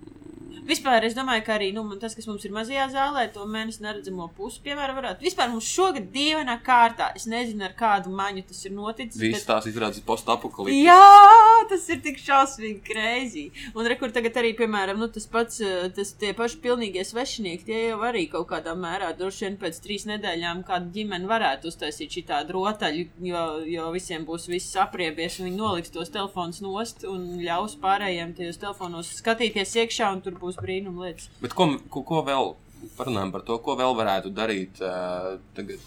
Vispār 0.66 1.04
es 1.08 1.16
domāju, 1.16 1.44
ka 1.46 1.56
arī 1.56 1.70
nu, 1.74 1.84
tas, 2.00 2.14
kas 2.16 2.28
mums 2.28 2.44
ir 2.46 2.52
mazajā 2.54 2.86
zālē, 2.92 3.26
to 3.34 3.44
mēnesi 3.50 3.82
neredzamo 3.84 4.28
pusi, 4.36 4.60
piemēram, 4.64 4.98
varētu. 5.00 5.24
Vispār 5.26 5.50
mums 5.52 5.68
šogad 5.68 6.08
dīvainā 6.14 6.58
kārtā, 6.64 7.10
es 7.18 7.26
nezinu, 7.30 7.64
ar 7.66 7.74
kādu 7.78 8.12
maņu 8.14 8.44
tas 8.48 8.60
ir 8.66 8.74
noticis. 8.76 9.20
Visas 9.20 9.46
tās 9.48 9.66
izrādes 9.70 10.00
ir 10.00 10.06
postapokaliptiskas. 10.06 10.86
Jā, 10.86 11.66
tas 11.70 11.88
ir 11.92 12.02
tik 12.04 12.20
šausmīgi 12.22 12.82
greizi. 12.86 13.46
Un 13.74 13.88
rekur 13.90 14.14
tagad 14.14 14.38
arī, 14.42 14.52
piemēram, 14.58 15.00
nu, 15.02 15.08
tas 15.12 15.26
pats, 15.30 15.60
eh, 15.64 15.88
tas 15.96 16.14
tie 16.20 16.32
paši 16.36 16.60
pilnīgie 16.64 17.04
svešinieki, 17.06 17.66
tie 17.68 17.80
jau 17.88 18.00
arī 18.06 18.26
kaut 18.32 18.48
kādā 18.52 18.76
mērā, 18.78 19.12
droši 19.18 19.46
vien 19.46 19.58
pēc 19.60 19.80
trīs 19.82 20.06
nedēļām 20.10 20.62
kāda 20.68 20.92
ģimene 20.94 21.30
varētu 21.30 21.72
uztaisīt 21.72 22.18
šī 22.18 22.24
tādu 22.30 22.58
rotaļu, 22.58 23.08
jo, 23.28 23.44
jo 23.72 23.90
visiem 23.94 24.26
būs 24.28 24.48
viss 24.52 24.76
apriebies, 24.80 25.40
un 25.40 25.50
viņi 25.50 25.58
noliks 25.58 25.94
tos 25.94 26.12
telefonus 26.12 26.62
nost 26.64 27.06
un 27.08 27.38
ļaus 27.42 27.76
pārējiem 27.82 28.34
tajos 28.38 28.60
telefonos 28.62 29.12
skatīties 29.18 29.76
iekšā, 29.82 30.12
un 30.12 30.22
tur 30.24 30.38
būs 30.42 30.58
brīnum 30.60 31.00
lietas. 31.02 31.30
Bet 31.42 31.56
ko, 31.58 31.68
ko, 31.92 32.04
ko 32.08 32.22
vēl 32.26 32.54
parunājam 32.98 33.32
par 33.34 33.44
to, 33.46 33.58
ko 33.62 33.76
vēl 33.78 33.94
varētu 33.98 34.32
darīt 34.34 34.82
uh, 34.82 35.36
tagad 35.56 35.84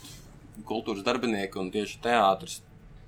kultūras 0.66 1.04
darbinieki 1.06 1.60
un 1.62 1.74
tieši 1.74 2.00
teātris? 2.06 2.62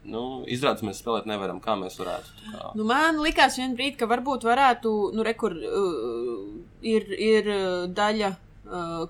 Nu, 0.07 0.21
izrādes 0.47 0.85
mēs 0.87 1.01
spēlēt 1.01 1.25
nevaram, 1.27 1.57
kā 1.59 1.75
mēs 1.79 1.97
varētu. 1.99 2.35
Kā... 2.45 2.71
Nu, 2.79 2.85
man 2.87 3.19
likās 3.19 3.57
vienā 3.59 3.75
brīdī, 3.75 3.97
ka 3.99 4.07
varbūt 4.07 4.45
varētu, 4.47 4.91
nu, 5.15 5.23
rekur, 5.27 5.55
uh, 5.57 6.43
ir, 6.87 7.09
ir 7.11 7.49
daļa, 7.97 8.31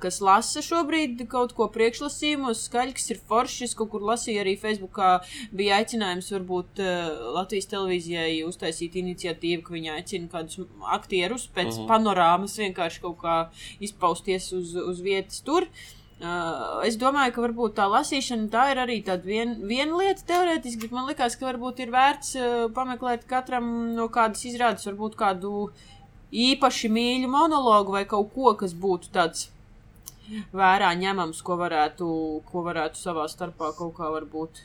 kas 0.03 0.19
lasa 0.21 0.61
šobrīd 0.61 1.23
kaut 1.31 1.53
ko 1.57 1.67
priekšlasījumos, 1.73 2.65
skaļs 2.67 3.09
ir 3.13 3.21
foršs. 3.27 3.75
Kaut 3.77 3.89
kur 3.93 4.01
lasīju 4.01 4.43
arī 4.43 4.57
Facebookā, 4.59 5.21
bija 5.51 5.79
aicinājums 5.81 6.31
varbūt 6.35 6.81
uh, 6.83 7.31
Latvijas 7.37 7.69
televīzijai 7.71 8.43
uztaisīt 8.47 8.95
iniciatīvu, 9.01 9.63
ka 9.63 9.73
viņi 9.73 9.93
aicina 9.95 10.27
kādus 10.31 10.59
aktierus 10.99 11.47
pēc 11.47 11.71
uh 11.71 11.77
Mhm. 11.77 11.83
-huh. 11.83 11.87
panorāmas 11.87 12.57
vienkārši 12.57 13.01
kaut 13.01 13.17
kā 13.21 13.49
izpausties 13.79 14.51
uz, 14.53 14.75
uz 14.75 15.01
vietas 15.01 15.41
tur. 15.41 15.67
Uh, 16.17 16.81
es 16.81 16.95
domāju, 16.97 17.31
ka 17.33 17.41
varbūt 17.43 17.75
tā 17.77 17.85
lasīšana 17.85 18.49
tā 18.49 18.71
ir 18.71 18.79
arī 18.81 19.03
tāda 19.05 19.23
vien, 19.23 19.51
viena 19.69 19.97
lieta, 19.99 20.23
teorētiski, 20.25 20.81
bet 20.81 20.91
man 20.91 21.05
liekas, 21.05 21.35
ka 21.37 21.45
varbūt 21.45 21.79
ir 21.79 21.91
vērts 21.93 22.35
uh, 22.35 22.71
pameklēt 22.73 23.27
katram 23.29 23.93
no 23.93 24.07
kādas 24.09 24.41
izrādes, 24.49 24.87
varbūt 24.89 25.15
kādu 25.15 25.69
īpaši 26.31 26.89
mīļu 26.91 27.29
monologu 27.31 27.95
vai 27.95 28.05
kaut 28.09 28.33
ko, 28.35 28.53
kas 28.59 28.73
būtu 28.75 29.11
tāds 29.15 29.47
vērā 30.51 30.91
ņemams, 30.99 31.39
ko 31.47 31.55
varētu, 31.59 32.07
ko 32.49 32.63
varētu 32.65 32.99
savā 32.99 33.27
starpā 33.31 33.71
kaut 33.77 33.95
kā 33.99 34.09
varbūt. 34.11 34.59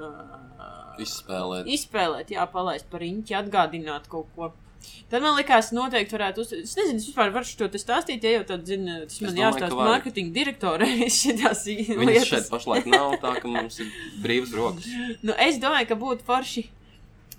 Uh, 0.00 0.96
Izspēlēt. 1.02 1.68
izspēlēt, 1.68 2.30
jā, 2.32 2.44
palaist 2.48 2.86
par 2.88 3.04
īņķi, 3.04 3.34
atgādināt 3.36 4.08
kaut 4.08 4.30
ko. 4.36 4.48
Tad 5.12 5.22
man 5.22 5.36
liekas, 5.36 5.68
noteikti 5.76 6.16
varētu 6.16 6.42
uzsākt. 6.42 6.64
Es 6.64 6.72
nezinu, 6.78 6.98
es 6.98 7.06
vispār 7.10 7.30
varu 7.34 7.46
šo 7.46 7.68
te 7.70 7.78
stāstīt, 7.78 8.24
ja 8.24 8.32
jau 8.38 8.46
tad, 8.48 8.64
zinu, 8.66 8.96
tas 9.06 9.20
man 9.22 9.36
jāstāsta 9.38 9.76
vajag. 9.76 9.90
mārketinga 9.92 10.34
direktorai 10.34 11.08
šitās 11.20 11.66
Viņas 11.68 12.08
lietas. 12.08 12.30
šeit 12.32 12.48
pašlaik 12.50 12.88
nav 12.90 13.14
tā, 13.22 13.36
ka 13.44 13.52
mums 13.52 13.78
ir 13.84 13.92
brīvas 14.24 14.56
rokas. 14.56 14.88
Nu, 15.22 15.36
es 15.36 15.60
domāju, 15.62 15.90
ka 15.92 16.00
būtu 16.00 16.26
forši 16.26 16.64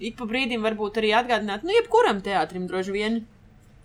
ik 0.10 0.18
pa 0.20 0.28
brīdim 0.30 0.66
varbūt 0.66 1.00
arī 1.02 1.14
atgādināt, 1.18 1.64
nu, 1.66 1.74
jebkuram 1.76 2.22
teātrim 2.26 2.68
droši 2.70 2.96
vien. 2.96 3.24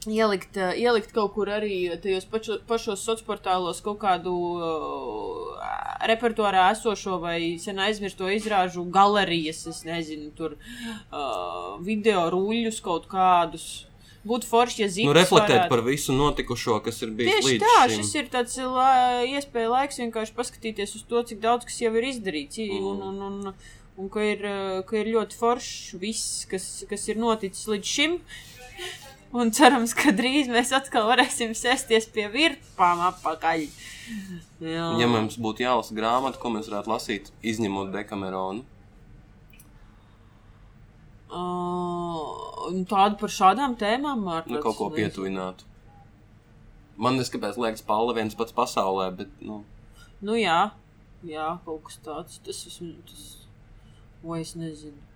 Ielikt, 0.09 0.55
uh, 0.57 0.77
ielikt 0.79 1.11
kaut 1.13 1.33
kur 1.35 1.51
arī 1.51 1.89
tajos 2.01 2.29
pačo, 2.31 2.61
pašos 2.69 3.03
sociālos 3.03 3.83
kaut 3.85 3.99
kādu 4.05 4.35
uh, 4.63 5.65
repertuārā 6.07 6.69
esošo 6.73 7.19
vai 7.23 7.59
sen 7.61 7.81
aizmirsto 7.83 8.31
izrāžu 8.31 8.87
galerijas, 8.95 9.65
es 9.71 9.83
nezinu, 9.89 10.31
tur 10.39 10.55
uh, 10.55 11.77
video 11.85 12.29
ruļļus 12.33 12.81
kaut 12.85 13.11
kādus. 13.11 13.69
Būtu 14.29 14.49
forši, 14.51 14.83
ja 14.83 14.89
zīmēs. 14.91 15.09
Nu, 15.09 15.15
reflektēt 15.17 15.69
par 15.71 15.81
visu 15.87 16.15
notikušo, 16.17 16.81
kas 16.85 16.99
ir 17.07 17.13
bijis 17.17 17.39
Tieši 17.39 17.61
tā, 17.63 17.77
šim. 17.87 18.01
šis 18.03 18.15
ir 18.19 18.31
tāds 18.33 18.57
la, 18.61 18.89
iespēja 19.25 19.71
laiks 19.73 20.01
vienkārši 20.03 20.35
paskatīties 20.37 20.97
uz 20.99 21.05
to, 21.09 21.23
cik 21.31 21.41
daudz 21.45 21.69
kas 21.69 21.79
jau 21.81 21.93
ir 21.97 22.09
izdarīts. 22.11 22.61
Mm. 22.67 22.89
Un, 22.91 23.05
un, 23.09 23.23
un, 23.29 23.55
un 23.99 24.09
ka, 24.13 24.23
ir, 24.23 24.45
eh, 24.47 24.79
ka 24.89 24.97
ir 25.01 25.13
ļoti 25.17 25.39
foršs 25.39 25.99
viss, 26.01 26.47
kas, 26.51 26.69
kas 26.89 27.09
ir 27.11 27.21
noticis 27.21 27.69
līdz 27.71 27.93
šim. 27.97 28.19
Un 29.37 29.51
cerams, 29.53 29.93
ka 29.93 30.15
drīz 30.17 30.49
mēs 30.49 30.71
atkal 30.73 31.05
varēsim 31.11 31.53
sēsties 31.53 32.07
pie 32.15 32.31
virpām 32.33 33.03
apakaļ. 33.11 33.67
Jā. 34.65 34.87
Ja 35.03 35.09
mums 35.11 35.37
būtu 35.37 35.67
jālasa 35.67 35.93
grāmata, 35.93 36.41
ko 36.41 36.55
mēs 36.55 36.71
varētu 36.71 36.95
lasīt, 36.95 37.33
izņemot 37.45 37.93
dekameronu, 37.93 38.65
Uh, 41.29 42.71
tādu 42.89 43.19
par 43.21 43.29
šādām 43.29 43.75
tēmām 43.77 44.23
Mārta, 44.25 44.49
Nu, 44.49 44.63
kaut 44.65 44.79
ko 44.79 44.87
pietuvināt. 44.95 45.61
Man 46.97 47.19
neskapēc 47.21 47.59
liekas, 47.61 47.85
palla 47.85 48.15
viens 48.17 48.37
pats 48.39 48.55
pasaulē, 48.57 49.11
bet, 49.19 49.35
nu, 49.45 49.61
Nu 50.25 50.35
jā, 50.35 50.71
jā, 51.23 51.51
kaut 51.67 51.85
kas 51.87 52.01
tāds. 52.03 52.41
Tas 52.47 52.63
vismaz, 52.65 52.97
tas, 53.11 53.27
vai 54.23 54.43
es 54.45 54.55
nezinu. 54.59 55.09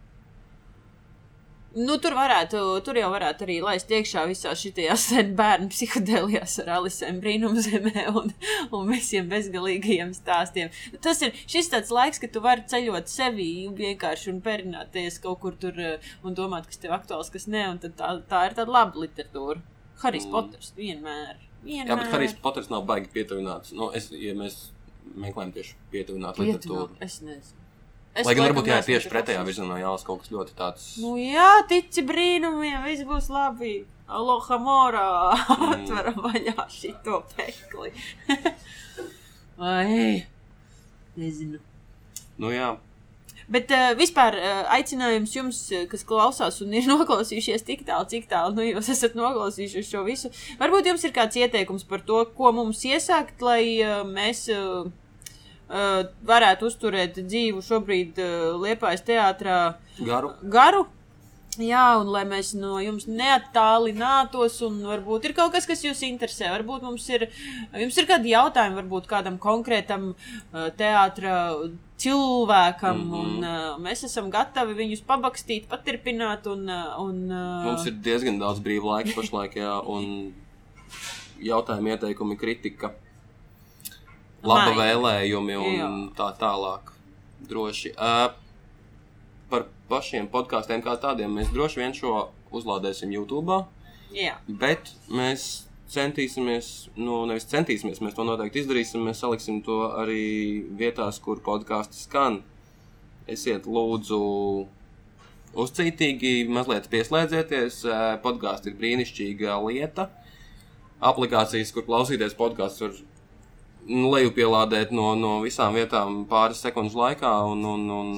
Nu, 1.72 1.94
tur 1.96 2.12
varētu, 2.12 2.58
tur 2.84 2.98
jau 3.00 3.08
varētu 3.14 3.46
arī 3.46 3.54
laist 3.64 3.88
iekšā 3.92 4.26
visā 4.28 4.50
šajās 4.58 5.06
bērnu 5.38 5.70
psihotēlijās 5.72 6.58
ar 6.60 6.72
Alisēm 6.74 7.20
brīnumzemē 7.22 8.04
un, 8.12 8.28
un 8.76 8.90
visiem 8.90 9.30
bezgalīgajiem 9.30 10.12
stāstiem. 10.16 10.68
Tas 11.04 11.22
ir 11.24 11.32
šis 11.48 11.72
tāds 11.72 11.92
laiks, 11.94 12.20
kad 12.20 12.34
tu 12.34 12.42
vari 12.44 12.66
ceļot 12.68 13.08
sevi 13.08 13.48
vienkārši 13.78 14.34
un 14.34 14.42
perināties 14.44 15.16
kaut 15.24 15.40
kur 15.44 15.56
tur 15.62 15.80
eh, 15.80 16.12
un 16.20 16.36
domāt, 16.36 16.68
kas 16.68 16.82
tev 16.82 16.92
aktuāls, 16.98 17.32
kas 17.32 17.48
tad 17.48 17.96
tā, 17.96 18.12
tā 18.28 18.44
ir 18.50 18.58
tāda 18.60 18.68
laba 18.68 19.06
literatūra. 19.06 19.62
Harijs 20.02 20.28
Mm. 20.28 20.34
Poters 20.34 20.74
vienmēr. 20.76 21.40
vienmēr. 21.64 21.88
jā, 21.88 21.96
bet 21.96 22.12
Harijs 22.12 22.36
Poters 22.42 22.68
nav 22.68 22.84
baigi 22.84 23.08
pietuvināts. 23.16 23.72
Nu, 23.72 23.88
es, 23.96 24.10
ja 24.12 24.36
mēs 24.36 24.72
meklējam 25.14 25.56
tieši 25.56 25.76
pietuvināt 25.94 26.42
literatūru. 26.42 27.00
Es 27.00 27.22
nezinu. 27.24 27.61
Lai 28.12 28.34
gan 28.36 28.44
varbūt 28.50 28.66
jā, 28.68 28.78
tieši 28.84 29.08
pretējā 29.08 29.40
virzienā 29.46 29.78
jālas 29.80 30.02
kaut 30.04 30.20
kas 30.20 30.32
ļoti 30.34 30.52
tāds. 30.58 30.88
Nu, 31.00 31.14
jā, 31.16 31.48
tici 31.70 32.04
brīnumiem, 32.04 32.82
viss 32.84 33.06
būs 33.08 33.30
labi. 33.32 33.86
Aloha 34.12 34.58
morā, 34.60 35.08
Mm. 35.32 35.72
atveram 35.78 36.18
vaļā 36.20 36.66
šito 36.68 37.22
pekli. 37.32 37.92
Ai, 39.58 40.26
nezinu. 41.16 41.60
Nu, 42.36 42.50
jā, 42.52 42.74
Bet 43.52 43.68
uh, 43.74 43.90
vispār 43.98 44.36
uh, 44.38 44.60
aicinājums 44.72 45.32
jums, 45.34 45.58
eh, 45.74 45.82
kas 45.90 46.04
klausās 46.08 46.60
un 46.64 46.70
ir 46.78 46.86
noklausījušies 46.92 47.64
tik 47.66 47.82
tālu, 47.88 48.06
cik 48.08 48.28
tālu 48.30 48.54
nu, 48.56 48.64
jūs 48.64 48.88
esat 48.94 49.16
noklausījušies 49.18 49.90
šo 49.90 50.04
visu. 50.06 50.30
Varbūt 50.60 50.88
jums 50.88 51.04
ir 51.04 51.12
kāds 51.12 51.36
ieteikums 51.36 51.84
par 51.88 52.00
to, 52.06 52.22
ko 52.38 52.52
mums 52.56 52.80
iesākt, 52.88 53.42
lai 53.44 53.64
uh, 53.82 54.02
mēs 54.08 54.46
uh, 54.54 54.86
uh, 55.72 56.02
varētu 56.28 56.68
uzturēt 56.70 57.20
dzīvu 57.20 57.62
šobrīd 57.64 58.20
uh, 58.22 58.50
Liepājas 58.62 59.06
teātrā 59.08 59.60
garu. 60.00 60.34
garu. 60.42 60.84
Jā, 61.60 61.98
un 62.00 62.08
lai 62.08 62.22
mēs 62.24 62.54
no 62.56 62.78
jums 62.80 63.04
neattālinātos, 63.04 64.54
un 64.64 64.78
varbūt 64.88 65.26
ir 65.28 65.34
kaut 65.36 65.52
kas, 65.52 65.66
kas 65.68 65.82
jūs 65.84 66.00
interesē. 66.06 66.48
Varbūt 66.54 66.86
mums 66.86 67.04
ir, 67.12 67.26
jums 67.76 67.98
ir 68.00 68.08
kādi 68.08 68.32
jautājumi, 68.32 68.78
varbūt 68.78 69.08
kādam 69.10 69.36
konkrētam 69.40 70.14
uh, 70.14 70.70
teātrim 70.78 71.76
cilvēkam, 72.02 72.96
mm. 72.96 73.10
-hmm. 73.10 73.20
un 73.20 73.44
uh, 73.44 73.82
mēs 73.84 74.06
esam 74.08 74.30
gatavi 74.32 74.78
viņus 74.80 75.04
pabakstīt, 75.06 75.68
paturpināt. 75.68 76.48
Un, 76.48 76.64
un, 77.04 77.20
uh, 77.28 77.68
Mums 77.68 77.86
ir 77.86 78.00
diezgan 78.00 78.40
daudz 78.40 78.64
brīva 78.64 78.96
laika 78.96 79.12
pašlaik, 79.20 79.60
jā, 79.60 79.76
un 79.84 80.32
jautājumi, 81.42 81.92
ieteikumi, 81.94 82.38
kritika, 82.40 82.94
laba 84.42 84.70
Ai. 84.70 84.76
vēlējumi 84.78 85.58
un 85.58 85.74
Jā. 85.78 85.90
tā 86.18 86.30
tālāk. 86.40 86.92
Droši. 87.48 87.94
Uh, 87.96 88.30
par 89.50 89.66
pašiem 89.90 90.28
podkāstiem 90.32 90.82
kā 90.84 90.96
tādiem 91.00 91.34
mēs 91.36 91.50
droši 91.52 91.82
vien 91.82 91.94
šo 91.96 92.30
uzlādēsim 92.54 93.12
YouTube, 93.12 93.64
Jā, 94.12 94.36
bet 94.46 94.92
mēs 95.08 95.64
centīsimies, 95.92 96.68
nu, 96.96 97.22
nevis 97.28 97.46
centīsimies, 97.50 98.00
mēs 98.04 98.16
to 98.16 98.24
noteikti 98.28 98.62
izdarīsim. 98.62 99.04
Mēs 99.06 99.22
saliksim 99.22 99.60
to 99.64 99.78
arī 100.00 100.62
vietās, 100.78 101.20
kur 101.22 101.40
podkāsti 101.44 102.00
skan. 102.06 102.40
Esiet 103.30 103.68
lūdzu 103.68 104.20
uzcītīgi, 105.62 106.48
mazliet 106.52 106.88
pieslēdzieties. 106.92 107.82
Eh, 107.84 108.02
Podkāsts 108.24 108.68
ir 108.70 108.76
brīnišķīga 108.80 109.58
lieta. 109.66 110.08
Aplikācijas, 111.02 111.72
kur 111.74 111.86
klausīties 111.86 112.36
podkāstus, 112.38 112.82
var 112.84 113.11
lejupielādēt 113.88 114.92
no, 114.94 115.12
no 115.18 115.38
visām 115.42 115.74
vietām 115.78 116.22
pāris 116.30 116.62
sekundes 116.62 116.96
laikā. 116.98 117.32
Un, 117.50 117.64
un, 117.66 117.90
un, 117.90 118.12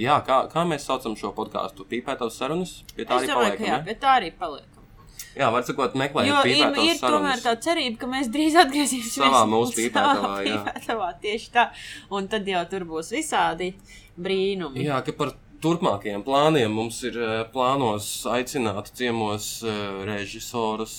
jā, 0.00 0.18
kā, 0.26 0.42
kā 0.52 0.66
mēs 0.68 0.88
saucam 0.88 1.16
šo 1.18 1.32
podkāstu? 1.36 1.86
Pīpētavas 1.90 2.38
sarunas? 2.40 2.76
Pie 2.96 3.06
tā 3.06 3.20
es 3.20 3.28
arī 3.28 3.32
domāju, 3.32 3.56
ka 3.56 3.64
jā, 3.64 3.78
paliekam. 3.78 3.88
bet 3.88 4.02
tā 4.02 4.18
arī 4.18 4.30
paliekam. 4.36 4.68
Jā, 5.30 5.46
var 5.54 5.62
sakot, 5.62 5.92
meklējiet 5.94 6.32
Jo 6.32 6.38
ir, 6.50 6.78
ir 6.90 6.98
tomēr 6.98 7.42
tā 7.44 7.52
cerība, 7.62 8.00
ka 8.00 8.08
mēs 8.10 8.30
drīz 8.34 8.56
atgriezīsimies 8.64 9.30
Savā 9.30 9.44
mūsu 9.46 9.76
pīpētavā, 9.78 10.32
jā. 10.42 10.56
pīpētavā, 10.56 11.10
Tieši 11.22 11.52
tā. 11.54 11.68
Un 12.16 12.26
tad 12.32 12.48
jau 12.50 12.64
tur 12.72 12.86
būs 12.88 13.12
visādi 13.14 13.70
brīnumi. 14.18 14.82
Jā, 14.88 14.98
ka 15.06 15.14
par 15.14 15.36
turpmākajiem 15.62 16.24
plāniem 16.26 16.74
mums 16.74 16.98
ir 17.06 17.18
eh, 17.20 17.34
plānos 17.52 18.08
aicināt 18.32 18.90
ciemos 18.96 19.60
eh, 19.62 19.80
režisorus 20.08 20.96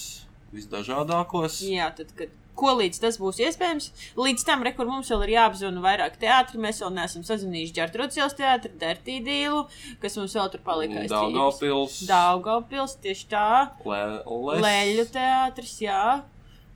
visdažādākos. 0.56 1.62
Jā, 1.68 1.90
tad, 1.98 2.14
kad, 2.16 2.32
ko 2.62 2.76
līdz 2.80 3.02
tas 3.04 3.18
būs 3.22 3.42
iespējams, 3.44 3.90
līdz 4.20 4.46
tam, 4.48 4.66
re, 4.66 4.74
kur 4.78 4.90
mums 4.90 5.10
vēl 5.12 5.26
ir 5.26 5.34
jāapzina 5.36 5.84
vairāk 5.84 6.20
teātris, 6.22 6.62
mēs 6.62 6.82
vēl 6.84 6.94
neesam 6.98 7.26
sazinājušies 7.28 7.76
Džartrodas 7.78 8.20
ielas 8.20 8.38
teātri, 8.38 8.74
Dertīdīlu, 8.82 9.64
kas 10.04 10.20
mums 10.20 10.36
vēl 10.38 10.52
tur 10.54 10.64
palika. 10.66 11.06
Daugavpils, 11.12 12.02
Daugavpils, 12.10 12.96
tieši 13.04 13.28
tā, 13.32 13.48
Le, 13.88 14.04
Les. 14.22 14.62
Leļu 14.68 15.08
teātris, 15.16 15.76
jā. 15.84 16.06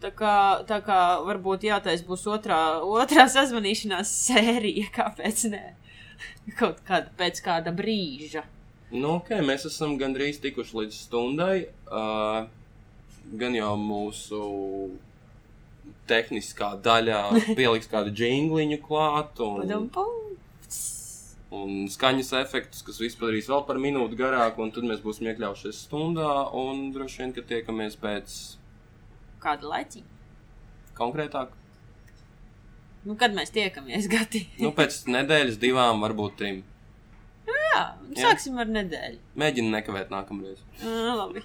Tā 0.04 0.12
kā, 0.14 0.36
tā 0.68 0.82
kā 0.86 1.00
varbūt 1.26 1.64
jātais 1.70 2.04
būs 2.06 2.26
otrā, 2.30 2.60
otrā 2.84 3.30
sazvanīšanās 3.32 4.12
sērija, 4.26 4.92
kāpēc 4.94 5.48
ne? 5.54 5.64
Kaut 6.60 6.84
kāda 6.88 7.10
pēc 7.18 7.40
kāda 7.46 7.74
brīža. 7.76 8.44
Nu, 8.92 9.18
ok, 9.18 9.32
mēs 9.46 9.66
esam 9.70 9.96
gandrīz 10.00 10.38
tikuši 10.44 10.78
līdz 10.82 11.00
stundai. 11.08 11.56
Uh, 11.90 12.46
gan 13.40 13.56
jau 13.58 13.74
mūsu 13.82 14.40
tehniskā 16.10 16.74
daļā 16.86 17.22
pieliks 17.60 17.90
kādu 17.92 18.14
jingliņu 18.16 18.80
klāt 18.86 19.40
un, 19.46 19.66
un 21.56 21.76
skaņas 21.92 22.32
efektus, 22.42 22.84
kas 22.86 23.00
viss 23.02 23.18
padarīs 23.20 23.50
vēl 23.52 23.64
par 23.68 23.80
minūti 23.82 24.18
garāku, 24.20 24.64
un 24.66 24.74
tad 24.76 24.88
mēs 24.90 25.02
būsim 25.06 25.30
iekļaujušies 25.32 25.84
stundā, 25.88 26.30
un 26.58 26.90
droši 26.96 27.22
vien, 27.24 27.34
ka 27.38 27.46
tiekamies 27.54 27.98
pēc 28.02 28.38
Kāda 29.46 29.70
laicīga. 29.70 30.08
konkrētāk. 30.98 31.52
Nu, 33.06 33.14
kad 33.20 33.36
mēs 33.38 33.52
tiekamies, 33.54 34.08
Gati? 34.14 34.48
Nu, 34.58 34.72
pēc 34.74 35.04
nedēļas, 35.14 35.60
divām, 35.62 36.02
varbūt 36.02 36.40
trim. 36.40 36.64
Jā, 37.46 37.82
sāksim 38.18 38.56
ar 38.58 38.70
nedēļu. 38.72 39.20
Mēģinu 39.38 39.70
nekavēt 39.76 40.10
nākamreiz. 40.14 40.62
Ā, 40.82 41.14
labi. 41.20 41.44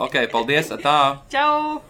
Ok, 0.00 0.16
paldies! 0.32 0.70
Tā! 0.80 0.96
Čau! 1.34 1.82